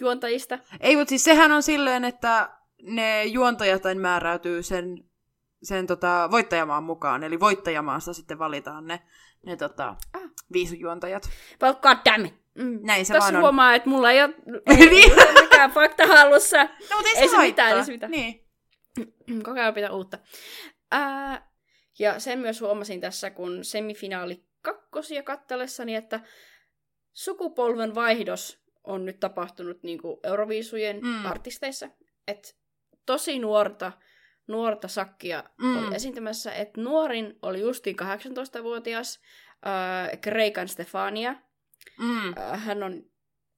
juontajista. 0.00 0.58
Ei, 0.80 0.96
mutta 0.96 1.08
siis 1.08 1.24
sehän 1.24 1.52
on 1.52 1.62
silleen, 1.62 2.04
että 2.04 2.48
ne 2.82 3.24
juontajat 3.24 3.82
määräytyy 4.00 4.62
sen, 4.62 5.07
sen 5.62 5.86
tota, 5.86 6.28
voittajamaan 6.30 6.82
mukaan. 6.84 7.24
Eli 7.24 7.40
voittajamaasta 7.40 8.12
sitten 8.12 8.38
valitaan 8.38 8.86
ne, 8.86 9.00
ne 9.46 9.56
tota, 9.56 9.96
Ah. 10.12 10.22
viisujuontajat. 10.52 11.30
Well, 11.62 11.74
god 11.74 11.96
damn 12.04 12.26
it. 12.26 12.34
Mm. 12.54 12.78
Näin 12.82 13.06
se 13.06 13.12
Tässä 13.12 13.24
vaan 13.26 13.36
on. 13.36 13.42
huomaa, 13.42 13.74
että 13.74 13.88
mulla 13.88 14.10
ei 14.10 14.22
ole, 14.22 14.34
ei, 14.66 14.88
ei 14.88 15.12
ole 15.12 15.42
mikään 15.42 15.70
fakta 15.70 16.06
hallussa. 16.06 16.64
No, 16.64 16.70
mutta 16.96 17.08
ei, 17.14 17.16
Ei 17.16 17.28
se, 17.28 17.30
se 17.30 17.36
haittaa. 17.36 17.64
mitään, 17.66 17.78
ei 17.78 17.84
se 17.84 17.92
mitään. 17.92 18.12
Niin. 18.12 18.44
Koko 19.44 19.60
ajan 19.60 19.74
pitää 19.74 19.90
uutta. 19.92 20.18
Ää, 20.90 21.50
ja 21.98 22.20
sen 22.20 22.38
myös 22.38 22.60
huomasin 22.60 23.00
tässä, 23.00 23.30
kun 23.30 23.64
semifinaali 23.64 24.44
kakkosia 24.62 25.22
kattellessani, 25.22 25.94
että 25.94 26.20
sukupolven 27.12 27.94
vaihdos 27.94 28.62
on 28.84 29.04
nyt 29.04 29.20
tapahtunut 29.20 29.82
niin 29.82 29.98
kuin 30.02 30.16
Euroviisujen 30.22 30.96
Mm. 31.02 31.08
mm. 31.08 31.26
artisteissa. 31.26 31.88
Et 32.28 32.56
tosi 33.06 33.38
nuorta, 33.38 33.92
nuorta 34.48 34.88
sakkia 34.88 35.44
Mm. 35.58 35.66
mm. 35.66 35.78
oli 35.78 35.96
esiintymässä. 35.96 36.52
Et 36.52 36.76
nuorin 36.76 37.38
oli 37.42 37.60
justiin 37.60 37.96
18-vuotias, 38.00 39.20
ää, 39.62 40.16
Kreikan 40.20 40.68
Stefania. 40.68 41.34
Mm. 41.98 42.32
Ää, 42.36 42.56
hän 42.56 42.82
on 42.82 43.02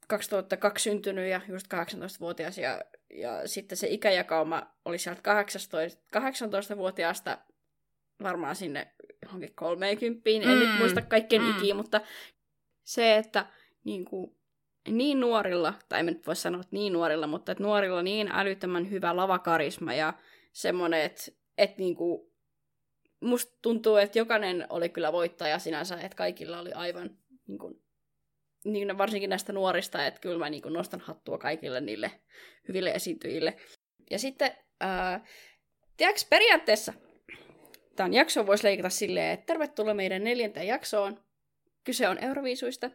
2002 0.08 0.82
syntynyt 0.82 1.30
ja 1.30 1.40
just 1.48 1.66
18-vuotias 1.74 2.58
ja, 2.58 2.80
ja 3.14 3.48
sitten 3.48 3.78
se 3.78 3.86
ikäjakauma 3.88 4.62
oli 4.84 4.98
sieltä 4.98 5.22
18, 5.22 6.02
18-vuotiaasta 6.18 7.38
varmaan 8.22 8.56
sinne 8.56 8.92
johonkin 9.22 9.54
30, 9.54 10.30
en 10.30 10.42
Mm, 10.42 10.48
nyt 10.48 10.78
muista 10.78 11.02
kaikkien 11.02 11.42
mm. 11.42 11.48
mm. 11.48 11.58
ikiä, 11.58 11.74
mutta 11.74 12.00
se, 12.84 13.16
että 13.16 13.46
niin, 13.84 14.04
kuin, 14.04 14.36
niin 14.88 15.20
nuorilla, 15.20 15.74
tai 15.88 16.00
en 16.00 16.06
nyt 16.06 16.26
voi 16.26 16.36
sanoa, 16.36 16.60
että 16.60 16.76
niin 16.76 16.92
nuorilla, 16.92 17.26
mutta 17.26 17.52
että 17.52 17.64
nuorilla 17.64 18.02
niin 18.02 18.28
älyttömän 18.32 18.90
hyvä 18.90 19.16
lavakarisma 19.16 19.94
ja 19.94 20.14
semmoinen, 20.52 21.00
että, 21.00 21.22
että 21.58 21.78
niin 21.78 21.96
kuin, 21.96 22.30
musta 23.20 23.58
tuntuu, 23.62 23.96
että 23.96 24.18
jokainen 24.18 24.66
oli 24.70 24.88
kyllä 24.88 25.12
voittaja 25.12 25.58
sinänsä, 25.58 26.00
että 26.00 26.16
kaikilla 26.16 26.60
oli 26.60 26.72
aivan 26.72 27.18
niin 27.46 27.58
kuin, 27.58 27.82
niin 28.64 28.98
varsinkin 28.98 29.30
näistä 29.30 29.52
nuorista, 29.52 30.06
että 30.06 30.20
kyllä 30.20 30.38
mä 30.38 30.50
niin 30.50 30.62
nostan 30.66 31.00
hattua 31.00 31.38
kaikille 31.38 31.80
niille 31.80 32.10
hyville 32.68 32.90
esiintyjille. 32.90 33.56
Ja 34.10 34.18
sitten, 34.18 34.56
ää, 34.80 35.26
tiedätkö, 35.96 36.22
periaatteessa 36.30 36.92
tämän 37.96 38.14
jakson 38.14 38.46
voisi 38.46 38.64
leikata 38.64 38.90
silleen, 38.90 39.32
että 39.32 39.46
tervetuloa 39.46 39.94
meidän 39.94 40.24
neljänteen 40.24 40.66
jaksoon. 40.66 41.24
Kyse 41.84 42.08
on 42.08 42.18
Euroviisuista. 42.24 42.90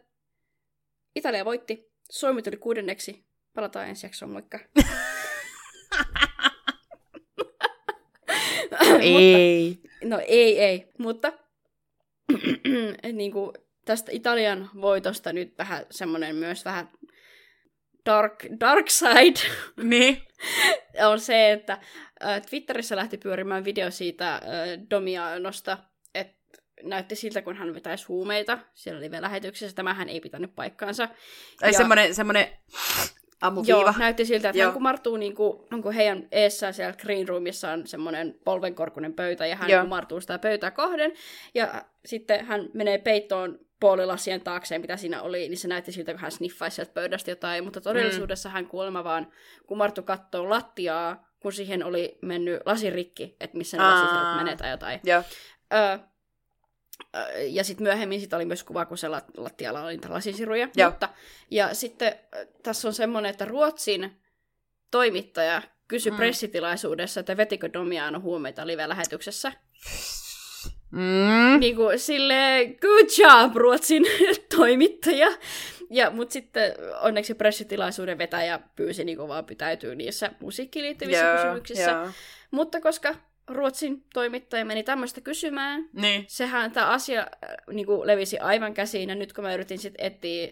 Italia 1.14 1.44
voitti. 1.44 1.90
Suomi 2.10 2.42
tuli 2.42 2.56
kuudenneksi. 2.56 3.24
Palataan 3.54 3.88
ensi 3.88 4.06
jaksoon, 4.06 4.32
moikka. 4.32 4.58
Ei. 9.02 9.78
No 10.04 10.20
ei, 10.26 10.60
ei, 10.60 10.86
mutta 10.98 11.32
et 13.02 13.14
niinku, 13.16 13.52
tästä 13.84 14.12
Italian 14.12 14.70
voitosta 14.80 15.32
nyt 15.32 15.58
vähän 15.58 15.86
semmoinen 15.90 16.36
myös 16.36 16.64
vähän 16.64 16.88
dark, 18.06 18.44
dark 18.60 18.88
side 18.90 19.40
Niin. 19.82 20.22
on 21.06 21.20
se, 21.20 21.52
että 21.52 21.78
Twitterissä 22.50 22.96
lähti 22.96 23.18
pyörimään 23.18 23.64
video 23.64 23.90
siitä 23.90 24.40
Domianosta, 24.90 25.78
että 26.14 26.58
näytti 26.82 27.16
siltä, 27.16 27.42
kun 27.42 27.56
hän 27.56 27.74
vetäisi 27.74 28.06
huumeita. 28.06 28.58
Siellä 28.74 28.98
oli 28.98 29.10
vielä 29.10 29.24
lähetyksessä. 29.24 29.74
Tämähän 29.76 30.08
ei 30.08 30.20
pitänyt 30.20 30.54
paikkaansa. 30.54 31.08
Ai 31.62 31.70
Ja- 31.70 31.78
semmonen, 31.78 32.14
semmonen 32.14 32.46
ammuviiva. 33.46 33.80
Joo, 33.80 33.94
näytti 33.98 34.24
siltä, 34.24 34.48
että 34.48 34.58
Joo. 34.58 34.66
hän 34.66 34.74
kumartuu 34.74 35.16
niin 35.16 35.34
kuin, 35.34 35.58
onko 35.72 35.90
heidän 35.90 36.28
eessään 36.32 36.74
siellä 36.74 36.96
green 36.96 37.28
roomissa 37.28 37.70
on 37.70 37.86
semmoinen 37.86 38.38
polvenkorkunen 38.44 39.12
pöytä, 39.12 39.46
ja 39.46 39.56
hän 39.56 39.70
Joo. 39.70 39.82
kumartuu 39.82 40.20
sitä 40.20 40.38
pöytää 40.38 40.70
kohden, 40.70 41.12
ja 41.54 41.84
sitten 42.04 42.46
hän 42.46 42.68
menee 42.74 42.98
peittoon 42.98 43.58
puolilasien 43.80 44.40
taakseen, 44.40 44.80
mitä 44.80 44.96
siinä 44.96 45.22
oli, 45.22 45.48
niin 45.48 45.58
se 45.58 45.68
näytti 45.68 45.92
siltä, 45.92 46.12
kun 46.12 46.20
hän 46.20 46.30
sniffaisi 46.30 46.74
sieltä 46.74 46.92
pöydästä 46.92 47.30
jotain, 47.30 47.64
mutta 47.64 47.80
todellisuudessa 47.80 48.48
hän 48.48 48.66
kuulemma 48.66 49.04
vaan 49.04 49.32
kumartui 49.66 50.04
kattoon 50.04 50.50
lattiaa, 50.50 51.28
kun 51.40 51.52
siihen 51.52 51.84
oli 51.84 52.18
mennyt 52.22 52.60
lasirikki, 52.66 53.36
että 53.40 53.58
missä 53.58 53.76
ne 53.76 53.82
lasisirut 53.82 54.36
menee 54.36 54.56
tai 54.56 54.70
jotain. 54.70 55.00
Joo. 55.04 55.22
Ö, 55.72 55.76
ö, 55.76 55.98
ja 57.48 57.64
sitten 57.64 57.82
myöhemmin 57.84 58.20
sit 58.20 58.32
oli 58.32 58.44
myös 58.44 58.64
kuva, 58.64 58.84
kun 58.84 58.98
se 58.98 59.06
lat- 59.08 59.30
lattialla 59.36 59.82
oli 59.82 59.92
niitä 59.92 60.10
lasisiruja. 60.12 60.68
Joo. 60.76 60.90
Mutta, 60.90 61.08
ja 61.50 61.74
sitten 61.74 62.14
tässä 62.62 62.88
on 62.88 62.94
semmoinen, 62.94 63.30
että 63.30 63.44
Ruotsin 63.44 64.16
toimittaja 64.90 65.62
kysyi 65.88 66.10
Mm. 66.12 66.16
pressitilaisuudessa, 66.16 67.20
että 67.20 67.36
vetikö 67.36 67.70
Domiano 67.72 68.20
huumeita 68.20 68.66
live-lähetyksessä. 68.66 69.52
Mm. 70.90 71.60
Niin 71.60 71.76
kuin 71.76 71.98
silleen, 71.98 72.76
good 72.80 73.08
job 73.18 73.56
Ruotsin 73.56 74.04
toimittaja. 74.56 75.28
Ja, 75.90 76.10
mutta 76.10 76.32
sitten 76.32 76.74
onneksi 77.00 77.34
pressitilaisuuden 77.34 78.18
vetäjä 78.18 78.60
pyysi 78.76 79.04
niin 79.04 79.18
vaan 79.18 79.44
pitäytyy 79.44 79.94
niissä 79.94 80.30
musiikkiin 80.40 80.84
liittyvissä 80.84 81.24
Joo, 81.24 81.36
kysymyksissä. 81.36 81.90
joo. 81.90 82.08
Mutta 82.50 82.80
koska 82.80 83.14
Ruotsin 83.48 84.04
toimittaja 84.14 84.64
meni 84.64 84.82
tämmöistä 84.82 85.20
kysymään, 85.20 85.88
Niin. 85.92 86.24
sehän 86.28 86.72
tämä 86.72 86.86
asia 86.86 87.20
äh, 87.20 87.56
niin 87.72 87.86
kuin 87.86 88.06
levisi 88.06 88.38
aivan 88.38 88.74
käsiin, 88.74 89.08
ja 89.08 89.14
nyt 89.14 89.32
kun 89.32 89.44
mä 89.44 89.54
yritin 89.54 89.78
sitten 89.78 90.06
etsiä 90.06 90.48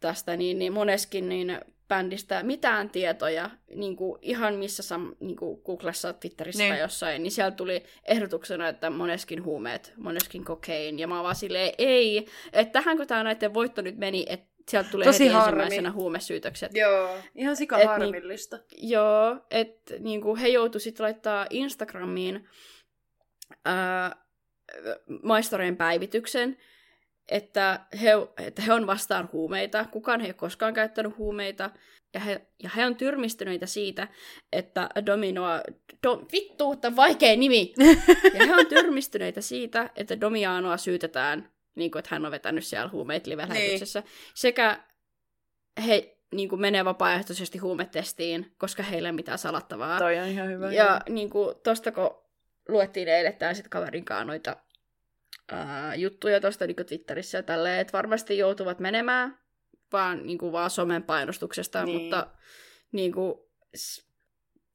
tästä, 0.00 0.36
niin, 0.36 0.58
niin 0.58 0.72
moneskin 0.72 1.28
niin 1.28 1.60
bändistä 1.88 2.42
mitään 2.42 2.90
tietoja, 2.90 3.50
niin 3.74 3.96
kuin 3.96 4.18
ihan 4.22 4.54
missä 4.54 4.82
sam, 4.82 5.14
niin 5.20 5.36
kuin 5.36 5.60
Googlessa, 5.64 6.12
Twitterissä 6.12 6.62
Niin. 6.62 6.72
tai 6.72 6.80
jossain, 6.80 7.22
niin 7.22 7.30
siellä 7.30 7.50
tuli 7.50 7.82
ehdotuksena, 8.04 8.68
että 8.68 8.90
moneskin 8.90 9.44
huumeet, 9.44 9.92
moneskin 9.96 10.44
kokain, 10.44 10.98
ja 10.98 11.06
mä 11.08 11.22
vaan 11.22 11.34
silleen, 11.34 11.72
ei, 11.78 12.26
että 12.52 12.72
tähänkö 12.72 13.06
tämä 13.06 13.22
näiden 13.24 13.54
voitto 13.54 13.82
nyt 13.82 13.96
meni, 13.96 14.26
että 14.28 14.53
sieltä 14.70 14.90
tuli 14.90 15.04
Tosi 15.04 15.24
heti 15.24 15.34
harmi. 15.34 15.62
ensimmäisenä 15.62 15.92
huumesyytökset. 15.92 16.70
Joo. 16.74 17.16
Ihan 17.34 17.56
sika 17.56 17.76
Et 17.76 17.80
niin- 17.80 17.88
harmillista. 17.90 18.58
Joo, 18.76 19.36
että 19.50 19.94
niinku, 19.98 20.36
he 20.36 20.48
joutu 20.48 20.78
sitten 20.78 21.04
laittaa 21.04 21.46
Instagramiin 21.50 22.48
ää, 23.64 24.16
maistoreen 25.22 25.76
päivityksen, 25.76 26.56
että 27.28 27.80
he, 28.02 28.10
että 28.46 28.62
he 28.62 28.72
on 28.72 28.86
vastaan 28.86 29.28
huumeita. 29.32 29.84
Kukaan 29.84 30.20
ei 30.20 30.26
ole 30.26 30.34
koskaan 30.34 30.74
käyttänyt 30.74 31.18
huumeita. 31.18 31.70
Ja 32.14 32.20
he, 32.20 32.46
ja 32.62 32.70
he 32.76 32.86
on 32.86 32.96
tyrmistyneitä 32.96 33.66
siitä, 33.66 34.08
että 34.52 34.88
Dominoa... 35.06 35.60
Do, 36.02 36.26
vittu, 36.32 36.72
että 36.72 36.96
vaikea 36.96 37.36
nimi! 37.36 37.74
Ja 38.38 38.46
he 38.46 38.54
on 38.56 38.66
tyrmistyneitä 38.66 39.40
siitä, 39.40 39.90
että 39.96 40.20
Domianoa 40.20 40.76
syytetään, 40.76 41.50
niin 41.74 41.90
kuin, 41.90 41.98
että 42.00 42.08
hän 42.14 42.24
on 42.26 42.32
vetänyt 42.32 42.64
siellä 42.64 42.88
huumeita 42.88 43.30
live-lähetyksessä. 43.30 44.02
Sekä 44.34 44.84
he 45.86 46.16
niin 46.34 46.48
kuin, 46.48 46.60
menee 46.60 46.84
vapaaehtoisesti 46.84 47.58
huumetestiin, 47.58 48.54
koska 48.58 48.82
heillä 48.82 49.06
ei 49.08 49.10
ole 49.10 49.16
mitään 49.16 49.38
salattavaa. 49.38 49.98
Toi 49.98 50.18
on 50.18 50.28
ihan 50.28 50.48
hyvä. 50.48 50.72
Ja 50.72 51.00
niin 51.08 51.30
kuin, 51.30 51.54
tosta 51.62 51.92
kun 51.92 52.10
luettiin 52.68 53.08
eilen 53.08 53.36
tää 53.36 53.54
sit 53.54 53.68
kaverin 53.68 54.04
kanssa 54.04 54.24
noita 54.24 54.56
ää, 55.52 55.94
juttuja 55.94 56.40
tuosta 56.40 56.66
niin 56.66 56.76
Twitterissä 56.86 57.38
ja 57.38 57.42
tälleen, 57.42 57.80
että 57.80 57.92
varmasti 57.92 58.38
joutuvat 58.38 58.80
menemään 58.80 59.38
vaan, 59.92 60.26
niin 60.26 60.38
kuin, 60.38 60.52
vaan 60.52 60.70
somen 60.70 61.02
painostuksesta, 61.02 61.84
Niin. 61.84 62.02
mutta 62.02 62.26
niin 62.92 63.12
kuin, 63.12 63.34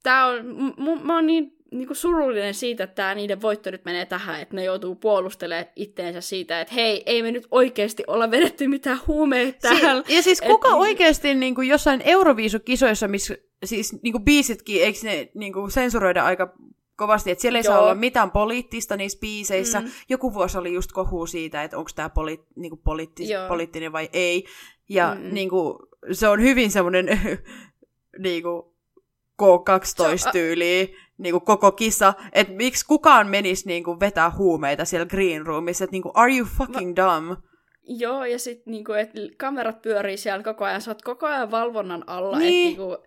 tää 0.03 0.25
on, 0.25 0.45
m- 0.45 0.83
m- 0.83 1.05
mä 1.07 1.15
oon 1.15 1.27
niin, 1.27 1.51
niin 1.71 1.87
kuin 1.87 1.97
surullinen 1.97 2.53
siitä, 2.53 2.83
että 2.83 2.95
tää 2.95 3.15
niiden 3.15 3.41
voitto 3.41 3.71
nyt 3.71 3.85
menee 3.85 4.05
tähän, 4.05 4.41
että 4.41 4.55
ne 4.55 4.63
joutuu 4.63 4.95
puolustelemaan 4.95 5.65
itteensä 5.75 6.21
siitä, 6.21 6.61
että 6.61 6.73
hei, 6.73 7.03
ei 7.05 7.21
me 7.23 7.31
nyt 7.31 7.47
oikeasti 7.51 8.03
olla 8.07 8.31
vedetty 8.31 8.67
mitään 8.67 8.99
huumeita. 9.07 9.69
Si- 9.75 10.13
ja 10.15 10.21
siis 10.23 10.39
Et 10.41 10.47
kuka 10.47 10.67
niin- 10.67 10.77
oikeasti 10.77 11.33
niin 11.33 11.55
kuin 11.55 11.67
jossain 11.67 12.01
Euroviisukisoissa, 12.05 13.07
missä 13.07 13.35
siis 13.65 14.01
niin 14.03 14.11
kuin 14.11 14.23
biisitkin, 14.25 14.83
eikö 14.83 14.99
ne 15.03 15.29
niin 15.33 15.53
kuin 15.53 15.71
sensuroida 15.71 16.25
aika 16.25 16.53
kovasti, 16.95 17.31
että 17.31 17.41
siellä 17.41 17.59
ei 17.59 17.63
saa 17.63 17.75
Joo. 17.75 17.83
olla 17.83 17.95
mitään 17.95 18.31
poliittista 18.31 18.97
niissä 18.97 19.19
biiseissä. 19.19 19.79
Mm. 19.79 19.87
Joku 20.09 20.33
vuosi 20.33 20.57
oli 20.57 20.73
just 20.73 20.91
kohu 20.91 21.25
siitä, 21.25 21.63
että 21.63 21.77
onko 21.77 21.89
tämä 21.95 22.09
poli, 22.09 22.43
niin 22.55 22.69
kuin 22.69 22.81
poliittis, 22.83 23.29
poliittinen 23.47 23.91
vai 23.91 24.09
ei. 24.13 24.45
Ja 24.89 25.17
Mm. 25.19 25.33
niin 25.33 25.49
kuin, 25.49 25.79
se 26.11 26.27
on 26.27 26.41
hyvin 26.41 26.71
semmoinen 26.71 27.05
niin 28.25 28.43
kuin 28.43 28.63
K12-tyyli, 29.41 30.95
niin 31.19 31.33
kuin 31.33 31.45
koko 31.45 31.71
kisa, 31.71 32.13
että 32.33 32.53
miksi 32.53 32.85
kukaan 32.85 33.27
menisi 33.27 33.67
niin 33.67 33.83
kuin 33.83 33.99
vetää 33.99 34.31
huumeita 34.37 34.85
siellä 34.85 35.05
green 35.05 35.45
roomissa, 35.45 35.83
että 35.83 35.91
niin 35.91 36.01
kuin, 36.03 36.11
are 36.15 36.35
you 36.37 36.47
fucking 36.57 36.95
dumb? 36.95 37.39
Joo, 37.83 38.25
ja 38.25 38.39
sitten 38.39 38.71
niinku, 38.71 38.91
että 38.91 39.19
kamerat 39.37 39.81
pyörii 39.81 40.17
siellä 40.17 40.43
koko 40.43 40.65
ajan, 40.65 40.81
sä 40.81 40.91
oot 40.91 41.01
koko 41.01 41.25
ajan 41.25 41.51
valvonnan 41.51 42.03
alla, 42.07 42.37
Niin. 42.39 42.49
niin. 42.49 42.67
että 42.71 42.81
niinku, 42.83 43.03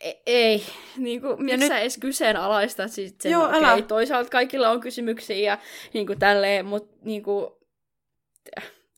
e- 0.00 0.22
ei, 0.26 0.62
niinku, 0.96 1.36
miksi 1.38 1.56
nyt- 1.56 1.68
sä 1.68 1.78
edes 1.78 1.98
kyseenalaistat 1.98 2.92
sit 2.92 3.20
sen, 3.20 3.32
Joo, 3.32 3.44
okei, 3.48 3.58
älä. 3.64 3.82
toisaalta 3.82 4.30
kaikilla 4.30 4.70
on 4.70 4.80
kysymyksiä 4.80 5.36
ja 5.36 5.58
niinku 5.94 6.14
tälleen, 6.18 6.66
mutta 6.66 6.96
niinku, 7.04 7.58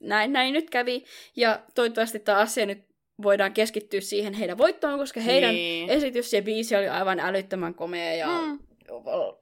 näin, 0.00 0.32
näin 0.32 0.52
nyt 0.52 0.70
kävi, 0.70 1.04
ja 1.36 1.60
toivottavasti 1.74 2.18
tämä 2.18 2.38
asia 2.38 2.66
nyt 2.66 2.87
voidaan 3.22 3.52
keskittyä 3.52 4.00
siihen 4.00 4.34
heidän 4.34 4.58
voittoon, 4.58 4.98
koska 4.98 5.20
heidän 5.20 5.54
Niin. 5.54 5.90
esitys 5.90 6.32
ja 6.32 6.42
biisi 6.42 6.76
oli 6.76 6.88
aivan 6.88 7.20
älyttömän 7.20 7.74
komea 7.74 8.14
ja 8.14 8.26
Mm. 8.28 8.58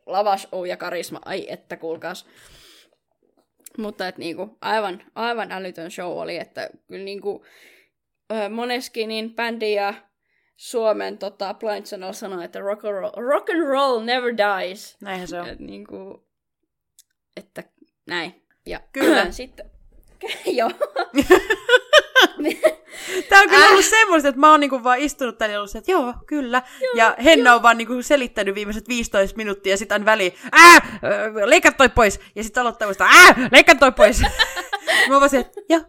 lavas 0.07 0.49
ou 0.53 0.65
ja 0.65 0.77
karisma, 0.77 1.19
ai 1.25 1.47
että 1.49 1.77
kuulkaas. 1.77 2.27
Mutta 3.79 4.09
et 4.09 4.19
niinku, 4.19 4.59
aivan, 4.61 5.03
aivan 5.15 5.53
älytön 5.53 5.91
show 5.91 6.19
oli, 6.19 6.37
että 6.37 6.71
kyllä 6.89 7.05
niinku, 7.05 7.45
moneskin 8.51 9.09
niin 9.09 9.35
bändi 9.35 9.73
ja 9.75 9.95
Suomen 10.57 11.19
tota, 11.19 11.55
Blind 11.55 11.83
Channel 11.87 12.13
sanoi, 12.13 12.45
että 12.45 12.59
rock 12.61 12.85
and 12.85 12.93
roll, 12.95 13.13
rock 13.17 13.51
and 13.51 13.61
roll 13.69 14.01
never 14.05 14.35
dies. 14.37 14.97
Näinhän 15.01 15.29
se 15.29 15.41
on. 15.41 15.49
Et, 15.49 15.59
niinku, 15.61 16.27
että 17.37 17.65
näin. 18.07 18.43
Ja 18.67 18.81
Kyllä. 18.93 19.31
sitten, 19.33 19.71
joo. 20.59 20.71
Tää 23.29 23.41
on 23.41 23.49
kyllä 23.49 23.69
ollut 23.69 23.85
semmoista, 23.85 24.29
että 24.29 24.41
mä 24.41 24.51
oon 24.51 24.61
niinku 24.61 24.85
vaan 24.85 24.99
istunut 24.99 25.39
tänne 25.39 25.53
ja 25.53 25.59
ollut 25.59 25.71
se, 25.71 25.79
että 25.79 25.91
joo, 25.91 26.15
kyllä. 26.27 26.63
Joo, 26.81 26.93
ja 26.97 27.17
Henna 27.25 27.55
on 27.55 27.63
vaan 27.63 27.79
niinku 27.79 28.03
selittänyt 28.03 28.55
viimeiset 28.55 28.89
15 28.89 29.37
minuuttia 29.37 29.73
ja 29.73 29.77
sit 29.77 29.93
aina 29.93 30.05
väliin, 30.05 30.35
ää, 30.53 30.81
leikkaa 31.45 31.73
toi 31.73 31.89
pois. 31.89 32.21
Ja 32.35 32.45
sit 32.45 32.59
aloittaa 32.59 32.87
uudestaan, 32.87 33.11
ää, 33.15 33.49
leikkaa 33.53 33.75
toi 33.75 33.93
pois. 33.93 34.21
mä 35.09 35.15
oon 35.15 35.21
vaan 35.21 35.31
se, 35.31 35.39
että 35.39 35.61
joo, 35.69 35.81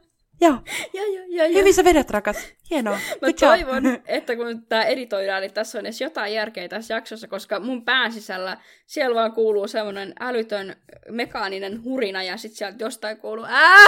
joo, 0.41 0.57
ja, 0.93 1.01
ja, 1.13 1.22
ja, 1.28 1.47
ja. 1.47 1.57
hyvin 1.57 1.74
sä 1.74 1.84
vedät, 1.84 2.09
rakas. 2.09 2.38
Hienoa. 2.70 2.93
Mä 2.95 2.99
Good 3.20 3.30
job. 3.30 3.39
toivon, 3.39 3.99
että 4.05 4.36
kun 4.36 4.65
tämä 4.65 4.84
editoidaan, 4.84 5.41
niin 5.41 5.53
tässä 5.53 5.80
on 5.80 5.86
edes 5.86 6.01
jotain 6.01 6.34
järkeä 6.34 6.68
tässä 6.68 6.93
jaksossa, 6.93 7.28
koska 7.28 7.59
mun 7.59 7.86
pään 7.86 8.11
sisällä 8.11 8.57
siellä 8.86 9.15
vaan 9.15 9.32
kuuluu 9.32 9.68
semmoinen 9.68 10.13
älytön 10.20 10.76
mekaaninen 11.09 11.84
hurina 11.84 12.24
ja 12.24 12.38
sitten 12.38 12.57
sieltä 12.57 12.84
jostain 12.84 13.18
kuuluu 13.18 13.45
ää! 13.49 13.88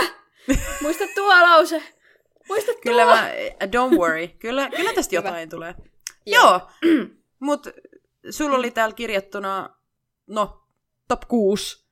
Muista 0.81 1.03
tuo 1.15 1.29
lause! 1.29 1.83
Muista 2.49 2.71
tuo! 2.71 2.81
Kyllä 2.81 3.05
mä, 3.05 3.29
don't 3.65 3.97
worry. 3.97 4.27
Kyllä, 4.27 4.69
kyllä 4.69 4.93
tästä 4.93 5.15
Hyvä. 5.15 5.27
jotain 5.27 5.49
tulee. 5.49 5.75
Joo. 6.25 6.43
Joo, 6.43 6.61
mut 7.39 7.67
sulla 8.29 8.57
oli 8.57 8.71
täällä 8.71 8.95
kirjattuna, 8.95 9.69
no, 10.27 10.63
top 11.07 11.21
6. 11.27 11.89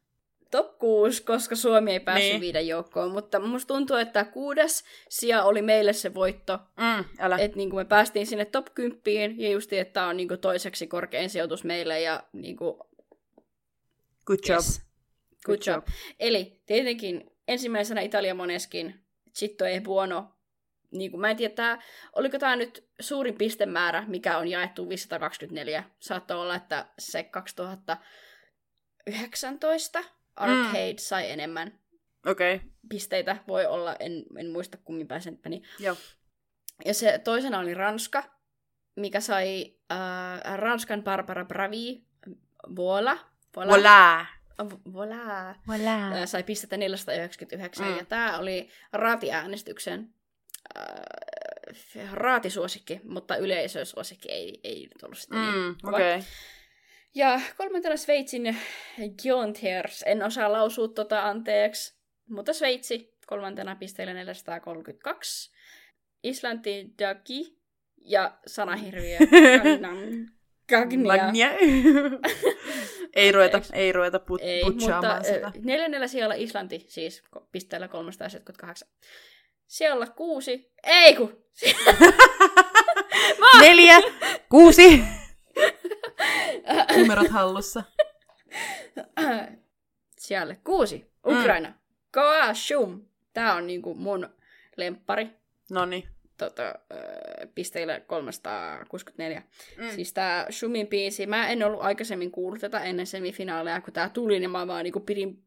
Top 0.52 0.80
6, 0.80 1.24
koska 1.24 1.56
Suomi 1.56 1.92
ei 1.92 2.00
päässyt 2.00 2.32
Niin. 2.32 2.42
viiden 2.42 2.68
joukkoon, 2.68 3.12
mutta 3.12 3.40
musta 3.40 3.68
tuntuu, 3.68 3.98
että 3.98 4.26
kuudes 4.26 4.84
sija 5.10 5.44
oli 5.44 5.62
meille 5.62 5.94
se 5.94 6.14
voitto. 6.14 6.60
Mm, 6.78 7.06
älä. 7.20 7.38
Että 7.38 7.58
niin 7.58 7.76
me 7.76 7.86
päästiin 7.86 8.28
sinne 8.28 8.46
top 8.46 8.68
10 8.76 9.40
ja 9.40 9.50
just 9.50 9.74
että 9.74 9.94
tämä 9.94 10.08
on 10.08 10.18
niin 10.18 10.28
toiseksi 10.42 10.88
korkein 10.88 11.30
sijoitus 11.30 11.64
meille 11.64 12.02
ja 12.02 12.24
niin 12.34 12.58
kuin, 12.58 12.76
Good 14.26 14.40
job. 14.50 14.56
Yes. 14.56 14.82
Good 15.46 15.60
job. 15.68 15.86
Eli 16.20 16.62
tietenkin 16.66 17.32
ensimmäisenä 17.48 18.02
Italia 18.02 18.36
Moneskin, 18.36 19.06
Chitto 19.38 19.66
e 19.66 19.82
buono. 19.82 20.37
Niin 20.92 21.12
kuin, 21.12 21.22
mä 21.22 21.30
en 21.30 21.38
tiedä, 21.38 21.54
tää, 21.54 21.82
oliko 22.14 22.40
tämä 22.40 22.56
nyt 22.56 22.90
suurin 23.00 23.38
pistemäärä, 23.38 24.04
mikä 24.08 24.38
on 24.38 24.48
jaettu 24.48 24.90
524. 24.90 25.84
Saattoi 26.00 26.42
olla, 26.42 26.56
että 26.56 26.86
se 27.00 27.24
2019 27.24 30.00
Arcade 30.36 30.92
mm. 30.92 30.98
sai 30.98 31.32
enemmän 31.32 31.80
okay. 32.28 32.60
pisteitä. 32.90 33.38
Voi 33.48 33.66
olla, 33.66 33.96
en, 34.00 34.24
en 34.38 34.50
muista 34.50 34.78
kummin 34.78 35.08
päin 35.08 35.22
sen 35.22 35.40
meni. 35.44 35.62
joo. 35.80 35.96
Ja 36.86 36.94
se 36.94 37.20
toisena 37.24 37.60
oli 37.60 37.74
Ranska, 37.74 38.24
mikä 38.96 39.20
sai 39.20 39.76
äh, 39.92 40.58
Ranskan 40.58 41.04
Barbara 41.04 41.46
Bravi, 41.46 42.04
Voila. 42.76 43.18
Voilà. 43.58 44.26
voilà, 44.90 45.56
Voilà. 45.68 46.14
ää, 46.14 46.26
sai 46.26 46.44
pistettä 46.44 46.78
499, 46.78 47.88
Mm. 47.88 47.98
ja 47.98 48.06
tämä 48.06 48.38
oli 48.38 48.70
raatiäänestyksen 48.94 50.14
äh, 50.78 52.14
raatisuosikki, 52.14 53.00
mutta 53.04 53.36
yleisösuosikki 53.38 54.32
ei, 54.32 54.60
ei 54.64 54.82
nyt 54.94 55.04
ollut 55.04 55.18
sitten 55.18 55.42
niin 55.42 55.54
Mm, 55.56 55.76
kova. 55.82 55.98
Okay. 55.98 56.22
Ja 57.16 57.42
kolmantena 57.58 57.98
Sveitsin 57.98 58.58
Jonters, 59.24 60.04
en 60.06 60.24
osaa 60.24 60.52
lausua 60.54 60.88
tota 60.88 61.24
anteeksi, 61.28 61.98
mutta 62.30 62.54
Sveitsi 62.54 63.14
kolmantena 63.28 63.76
pisteellä 63.76 64.14
432. 64.14 65.52
Islanti 66.24 66.86
Dagi 67.00 67.58
ja 67.98 68.38
sanahirviö 68.48 69.18
Gagnan- 69.18 70.32
Gagnia. 70.70 71.52
Ei 73.16 73.32
ruveta, 73.32 73.62
ei 73.74 73.92
ruveta 73.92 74.20
put, 74.20 74.42
Ei, 74.44 74.64
mutta 74.64 75.24
sitä. 75.24 75.52
neljännellä 75.64 76.08
sijalla 76.08 76.34
Islanti, 76.36 76.86
siis 76.88 77.24
pisteellä 77.52 77.88
378. 77.88 78.90
Siellä 79.68 80.08
kuusi, 80.08 80.72
ei 80.84 81.16
kun, 81.16 81.44
Neljä, 83.62 84.00
kuusi. 84.50 85.04
Numerot 86.98 87.30
hallussa. 87.30 87.84
siellä 90.18 90.56
kuusi, 90.64 91.12
Ukraina, 91.26 91.70
mm. 91.70 91.76
Goa 92.14 92.54
Shum. 92.54 93.02
Tää 93.34 93.56
on 93.56 93.68
niinku 93.68 93.94
mun 93.94 94.30
lemppari. 94.78 95.30
Noni. 95.72 96.08
tota, 96.38 96.64
ö, 96.64 96.74
pisteillä 97.56 98.00
364. 98.00 99.44
Mm. 99.78 99.84
Mm. 99.84 99.92
Siis 99.92 100.14
tää 100.14 100.52
Shumin 100.52 100.88
biisi, 100.88 101.26
mä 101.28 101.48
en 101.48 101.64
ollut 101.64 101.82
aikaisemmin 101.82 102.32
kuullut 102.32 102.62
tätä 102.62 102.84
ennen 102.84 103.08
semifinaaleja, 103.08 103.82
kun 103.82 103.94
tää 103.94 104.10
tuli, 104.10 104.40
niin 104.40 104.52
mä 104.52 104.68
vaan 104.68 104.84
niinku 104.84 105.00
pidin 105.00 105.44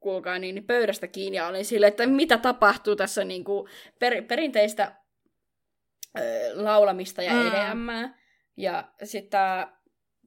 kuulkaa 0.00 0.38
niin, 0.38 0.54
niin 0.54 0.66
pöydästä 0.66 1.06
kiinni 1.06 1.36
ja 1.36 1.46
olin 1.46 1.64
silleen, 1.64 1.88
että 1.88 2.06
mitä 2.06 2.38
tapahtuu 2.38 2.96
tässä 2.96 3.24
niinku 3.24 3.68
per, 3.98 4.22
perinteistä 4.22 4.92
ö, 6.18 6.22
laulamista 6.54 7.22
ja 7.22 7.32
Mm. 7.32 7.38
mm. 7.38 7.46
EDM. 7.46 8.14
Ja 8.56 8.92
sitten 9.04 9.40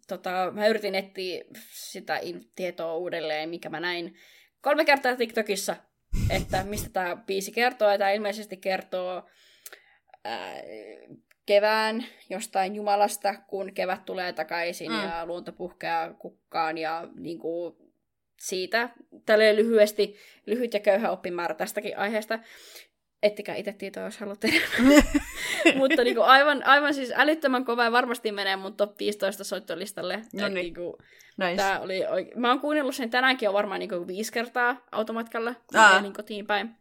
tota, 0.08 0.52
mä 0.52 0.68
yritin 0.68 0.96
etsiä 0.96 1.44
sitä 1.72 2.20
tietoa 2.56 2.96
uudelleen, 2.96 3.50
mikä 3.50 3.70
mä 3.70 3.80
näin 3.80 4.16
kolme 4.62 4.86
kertaa 4.86 5.16
TikTokissa, 5.16 5.76
että 6.30 6.64
mistä 6.64 6.90
tämä 6.90 7.16
biisi 7.16 7.52
kertoo. 7.52 7.92
Ja 7.92 7.98
tämä 7.98 8.12
ilmeisesti 8.12 8.58
kertoo 8.58 9.24
ää, 10.24 10.56
kevään 11.46 12.06
jostain 12.30 12.76
Jumalasta, 12.76 13.36
kun 13.48 13.74
kevät 13.74 14.06
tulee 14.06 14.34
takaisin 14.34 14.92
mm. 14.92 15.04
ja 15.04 15.26
luonto 15.26 15.52
puhkeaa 15.52 16.14
kukkaan 16.14 16.78
ja 16.78 17.08
niin 17.16 17.40
kuin, 17.40 17.76
siitä. 18.44 18.90
Tälle 19.26 19.56
lyhyesti, 19.56 20.16
lyhyt 20.46 20.74
ja 20.74 20.80
köyhä 20.80 21.12
oppimäärä 21.12 21.56
tästäkin 21.56 21.98
aiheesta. 21.98 22.40
Ettikää 23.24 23.56
itse 23.56 23.74
tietoa, 23.74 24.04
jos 24.04 24.18
haluatte. 24.18 24.48
Mutta 25.76 26.04
niin 26.04 26.16
kuin, 26.16 26.26
aivan, 26.28 26.64
aivan 26.66 26.94
siis 26.94 27.12
älyttömän 27.16 27.66
kova 27.66 27.84
ja 27.84 27.92
varmasti 27.92 28.32
menee 28.32 28.56
mun 28.56 28.76
top 28.78 29.00
15 29.00 29.44
soittolistalle. 29.44 30.18
No 30.34 30.48
niin. 30.48 30.54
niin 30.54 30.76
kuin, 30.76 30.94
Nice. 31.38 31.56
Tää 31.56 31.80
oli 31.80 32.00
oike- 32.06 32.40
Mä 32.40 32.50
oon 32.50 32.60
kuunnellut 32.60 32.96
sen 32.96 33.10
tänäänkin 33.10 33.46
jo 33.46 33.54
varmaan 33.54 33.80
niinku 33.80 34.08
viisi 34.08 34.32
kertaa 34.34 34.86
automatkalla, 34.92 35.54
kun 35.54 36.02
niin 36.02 36.14
kotiin 36.14 36.48
päin. 36.48 36.76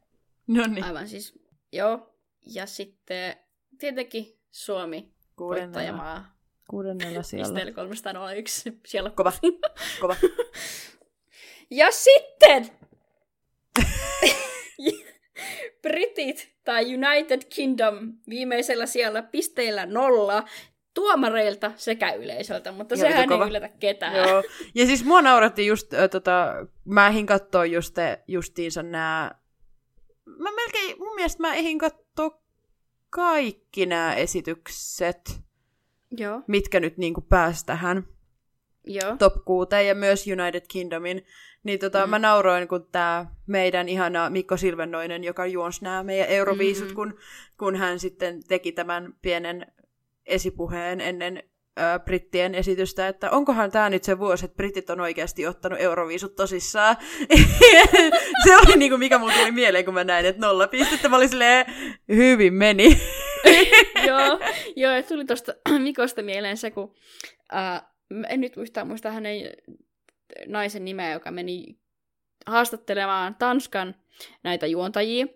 Noni. 0.47 0.83
Aivan 0.83 1.09
siis, 1.09 1.39
joo. 1.73 2.15
Ja 2.47 2.67
sitten 2.67 3.37
tietenkin 3.79 4.39
Suomi, 4.51 5.13
Kuudennella, 5.37 5.75
voittajamaa, 5.75 6.37
kuudennella 6.71 7.23
siellä. 7.33 7.45
pisteellä 7.45 7.73
301, 7.73 8.81
siellä 8.87 9.09
on 9.11 9.17
Kova, 9.17 9.33
kova. 10.01 10.17
Ja 11.73 11.91
sitten 11.91 12.71
Britit 15.83 16.53
tai 16.65 16.85
United 16.95 17.43
Kingdom 17.55 18.13
viimeisellä 18.29 18.87
siellä 18.87 19.23
pisteillä 19.23 19.87
nolla 19.87 20.45
tuomareilta 20.95 21.73
sekä 21.77 22.13
yleisöltä, 22.13 22.73
mutta 22.73 22.95
Joo, 22.95 23.09
sehän 23.09 23.29
kova. 23.29 23.45
ei 23.45 23.49
yllätä 23.51 23.69
ketään. 23.69 24.17
Joo. 24.17 24.43
Ja 24.75 24.87
siis 24.87 25.05
mua 25.05 25.23
nauratti 25.23 25.67
just, 25.67 25.95
äh, 25.95 26.11
tota, 26.11 26.67
mä 26.85 27.09
ehdin 27.09 27.27
kattoo 27.27 27.65
just, 27.65 27.97
justiinsa 28.29 28.83
nää, 28.83 29.39
mä 30.25 30.51
melkein, 30.53 30.99
mun 30.99 31.15
mielestä 31.15 31.43
mä 31.43 31.55
ehdin 31.55 31.79
kattoo 31.79 32.43
kaikki 33.11 33.87
nämä 33.87 34.15
esitykset, 34.15 35.41
Joo, 36.11 36.43
mitkä 36.47 36.81
nyt 36.81 36.99
niinku 36.99 37.21
pääsi 37.21 37.67
tähän 37.67 38.07
joo. 38.85 39.17
top 39.19 39.35
6 39.45 39.69
ja 39.87 39.95
myös 39.95 40.25
United 40.27 40.63
Kingdomin. 40.69 41.25
Niin 41.65 41.79
tota, 41.79 42.07
mm. 42.07 42.11
Mä 42.11 42.19
nauroin, 42.19 42.69
kun 42.69 42.89
tämä 42.93 43.27
meidän 43.47 43.89
ihana 43.89 44.31
Mikko 44.31 44.57
Silvennoinen, 44.57 45.25
joka 45.25 45.47
juonsi 45.47 45.85
nämä 45.85 46.03
meidän 46.03 46.29
Euroviisut, 46.29 46.87
Mhm. 46.89 46.95
kun, 46.95 47.19
kun 47.59 47.77
hän 47.77 47.99
sitten 47.99 48.41
teki 48.49 48.73
tämän 48.73 49.15
pienen 49.23 49.67
esipuheen 50.27 51.01
ennen 51.01 51.43
ö, 51.79 51.99
brittien 51.99 52.55
esitystä, 52.55 53.09
että 53.09 53.31
onkohan 53.31 53.71
tämä 53.71 53.91
nyt 53.91 54.05
se 54.05 54.19
vuosi, 54.19 54.45
että 54.45 54.57
britit 54.57 54.91
on 54.91 55.01
oikeasti 55.01 55.47
ottanut 55.47 55.81
Euroviisut 55.81 56.37
tosissaan. 56.37 56.97
se 58.45 58.57
oli 58.57 58.77
niinku, 58.77 58.99
mikä 58.99 59.19
mulle 59.19 59.33
tuli 59.35 59.51
mieleen, 59.51 59.85
kun 59.85 59.95
mä 59.95 60.05
näin, 60.05 60.27
että 60.27 60.47
nolla 60.47 60.69
pistettä. 60.69 61.09
Mä 61.09 61.17
olin 61.17 61.29
silleen, 61.29 61.67
hyvin 62.09 62.55
meni. 62.55 63.01
joo, 64.09 64.41
joo, 64.77 65.03
tuli 65.09 65.25
tuosta 65.25 65.55
Mikosta 65.79 66.23
mieleen 66.23 66.57
se, 66.57 66.71
kun 66.71 66.95
äh, 67.55 67.83
en 68.29 68.41
nyt 68.41 68.57
yhtään 68.57 68.87
muista 68.87 69.11
hänen 69.11 69.43
naisen 70.47 70.85
nimeä, 70.85 71.13
joka 71.13 71.31
meni 71.31 71.79
haastattelemaan 72.47 73.35
Tanskan 73.35 73.95
näitä 74.43 74.67
juontajia 74.67 75.27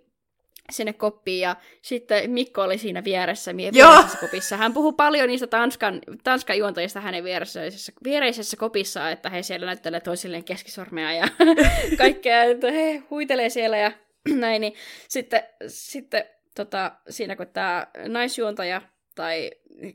sinne 0.70 0.92
koppiin, 0.92 1.40
ja 1.40 1.56
sitten 1.82 2.30
Mikko 2.30 2.62
oli 2.62 2.78
siinä 2.78 3.04
vieressä, 3.04 3.56
viereisessä 3.56 4.18
kopissa. 4.20 4.56
Hän 4.56 4.74
puhuu 4.74 4.92
paljon 4.92 5.28
niistä 5.28 5.46
Tanskan, 5.46 6.00
Tanskan 6.24 6.58
juontajista 6.58 7.00
hänen 7.00 7.24
viereisessä, 7.24 7.92
viereisessä 8.04 8.56
kopissa, 8.56 9.10
että 9.10 9.30
he 9.30 9.42
siellä 9.42 9.66
näyttelee 9.66 10.00
toisilleen 10.00 10.44
keskisormea 10.44 11.12
ja 11.12 11.28
kaikkea, 11.98 12.42
että 12.42 12.70
he 12.70 13.02
huitelee 13.10 13.48
siellä 13.48 13.76
ja 13.76 13.92
näin, 14.34 14.60
niin 14.60 14.74
sitten, 15.08 15.42
sitten 15.66 16.24
tota, 16.56 16.92
siinä 17.08 17.36
kun 17.36 17.46
tämä 17.46 17.86
naisjuontaja 18.08 18.82
tai 19.16 19.50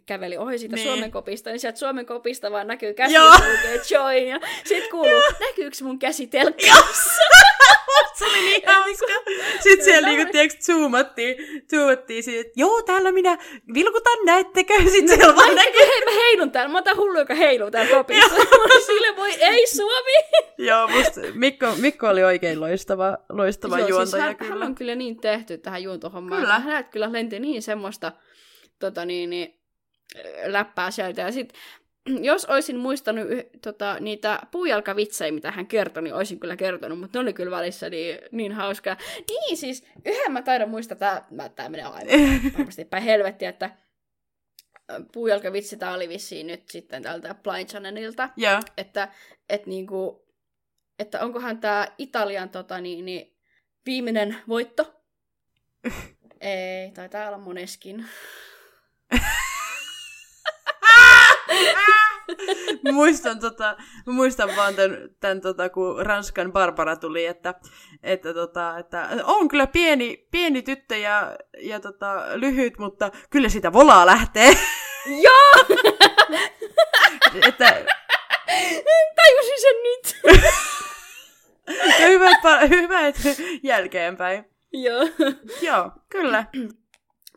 käveli 0.06 0.38
ohi 0.38 0.58
siitä 0.58 0.76
Niin. 0.76 0.88
Suomen 0.88 1.12
kopista, 1.12 1.50
niin 1.50 1.60
sieltä 1.60 1.80
Suomen 1.80 2.06
kopista 2.06 2.52
vaan 2.52 2.68
näkyy 2.68 2.94
käsi, 2.94 3.14
Joo. 3.14 3.26
jossa 3.26 3.44
lukee 3.52 3.82
join, 3.90 4.28
ja 4.28 4.40
sit 4.66 4.88
kuuluu, 4.88 5.22
näkyykö 5.40 5.78
mun 5.84 6.00
käsi 6.00 6.28
telkkarissa? 6.28 7.22
Se 8.18 8.26
oli 8.26 8.42
niin 8.42 8.62
hauska. 8.66 9.06
Sitten 9.60 9.86
siellä 9.86 10.08
niinku, 10.08 10.32
tiedätkö, 10.32 10.62
zoomattiin, 10.62 11.36
zoomattiin 11.70 12.24
siitä, 12.24 12.42
että 12.42 12.54
joo, 12.56 12.82
täällä 12.82 13.12
minä 13.12 13.38
vilkutan, 13.74 14.18
näettekö? 14.26 14.74
Sitten 14.92 15.18
siellä 15.18 15.36
vaan 15.36 15.56
näkyy. 15.56 15.82
Hei, 15.82 16.06
mä 16.06 16.12
heilun 16.12 16.52
täällä, 16.52 16.72
mä 16.72 16.78
oon 16.78 16.84
tää 16.84 16.96
hullu, 16.96 17.20
joka 17.20 17.36
heiluu 17.36 17.72
täällä 17.72 17.96
kopissa. 17.96 18.36
Sille 18.86 19.16
voi, 19.18 19.34
ei 19.40 19.68
Suomi! 19.68 20.12
Joo, 20.58 20.88
musta 20.88 21.22
Mikko, 21.34 21.66
Mikko 21.78 22.08
oli 22.08 22.24
oikein 22.24 22.60
loistava, 22.60 23.18
loistava 23.30 23.80
Joo, 23.80 23.88
juontaja 23.88 24.12
siis 24.12 24.24
hän, 24.24 24.38
kyllä. 24.38 24.54
hän 24.54 24.64
on 24.64 24.76
kyllä 24.76 24.96
niin 24.96 25.22
tehty 25.22 25.58
tähän 25.58 25.84
juontohommaan. 25.84 26.42
Kyllä. 26.42 26.60
Hänet 26.60 26.90
kyllä 26.90 27.12
lenti 27.12 27.40
niin 27.40 27.62
semmoista 27.62 28.12
tota, 28.82 29.06
niin, 29.06 29.30
niin, 29.30 29.60
läppää 30.46 30.92
sieltä. 30.92 31.22
Ja 31.22 31.32
sit, 31.32 31.54
jos 32.22 32.46
olisin 32.46 32.78
muistanut 32.78 33.28
tota, 33.62 33.98
niitä 34.00 34.40
puujalkavitsejä, 34.52 35.32
mitä 35.32 35.52
hän 35.52 35.68
kertoi, 35.68 36.04
niin 36.04 36.14
olisin 36.14 36.40
kyllä 36.40 36.56
kertonut, 36.56 37.00
mutta 37.00 37.20
ne 37.20 37.24
oli 37.24 37.34
kyllä 37.34 37.58
välissä 37.58 37.90
niin, 37.90 38.20
niin 38.32 38.52
hauskaa. 38.52 38.98
Niin 39.28 39.58
siis, 39.58 39.84
yhden 40.06 40.32
mä 40.32 40.42
taidan 40.42 40.70
muistaa, 40.70 40.98
tää, 40.98 41.26
mä, 41.32 41.50
tää 41.50 41.70
menee 41.70 41.86
aivan 41.86 42.54
varmasti 42.58 42.86
päin 42.86 43.04
helvettiä, 43.04 43.50
että 43.50 43.70
puujalkavitsi 45.12 45.78
tää 45.78 45.94
oli 45.94 46.10
vissiin 46.10 46.48
nyt 46.48 46.70
sitten 46.70 47.04
tältä 47.04 47.36
Blind 47.44 47.70
Channelilta, 47.70 48.30
Joo. 48.38 48.60
että, 48.78 49.08
et 49.50 49.66
niinku, 49.66 50.26
että 51.00 51.22
onkohan 51.22 51.60
tämä 51.60 51.88
Italian 51.98 52.50
tota, 52.50 52.82
niin, 52.82 53.06
niin, 53.06 53.38
viimeinen 53.86 54.38
voitto? 54.48 54.94
Ei, 56.42 56.92
taitaa 56.92 57.28
olla 57.28 57.38
moneskin. 57.38 58.06
muistan, 62.92 63.40
tota, 63.40 63.76
muistan 64.06 64.56
vaan 64.56 64.76
tämän, 64.76 64.98
tämän 65.20 65.42
tota, 65.42 65.70
kun 65.70 66.06
Ranskan 66.06 66.52
Barbara 66.52 66.96
tuli, 66.96 67.26
että, 67.26 67.54
että, 68.04 68.34
tota, 68.34 68.78
että 68.78 69.10
on 69.24 69.48
kyllä 69.48 69.68
pieni, 69.68 70.28
pieni 70.32 70.62
tyttö 70.62 70.98
ja, 70.98 71.36
ja 71.58 71.80
tota, 71.80 72.24
lyhyt, 72.34 72.78
mutta 72.78 73.12
kyllä 73.30 73.50
sitä 73.50 73.74
volaa 73.74 74.06
lähtee. 74.06 74.58
Joo! 75.24 75.52
että, 77.48 77.86
Tajusin 79.16 79.62
sen 79.62 79.76
nyt! 79.84 80.22
ja 82.00 82.08
hyvä, 82.08 82.30
hyvä, 82.68 83.08
että 83.08 83.30
jälkeenpäin. 83.64 84.46
Joo. 84.74 85.08
Joo, 85.62 85.92
kyllä. 86.10 86.46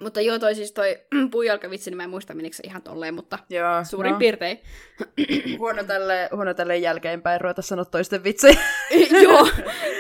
Mutta 0.01 0.21
joo, 0.21 0.39
toi 0.39 0.55
siis 0.55 0.73
toi 0.73 0.99
puijalkavitsi, 1.31 1.91
niin 1.91 1.97
mä 1.97 2.05
en 2.05 2.11
muista 2.11 2.35
menikö 2.35 2.57
se 2.57 2.63
ihan 2.67 2.83
tolleen, 2.83 3.15
mutta 3.15 3.39
Joo, 3.51 3.85
suurin 3.85 4.13
no. 4.13 4.19
piirtein. 4.19 4.61
Huono 5.59 5.85
tälle, 5.85 6.29
huono 6.33 6.55
tälle 6.55 6.77
jälkeenpäin 6.77 7.41
ruveta 7.41 7.63
sanoa 7.63 7.85
toisten 7.85 8.25
vitsejä. 8.25 8.61
joo, 9.23 9.49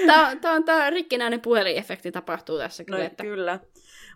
tää, 0.06 0.36
tää 0.40 0.52
on 0.52 0.64
tää 0.64 0.90
rikkinäinen 0.90 1.40
puhelinefekti 1.40 2.12
tapahtuu 2.12 2.58
tässä 2.58 2.82
No 2.82 2.84
kyllä. 2.84 3.04
Että... 3.04 3.22
kyllä. 3.22 3.60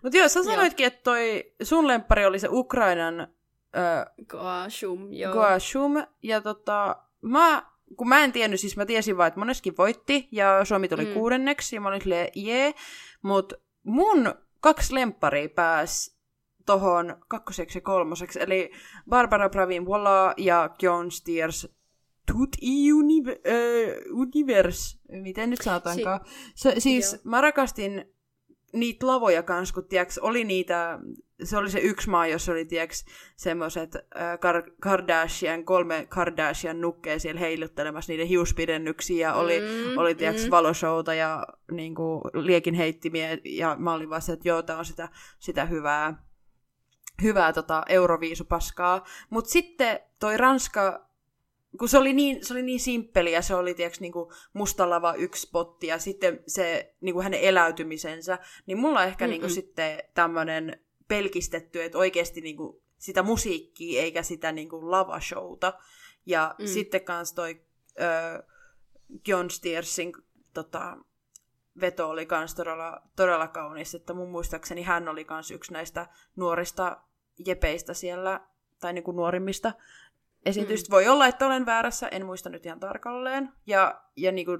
Mutta 0.03 0.17
joo, 0.17 0.27
sä 0.27 0.43
sanoitkin, 0.43 0.87
että 0.87 0.99
toi 1.03 1.53
sun 1.63 1.87
lemppari 1.87 2.25
oli 2.25 2.39
se 2.39 2.47
Ukrainan 2.51 3.19
äh, 3.77 4.05
Goashum, 4.27 5.13
joo. 5.13 5.33
Goashum. 5.33 6.03
Ja 6.23 6.41
tota, 6.41 6.95
mä, 7.21 7.63
kun 7.95 8.09
mä 8.09 8.23
en 8.23 8.31
tiennyt, 8.31 8.59
siis 8.59 8.77
mä 8.77 8.85
tiesin 8.85 9.17
vaan, 9.17 9.27
että 9.27 9.39
moneskin 9.39 9.77
voitti, 9.77 10.27
ja 10.31 10.65
Suomi 10.65 10.87
tuli 10.87 11.05
mm. 11.05 11.13
kuudenneksi, 11.13 11.75
ja 11.75 11.81
mä 11.81 11.89
olin 11.89 12.01
silleen, 12.01 12.27
jee. 12.35 12.73
Mutta 13.21 13.55
mun 13.83 14.33
kaksi 14.59 14.95
lempparia 14.95 15.49
pääs 15.49 16.19
tohon 16.65 17.17
kakkoseksi 17.27 17.77
ja 17.77 17.81
kolmoseksi, 17.81 18.39
eli 18.41 18.71
Barbara 19.09 19.49
Pravin 19.49 19.85
Voila 19.85 20.33
ja 20.37 20.69
John 20.81 21.11
Steers 21.11 21.67
Tut 22.31 22.55
univ- 22.61 23.39
äh, 23.47 23.95
Univers, 24.11 24.99
miten 25.09 25.49
nyt 25.49 25.61
sanotaankaan. 25.61 26.19
Se, 26.55 26.75
siis 26.77 27.13
Joo. 27.13 27.21
mä 27.23 27.41
rakastin 27.41 28.05
niitä 28.73 29.07
lavoja 29.07 29.43
kanssa, 29.43 29.73
kun 29.73 29.85
tiiäks, 29.85 30.17
oli 30.17 30.43
niitä, 30.43 30.99
se 31.43 31.57
oli 31.57 31.69
se 31.69 31.79
yksi 31.79 32.09
maa, 32.09 32.27
jossa 32.27 32.51
oli 32.51 32.65
tiiäks, 32.65 33.05
semmoiset 33.35 33.95
Kar- 34.15 34.71
Kardashian, 34.81 35.65
kolme 35.65 36.05
Kardashian 36.09 36.81
nukkea 36.81 37.19
siellä 37.19 37.39
heiluttelemassa 37.39 38.11
niiden 38.11 38.27
hiuspidennyksiä, 38.27 39.27
ja 39.27 39.33
oli, 39.33 39.59
Mm, 39.59 39.97
oli 39.97 40.15
tiiäks, 40.15 40.43
mm. 40.43 40.51
valoshowta 40.51 41.13
ja 41.13 41.47
niinku, 41.71 42.21
liekin 42.33 42.73
heittimiä, 42.73 43.37
ja 43.45 43.75
mä 43.79 43.93
olin 43.93 44.09
vaan 44.09 44.21
se, 44.21 44.33
että 44.33 44.47
joo, 44.47 44.61
tää 44.61 44.77
on 44.77 44.85
sitä, 44.85 45.09
sitä 45.39 45.65
hyvää, 45.65 46.23
hyvää 47.21 47.53
tota, 47.53 47.83
euroviisupaskaa. 47.89 49.05
Mutta 49.29 49.49
sitten 49.49 49.99
toi 50.19 50.37
Ranska, 50.37 51.08
kun 51.79 51.89
se 51.89 51.97
oli 51.97 52.13
niin, 52.13 52.45
se 52.45 52.53
oli 52.53 52.61
niin 52.61 52.79
simppeli 52.79 53.31
ja 53.31 53.41
se 53.41 53.55
oli 53.55 53.73
tiiäks, 53.73 53.99
niinku 53.99 54.31
musta 54.53 54.89
lava 54.89 55.13
yksi 55.13 55.41
spotti 55.41 55.87
ja 55.87 55.99
sitten 55.99 56.43
se 56.47 56.93
niinku 57.01 57.21
hänen 57.21 57.39
eläytymisensä, 57.39 58.39
niin 58.65 58.77
mulla 58.77 58.99
on 58.99 59.05
ehkä 59.07 59.25
Mm-mm. 59.25 59.29
niinku 59.31 59.49
sitten 59.49 59.99
tämmönen 60.13 60.79
pelkistetty, 61.07 61.83
että 61.83 61.97
oikeasti 61.97 62.41
niinku 62.41 62.81
sitä 62.97 63.23
musiikkia 63.23 64.01
eikä 64.01 64.23
sitä 64.23 64.51
niinku 64.51 64.91
lavashowta. 64.91 65.73
Ja 66.25 66.55
Mm. 66.59 66.65
sitten 66.67 67.01
kans 67.03 67.33
toi 67.33 67.61
ö, 68.01 68.43
John 69.27 69.49
Steersin 69.49 70.13
tota, 70.53 70.97
veto 71.81 72.09
oli 72.09 72.25
kans 72.25 72.55
todella, 72.55 73.01
todella 73.15 73.47
kaunis, 73.47 73.95
että 73.95 74.13
mun 74.13 74.29
muistaakseni 74.31 74.81
hän 74.83 75.07
oli 75.07 75.25
kans 75.25 75.51
yksi 75.51 75.73
näistä 75.73 76.07
nuorista 76.35 76.97
jepeistä 77.45 77.93
siellä, 77.93 78.41
tai 78.79 78.93
niinku 78.93 79.11
nuorimmista 79.11 79.73
esitystä. 80.45 80.89
Mm. 80.89 80.91
Voi 80.91 81.07
olla, 81.07 81.27
että 81.27 81.45
olen 81.45 81.65
väärässä, 81.65 82.07
en 82.07 82.25
muista 82.25 82.49
nyt 82.49 82.65
ihan 82.65 82.79
tarkalleen. 82.79 83.49
Ja, 83.67 84.03
ja 84.15 84.31
niinku, 84.31 84.51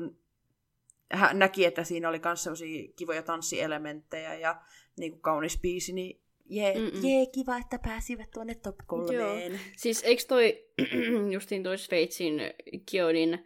hän 1.12 1.40
näki, 1.40 1.66
että 1.66 1.84
siinä 1.84 2.10
oli 2.10 2.22
myös 2.26 2.44
sellaisia 2.44 2.94
kivoja 2.96 3.24
tanssielementtejä 3.24 4.34
ja 4.34 4.62
niinku 4.98 5.20
kaunis 5.20 5.60
biisi, 5.62 5.94
niin 5.94 6.22
jee, 6.50 6.76
Mm-mm. 6.76 7.06
jee, 7.08 7.26
kiva, 7.26 7.58
että 7.58 7.80
pääsivät 7.80 8.32
tuonne 8.32 8.56
top 8.56 8.76
kolmeen. 8.86 9.60
Siis 9.78 10.04
eikö 10.04 10.24
toi 10.28 10.66
justiin 11.34 11.64
toi 11.64 11.78
Sveitsin 11.78 12.42
Kionin 12.86 13.46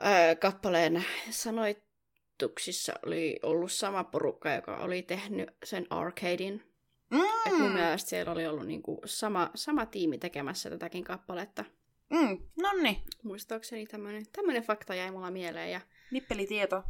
ää, 0.00 0.34
kappaleen 0.34 1.04
sanoituksissa 1.30 2.92
oli 3.06 3.38
ollut 3.42 3.72
sama 3.72 4.04
porukka, 4.04 4.52
joka 4.52 4.76
oli 4.76 5.02
tehnyt 5.02 5.48
sen 5.64 5.86
arcadein. 5.90 6.69
Mm. 7.10 7.20
Et 7.46 7.58
mun 7.58 7.72
mielestä 7.72 8.10
siellä 8.10 8.32
oli 8.32 8.46
ollut 8.46 8.66
niinku 8.66 9.00
sama, 9.04 9.50
sama 9.54 9.86
tiimi 9.86 10.18
tekemässä 10.18 10.70
tätäkin 10.70 11.04
kappaletta. 11.04 11.64
mm, 12.10 12.38
nonni, 12.62 13.02
Muistaakseni 13.22 13.86
tämmönen, 13.86 14.22
tämmönen 14.32 14.62
fakta 14.62 14.94
jäi 14.94 15.10
mulla 15.10 15.30
mieleen. 15.30 15.72
Ja, 15.72 15.80
nippelitieto. 16.10 16.82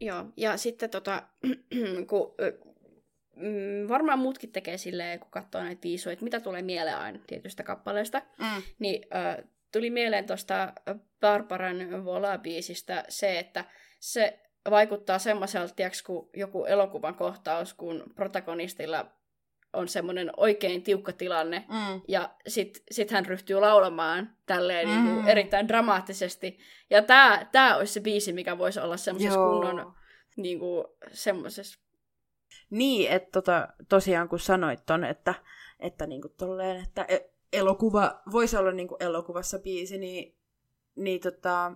joo, 0.00 0.24
ja 0.36 0.56
sitten 0.56 0.90
tota, 0.90 1.22
kun, 2.10 2.34
ö, 2.40 2.58
mm, 3.36 3.88
varmaan 3.88 4.18
muutkin 4.18 4.52
tekee 4.52 4.78
silleen, 4.78 5.20
kun 5.20 5.30
katsoo 5.30 5.62
näitä 5.62 5.82
viisuja, 5.82 6.12
että 6.12 6.24
mitä 6.24 6.40
tulee 6.40 6.62
mieleen 6.62 6.98
aina 6.98 7.18
tietystä 7.26 7.62
kappaleesta. 7.62 8.22
Mm. 8.38 8.62
niin 8.78 9.06
äh, 9.14 9.44
tuli 9.72 9.90
mieleen 9.90 10.26
tuosta 10.26 10.72
Barbaran 11.20 12.04
Vola-biisistä 12.04 13.04
se, 13.08 13.38
että 13.38 13.64
se 14.00 14.40
vaikuttaa 14.70 15.18
semmoiselta, 15.18 15.74
tiiäks, 15.74 16.02
kun 16.02 16.30
joku 16.36 16.64
elokuvan 16.64 17.14
kohtaus, 17.14 17.74
kun 17.74 18.04
protagonistilla 18.14 19.17
on 19.72 19.88
semmoinen 19.88 20.30
oikein 20.36 20.82
tiukka 20.82 21.12
tilanne, 21.12 21.64
Mm. 21.68 22.00
ja 22.08 22.34
sit, 22.46 22.82
sit 22.90 23.10
hän 23.10 23.26
ryhtyy 23.26 23.60
laulamaan 23.60 24.36
tälleen 24.46 24.88
mm. 24.88 24.94
Mm. 24.94 25.04
niin 25.04 25.14
kuin, 25.14 25.28
erittäin 25.28 25.68
dramaattisesti. 25.68 26.58
Ja 26.90 27.02
tää, 27.02 27.44
tää 27.52 27.76
olisi 27.76 27.92
se 27.92 28.00
biisi, 28.00 28.32
mikä 28.32 28.58
voisi 28.58 28.80
olla 28.80 28.96
semmoisessa 28.96 29.38
kunnon, 29.38 29.94
niin 30.36 30.58
kuin, 30.58 30.84
semmoisessa... 31.12 31.80
Niin, 32.70 33.10
että 33.10 33.28
tota, 33.32 33.68
tosiaan 33.88 34.28
kun 34.28 34.38
sanoit 34.38 34.86
ton, 34.86 35.04
että, 35.04 35.34
että 35.80 36.06
niinku 36.06 36.28
tolleen, 36.28 36.82
että 36.84 37.04
e- 37.08 37.30
elokuva 37.52 38.20
voisi 38.32 38.56
olla 38.56 38.70
niinku 38.72 38.96
elokuvassa 39.00 39.58
biisi, 39.58 39.98
niin, 39.98 40.36
niin 40.96 41.20
tota, 41.20 41.72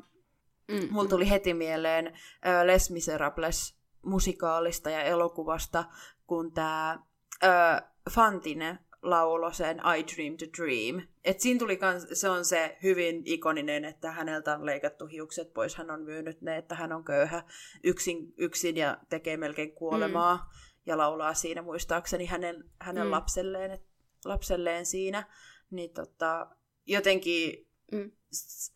Mm, 0.69 0.89
mulla 0.91 1.09
tuli 1.09 1.31
heti 1.31 1.55
mieleen 1.55 2.19
Les 2.65 2.91
Miserables 2.91 3.75
musikaalista 4.03 4.91
ja 4.91 5.03
elokuvasta, 5.03 5.85
kun 6.27 6.53
tämä 6.53 6.99
äh, 7.45 7.83
Fantine 8.11 8.79
laulo 9.03 9.53
sen 9.53 9.77
I 9.79 10.05
Dream 10.17 10.37
the 10.37 10.49
Dream. 10.59 11.07
Et 11.25 11.41
siinä 11.41 11.59
tuli 11.59 11.77
kans, 11.77 12.07
se 12.13 12.29
on 12.29 12.45
se 12.45 12.79
hyvin 12.83 13.23
ikoninen, 13.25 13.85
että 13.85 14.11
häneltä 14.11 14.55
on 14.55 14.67
leikattu 14.67 15.07
hiukset 15.07 15.55
pois, 15.55 15.77
hän 15.77 15.91
on 15.91 16.03
myynyt 16.03 16.41
ne, 16.43 16.57
että 16.57 16.75
hän 16.75 16.93
on 16.93 17.05
köyhä 17.05 17.45
yksin, 17.85 18.35
yksin 18.39 18.77
ja 18.77 18.99
tekee 19.09 19.37
melkein 19.37 19.73
kuolemaa. 19.73 20.37
Mm. 20.37 20.43
Ja 20.87 20.99
laulaa 20.99 21.35
siinä 21.35 21.63
muistaakseni 21.63 22.27
hänen, 22.27 22.71
hänen 22.81 23.05
Mm. 23.07 23.11
lapselleen, 23.11 23.71
et, 23.71 23.83
lapselleen 24.25 24.87
siinä. 24.87 25.25
Niin 25.71 25.91
tota, 25.91 26.47
jotenkin 26.87 27.69
Mm. 27.93 28.11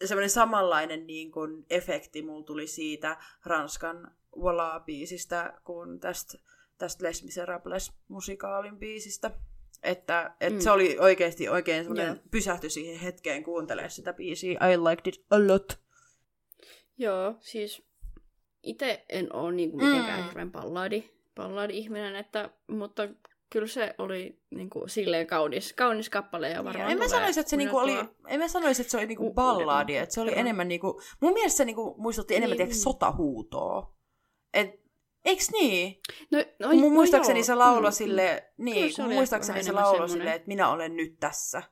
semmoinen 0.05 0.31
samanlainen 0.31 1.07
niin 1.07 1.33
kuin, 1.33 1.67
efekti 1.71 2.23
mulla 2.23 2.45
tuli 2.45 2.67
siitä 2.67 3.17
Ranskan 3.45 4.11
Voila-biisistä 4.37 5.61
kuin 5.65 6.01
tästä, 6.01 6.39
tästä 6.79 7.05
Les 7.05 7.25
Miserables 7.25 7.93
musikaalin 8.09 8.79
biisistä. 8.79 9.31
Että 9.83 10.35
et 10.41 10.53
Mm. 10.53 10.57
mm. 10.57 10.61
se 10.63 10.71
oli 10.71 10.97
oikeasti 11.01 11.49
oikein 11.49 11.85
semmoinen, 11.85 12.07
Joo. 12.07 12.17
pysähtyi 12.31 12.71
siihen 12.71 13.01
hetkeen 13.01 13.43
kuuntelemaan 13.45 13.91
sitä 13.91 14.13
biisiä. 14.13 14.53
I 14.53 14.77
liked 14.77 15.07
it 15.07 15.25
a 15.31 15.47
lot. 15.49 15.79
Joo, 16.99 17.35
siis 17.41 17.83
itse 18.63 19.05
en 19.09 19.33
ole 19.33 19.53
niinku 19.53 19.77
mitenkään 19.77 20.21
Mm. 20.21 20.27
hirveän 20.27 20.53
balladi, 20.53 21.11
balladi-ihminen, 21.35 22.17
että, 22.17 22.51
mutta 22.69 23.09
kyllä 23.51 23.67
se 23.67 23.95
oli 23.99 24.41
niinku 24.51 24.89
silleen 24.89 25.27
kaunis, 25.27 25.73
kaunis 25.73 26.11
kappale 26.11 26.49
ja 26.51 26.65
varmaan 26.65 26.91
en 26.91 26.99
mä 26.99 27.09
sanoisi, 27.09 27.41
että 27.41 27.51
se 27.51 27.57
niinku 27.57 27.77
oli, 27.77 27.93
en 28.27 28.41
mä 28.41 28.49
sanoisi, 28.49 28.83
että 28.83 28.91
se 28.91 28.97
oli 28.97 29.07
niinku 29.07 29.35
balladi, 29.35 29.97
että 29.97 30.15
se 30.15 30.21
oli 30.21 30.31
Joo. 30.31 30.41
enemmän 30.41 30.69
niinku, 30.69 31.01
mun 31.21 31.33
mielestä 31.33 31.57
se 31.57 31.65
niinku 31.65 31.95
muistutti 31.99 32.37
enemmän 32.37 32.59
Niin. 32.59 32.69
niin. 32.69 32.77
sotahuutoa. 32.81 33.95
Et, 34.55 34.86
eiks 35.27 35.51
niin? 35.51 36.01
No, 36.31 36.39
no, 36.59 36.69
mun 36.69 36.81
no 36.83 36.89
muistaakseni 36.91 37.39
joo. 37.39 37.45
se 37.45 37.55
laulo 37.55 37.89
Mm, 37.89 37.93
sille, 37.93 38.45
Kyllä 38.57 38.71
niin, 38.71 38.95
se 38.95 39.03
muistaakseni 39.03 39.59
se 39.59 39.61
enemmän 39.61 39.85
laulo 39.85 39.97
semmonen. 39.97 40.13
silleen, 40.19 40.37
että 40.37 40.49
minä 40.49 40.69
olen 40.69 40.97
nyt 40.97 41.17
tässä. 41.21 41.63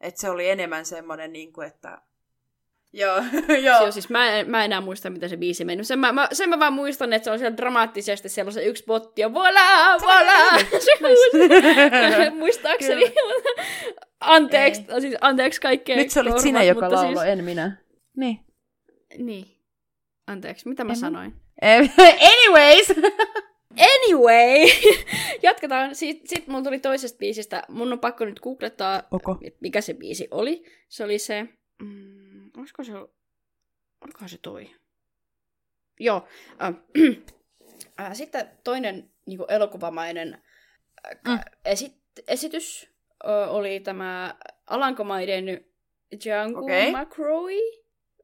Että 0.00 0.20
se 0.20 0.30
oli 0.30 0.48
enemmän 0.50 0.84
semmoinen, 0.86 1.32
niin 1.32 1.52
kuin, 1.52 1.66
että... 1.66 1.98
Joo, 2.92 3.22
joo. 3.62 3.92
Siis 3.92 4.08
mä 4.08 4.30
en, 4.36 4.50
mä 4.50 4.58
en 4.58 4.64
enää 4.64 4.80
muista, 4.80 5.10
miten 5.10 5.28
se 5.28 5.36
biisi 5.36 5.64
meni. 5.64 5.84
Sen 5.84 5.98
mä, 5.98 6.12
mä, 6.12 6.28
sen 6.32 6.48
mä 6.48 6.58
vaan 6.58 6.72
muistan, 6.72 7.12
että 7.12 7.24
se 7.24 7.30
on 7.30 7.38
siellä 7.38 7.56
dramaattisesti, 7.56 8.28
siellä 8.28 8.48
on 8.48 8.52
se 8.52 8.64
yksi 8.64 8.84
botti 8.86 9.20
ja 9.22 9.34
voila, 9.34 9.60
voila! 10.00 10.32
Muistaakseni. 12.38 13.14
anteeksi, 14.20 14.84
siis 15.00 15.14
anteeksi 15.20 15.60
kaikkea 15.60 15.96
Nyt 15.96 16.10
se 16.10 16.20
olit 16.20 16.28
korvat, 16.30 16.42
sinä, 16.42 16.62
joka 16.62 16.80
mutta 16.80 16.96
lauloi, 17.02 17.30
en 17.30 17.44
minä. 17.44 17.76
Niin. 18.16 18.40
Siis, 19.10 19.18
niin. 19.26 19.56
Anteeksi, 20.26 20.68
mitä 20.68 20.84
mä 20.84 20.92
En 20.92 20.98
mä- 20.98 21.00
sanoin? 21.00 21.34
Anyways! 22.32 22.92
Anyway, 23.78 24.66
jatketaan. 25.42 25.94
Sitten 25.94 26.28
sit 26.28 26.46
mun 26.46 26.64
tuli 26.64 26.78
toisesta 26.80 27.18
biisistä. 27.18 27.62
Mun 27.68 27.92
on 27.92 28.00
pakko 28.00 28.24
nyt 28.24 28.40
googlettaa, 28.40 29.02
Oko. 29.10 29.38
et 29.44 29.60
mikä 29.60 29.80
se 29.80 29.94
biisi 29.94 30.28
oli. 30.30 30.64
Se 30.88 31.04
oli 31.04 31.18
se... 31.18 31.46
Mm, 31.82 32.50
olisiko 32.56 32.84
se... 32.84 32.92
Olikohan 34.04 34.28
se 34.28 34.38
toi? 34.42 34.70
Joo. 36.00 36.28
Äh, 36.62 36.74
äh, 38.00 38.12
sitten 38.14 38.50
toinen 38.64 39.10
niin 39.26 39.40
elokuvamainen 39.48 40.34
äh, 40.34 41.18
Mm. 41.28 41.38
esit, 41.64 41.96
esitys 42.28 42.88
äh, 43.28 43.54
oli 43.54 43.80
tämä 43.80 44.34
Alankomaiden 44.66 45.64
Django 46.24 46.60
okay. 46.60 46.90
McRoy 46.90 47.52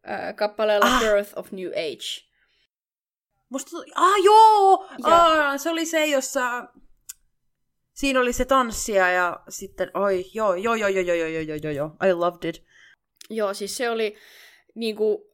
äh, 0.09 0.34
kappaleella 0.37 0.87
Ah. 0.87 1.01
Birth 1.01 1.39
of 1.39 1.53
New 1.53 1.68
Age. 1.70 2.26
Musta 3.49 3.70
tuli... 3.70 3.86
Ah, 3.94 4.24
joo! 4.24 4.88
Ah, 5.03 5.61
se 5.61 5.70
oli 5.70 5.86
se, 5.86 6.07
jossa... 6.07 6.68
siinä 7.94 8.20
oli 8.20 8.32
se 8.32 8.44
tanssia 8.44 9.11
ja 9.11 9.40
sitten, 9.49 9.90
oi, 9.94 10.24
joo, 10.34 10.55
joo, 10.55 10.74
joo, 10.74 10.88
joo, 10.88 11.03
joo, 11.03 11.14
joo, 11.14 11.40
joo, 11.40 11.59
joo, 11.62 11.72
joo, 11.72 11.90
I 12.09 12.12
loved 12.12 12.49
it. 12.49 12.64
Joo, 13.30 13.55
siis 13.55 13.76
se 13.76 13.90
oli 13.90 14.16
niinku, 14.74 15.30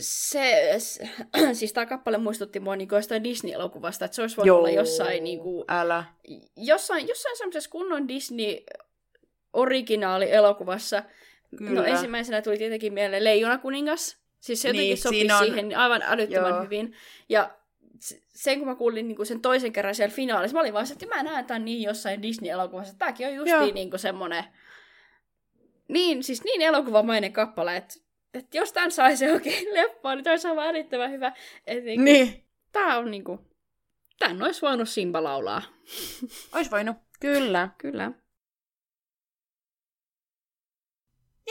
se, 0.00 0.74
se 0.78 1.08
siis 1.54 1.72
tämä 1.72 1.86
kappale 1.86 2.18
muistutti 2.18 2.60
mua 2.60 2.76
niinku 2.76 2.94
jostain 2.94 3.24
Disney-elokuvasta, 3.24 4.04
että 4.04 4.14
se 4.14 4.22
olisi 4.22 4.36
voinut 4.36 4.46
Joo, 4.46 4.58
olla 4.58 4.70
jossain, 4.70 5.24
niinku, 5.24 5.64
älä. 5.68 6.04
jossain, 6.56 7.08
jossain 7.08 7.36
semmoisessa 7.36 7.70
kunnon 7.70 8.08
Disney 8.08 8.56
originaali-elokuvassa. 9.52 11.02
Kyllä. 11.58 11.80
No 11.80 11.84
ensimmäisenä 11.84 12.42
tuli 12.42 12.58
tietenkin 12.58 12.92
mieleen 12.92 13.24
Leijona 13.24 13.58
kuningas. 13.58 14.23
Siis 14.44 14.62
se 14.62 14.68
jotenkin 14.68 14.82
Niin, 14.82 14.94
niin, 14.94 15.02
sopi 15.02 15.16
siinä 15.16 15.38
on- 15.38 15.44
siihen 15.44 15.78
aivan 15.78 16.02
älyttömän 16.02 16.50
Joo. 16.50 16.62
hyvin. 16.62 16.94
Ja 17.28 17.50
sen 18.34 18.58
kun 18.58 18.68
mä 18.68 18.74
kuulin 18.74 19.08
niin 19.08 19.26
sen 19.26 19.40
toisen 19.40 19.72
kerran 19.72 19.94
siellä 19.94 20.14
finaalissa, 20.14 20.54
mä 20.54 20.60
olin 20.60 20.74
vaan 20.74 20.86
se, 20.86 20.92
että 20.92 21.06
mä 21.06 21.22
näen 21.22 21.44
tämän 21.44 21.64
niin 21.64 21.82
jossain 21.82 22.22
Disney-elokuvassa. 22.22 22.94
Tääkin 22.98 23.26
on 23.26 23.34
justiin 23.34 23.74
niin 23.74 23.98
semmonen, 23.98 24.44
niin, 25.88 26.22
siis 26.22 26.44
niin 26.44 26.62
elokuvamainen 26.62 27.32
kappale, 27.32 27.76
että, 27.76 27.94
että 28.34 28.56
jos 28.56 28.72
tämän 28.72 28.90
saisi 28.92 29.30
oikein 29.32 29.74
leppaan, 29.74 30.16
niin 30.16 30.24
tämä 30.24 30.32
olisi 30.32 30.48
aivan 30.48 30.66
älyttömän 30.68 31.10
hyvä. 31.10 31.32
Että 31.66 31.84
niin, 31.84 32.04
niin. 32.04 32.26
Niin, 32.26 32.44
Tää 32.72 32.98
on 32.98 33.10
niinku, 33.10 33.40
tän 34.18 34.42
olisi 34.42 34.62
voinut 34.62 34.88
Simba 34.88 35.24
laulaa. 35.24 35.62
ois 36.54 36.70
voinut. 36.70 36.96
Kyllä. 37.20 37.68
Kyllä. 37.78 38.12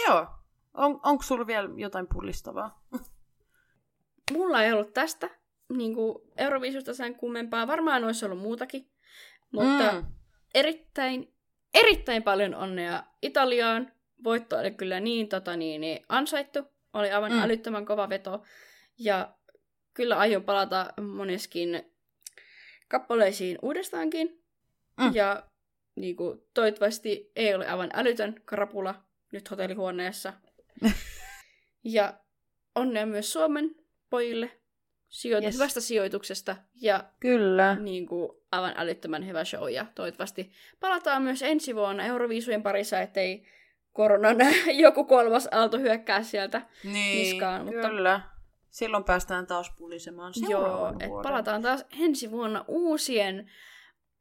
Joo. 0.07 0.27
On, 0.73 0.99
onko 1.03 1.23
sulla 1.23 1.47
vielä 1.47 1.69
jotain 1.77 2.07
pullistavaa? 2.13 2.83
Mulla 4.33 4.63
ei 4.63 4.73
ollut 4.73 4.93
tästä 4.93 5.29
niin 5.69 5.95
kuin 5.95 6.17
Euroviisusta 6.37 6.93
sen 6.93 7.15
kummempaa. 7.15 7.67
Varmaan 7.67 8.03
olisi 8.03 8.25
ollut 8.25 8.39
muutakin. 8.39 8.89
Mutta 9.51 9.91
mm. 9.93 10.05
Erittäin, 10.53 11.33
erittäin 11.73 12.23
paljon 12.23 12.55
onnea 12.55 13.03
Italiaan. 13.21 13.91
Voitto 14.23 14.57
oli 14.57 14.71
kyllä 14.71 14.99
niin, 14.99 15.29
tota, 15.29 15.57
niin, 15.57 15.81
niin 15.81 16.05
ansaittu. 16.09 16.59
Oli 16.93 17.11
aivan 17.11 17.31
mm. 17.31 17.39
älyttömän 17.41 17.85
kova 17.85 18.09
veto. 18.09 18.43
Ja 18.99 19.33
kyllä 19.93 20.17
aion 20.17 20.43
palata 20.43 20.93
moneskin 21.01 21.93
kappaleisiin 22.87 23.57
uudestaankin. 23.61 24.43
Mm. 25.01 25.11
Ja 25.13 25.43
niin 25.95 26.15
kuin, 26.15 26.39
toivottavasti 26.53 27.31
ei 27.35 27.55
ole 27.55 27.67
aivan 27.67 27.89
älytön 27.93 28.41
krapula 28.45 28.95
nyt 29.31 29.51
hotellihuoneessa. 29.51 30.33
ja 31.83 32.13
onnea 32.75 33.05
myös 33.05 33.33
Suomen 33.33 33.75
pojille 34.09 34.51
sijoit- 35.09 35.43
Yes. 35.43 35.53
hyvästä 35.55 35.81
sijoituksesta 35.81 36.55
ja 36.81 37.03
Kyllä. 37.19 37.75
niin 37.75 38.07
kuin, 38.07 38.29
aivan 38.51 38.73
älyttömän 38.77 39.27
hyvä 39.27 39.45
show. 39.45 39.71
Ja 39.71 39.85
toivottavasti 39.95 40.51
palataan 40.79 41.21
myös 41.21 41.41
ensi 41.41 41.75
vuonna 41.75 42.05
Euroviisujen 42.05 42.63
parissa, 42.63 42.99
ettei 42.99 43.45
koronan 43.93 44.37
joku 44.85 45.03
kolmas 45.03 45.47
aalto 45.51 45.77
hyökkää 45.79 46.23
sieltä. 46.23 46.61
Niin, 46.83 47.17
niskaan, 47.17 47.65
mutta- 47.65 47.89
kyllä. 47.89 48.21
Silloin 48.69 49.03
päästään 49.03 49.47
taas 49.47 49.71
pulisemaan 49.77 50.33
Joo, 50.49 50.79
vuoden. 50.79 51.09
palataan 51.23 51.61
taas 51.61 51.85
ensi 51.99 52.31
vuonna 52.31 52.65
uusien 52.67 53.51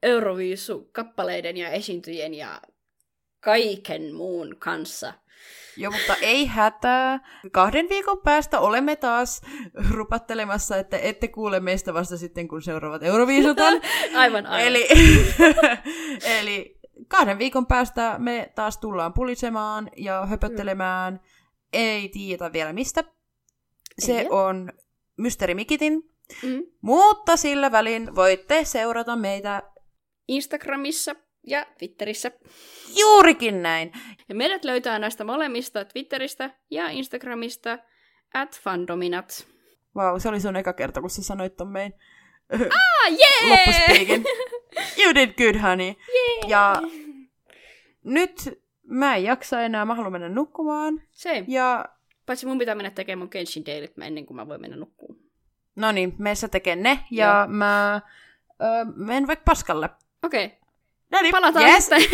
Euroviisu-kappaleiden 0.03 1.57
ja 1.57 1.69
esiintyjien 1.69 2.35
ja 2.35 2.61
kaiken 3.41 4.15
muun 4.15 4.57
kanssa. 4.59 5.13
Joo, 5.77 5.93
mutta 5.93 6.17
ei 6.17 6.47
hätää. 6.47 7.21
Kahden 7.53 7.89
viikon 7.89 8.21
päästä 8.21 8.61
olemme 8.61 8.97
taas 8.97 9.41
rupattelemassa, 9.91 10.77
että 10.77 10.99
ette 10.99 11.29
kuule 11.29 11.61
meistä 11.61 11.95
vasta 11.95 12.17
sitten, 12.17 12.49
kun 12.49 12.63
seuraavat 12.63 13.03
Euroviisut 13.03 13.61
on. 13.61 13.73
Aivan, 14.15 14.47
aivan. 14.47 14.67
eli, 14.67 14.89
eli 16.39 16.81
kahden 17.09 17.39
viikon 17.39 17.67
päästä 17.67 18.15
me 18.19 18.53
taas 18.55 18.79
tullaan 18.79 19.13
pulisemaan 19.13 19.91
ja 19.97 20.27
höpöttelemään. 20.27 21.21
Ei 21.73 22.09
tiedä 22.09 22.53
vielä 22.53 22.73
mistä. 22.73 23.05
Se 23.99 24.21
Ei. 24.21 24.27
on 24.31 24.73
Mysteeri 25.17 25.55
Mikitin. 25.55 26.13
Mm. 26.43 26.63
Mutta 26.81 27.37
sillä 27.37 27.73
välin 27.73 28.15
voitte 28.15 28.65
seurata 28.65 29.17
meitä 29.17 29.63
Instagramissa 30.29 31.17
ja 31.47 31.67
Twitterissä. 31.79 32.31
juurikin 33.01 33.63
näin. 33.63 33.93
Ja 34.29 34.35
meidät 34.35 34.65
löytää 34.65 34.99
näistä 34.99 35.25
molemmista 35.25 35.85
Twitteristä 35.85 36.51
ja 36.71 36.89
Instagramista 36.89 37.79
at 38.35 38.61
fandominat. 38.61 39.47
Vau, 39.95 40.21
se 40.21 40.29
oli 40.29 40.41
sun 40.41 40.57
eka 40.57 40.73
kerta, 40.73 41.01
kun 41.01 41.11
sä 41.11 41.23
sanoit 41.23 41.57
ton 41.57 41.69
meidän 41.69 41.93
Ah, 42.53 43.13
loppuspiikin. 43.49 44.25
You 45.03 45.15
did 45.15 45.33
good, 45.33 45.63
honey. 45.63 45.87
Jee! 45.87 46.49
Ja 46.49 46.83
nyt 48.05 48.61
mä 48.87 49.17
en 49.17 49.25
jaksa 49.25 49.63
enää, 49.63 49.85
mä 49.85 49.95
haluan 49.95 50.13
mennä 50.13 50.29
nukkumaan. 50.29 51.03
Se. 51.11 51.45
Ja 51.49 51.85
Paitsi 52.27 52.47
mun 52.47 52.59
pitää 52.59 52.75
mennä 52.75 52.91
tekemään 52.91 53.19
mun 53.19 53.29
Genshin 53.33 53.67
Dailyt 53.67 53.97
mä 53.97 54.05
ennen 54.05 54.27
kuin 54.27 54.37
mä 54.37 54.49
voin 54.49 54.61
mennä 54.61 54.77
nukkuun. 54.77 55.19
no 55.77 55.93
niin, 55.93 56.15
meissä 56.19 56.49
tekee 56.49 56.77
ne. 56.77 56.99
Ja 57.11 57.27
Joo. 57.39 57.47
mä 57.49 58.01
ö, 58.63 58.65
menen 58.97 59.27
vaikka 59.27 59.43
paskalle. 59.45 59.91
Okei. 60.23 60.45
Okay. 60.47 60.59
No 61.13 61.23
niin, 61.23 61.33
Palataan 61.33 61.71
yes. 61.71 61.91
yes. 61.91 62.09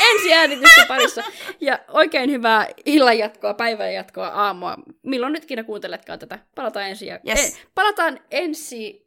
ensi 0.10 0.34
äänitysten 0.34 0.86
parissa. 0.86 1.22
Ja 1.60 1.78
oikein 1.88 2.30
hyvää 2.30 2.68
illan 2.84 3.18
jatkoa, 3.18 3.54
päivän 3.54 3.94
jatkoa, 3.94 4.28
aamua. 4.28 4.76
Milloin 5.02 5.32
nyt 5.32 5.44
ikinä 5.44 5.64
kuunteletkaan 5.64 6.18
tätä. 6.18 6.38
Palataan 6.54 6.88
ensi, 6.88 7.06
ja... 7.06 7.20
Yes. 7.28 7.58
palataan 7.74 8.20
ensi 8.30 9.06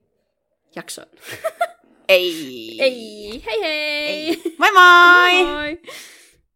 jaksoon. 0.75 1.07
Ei. 2.09 2.77
Ei, 2.81 3.43
hei 3.45 3.61
hei! 3.61 4.41
Moi 4.57 4.71
moi! 4.71 5.43
moi. 5.55 5.81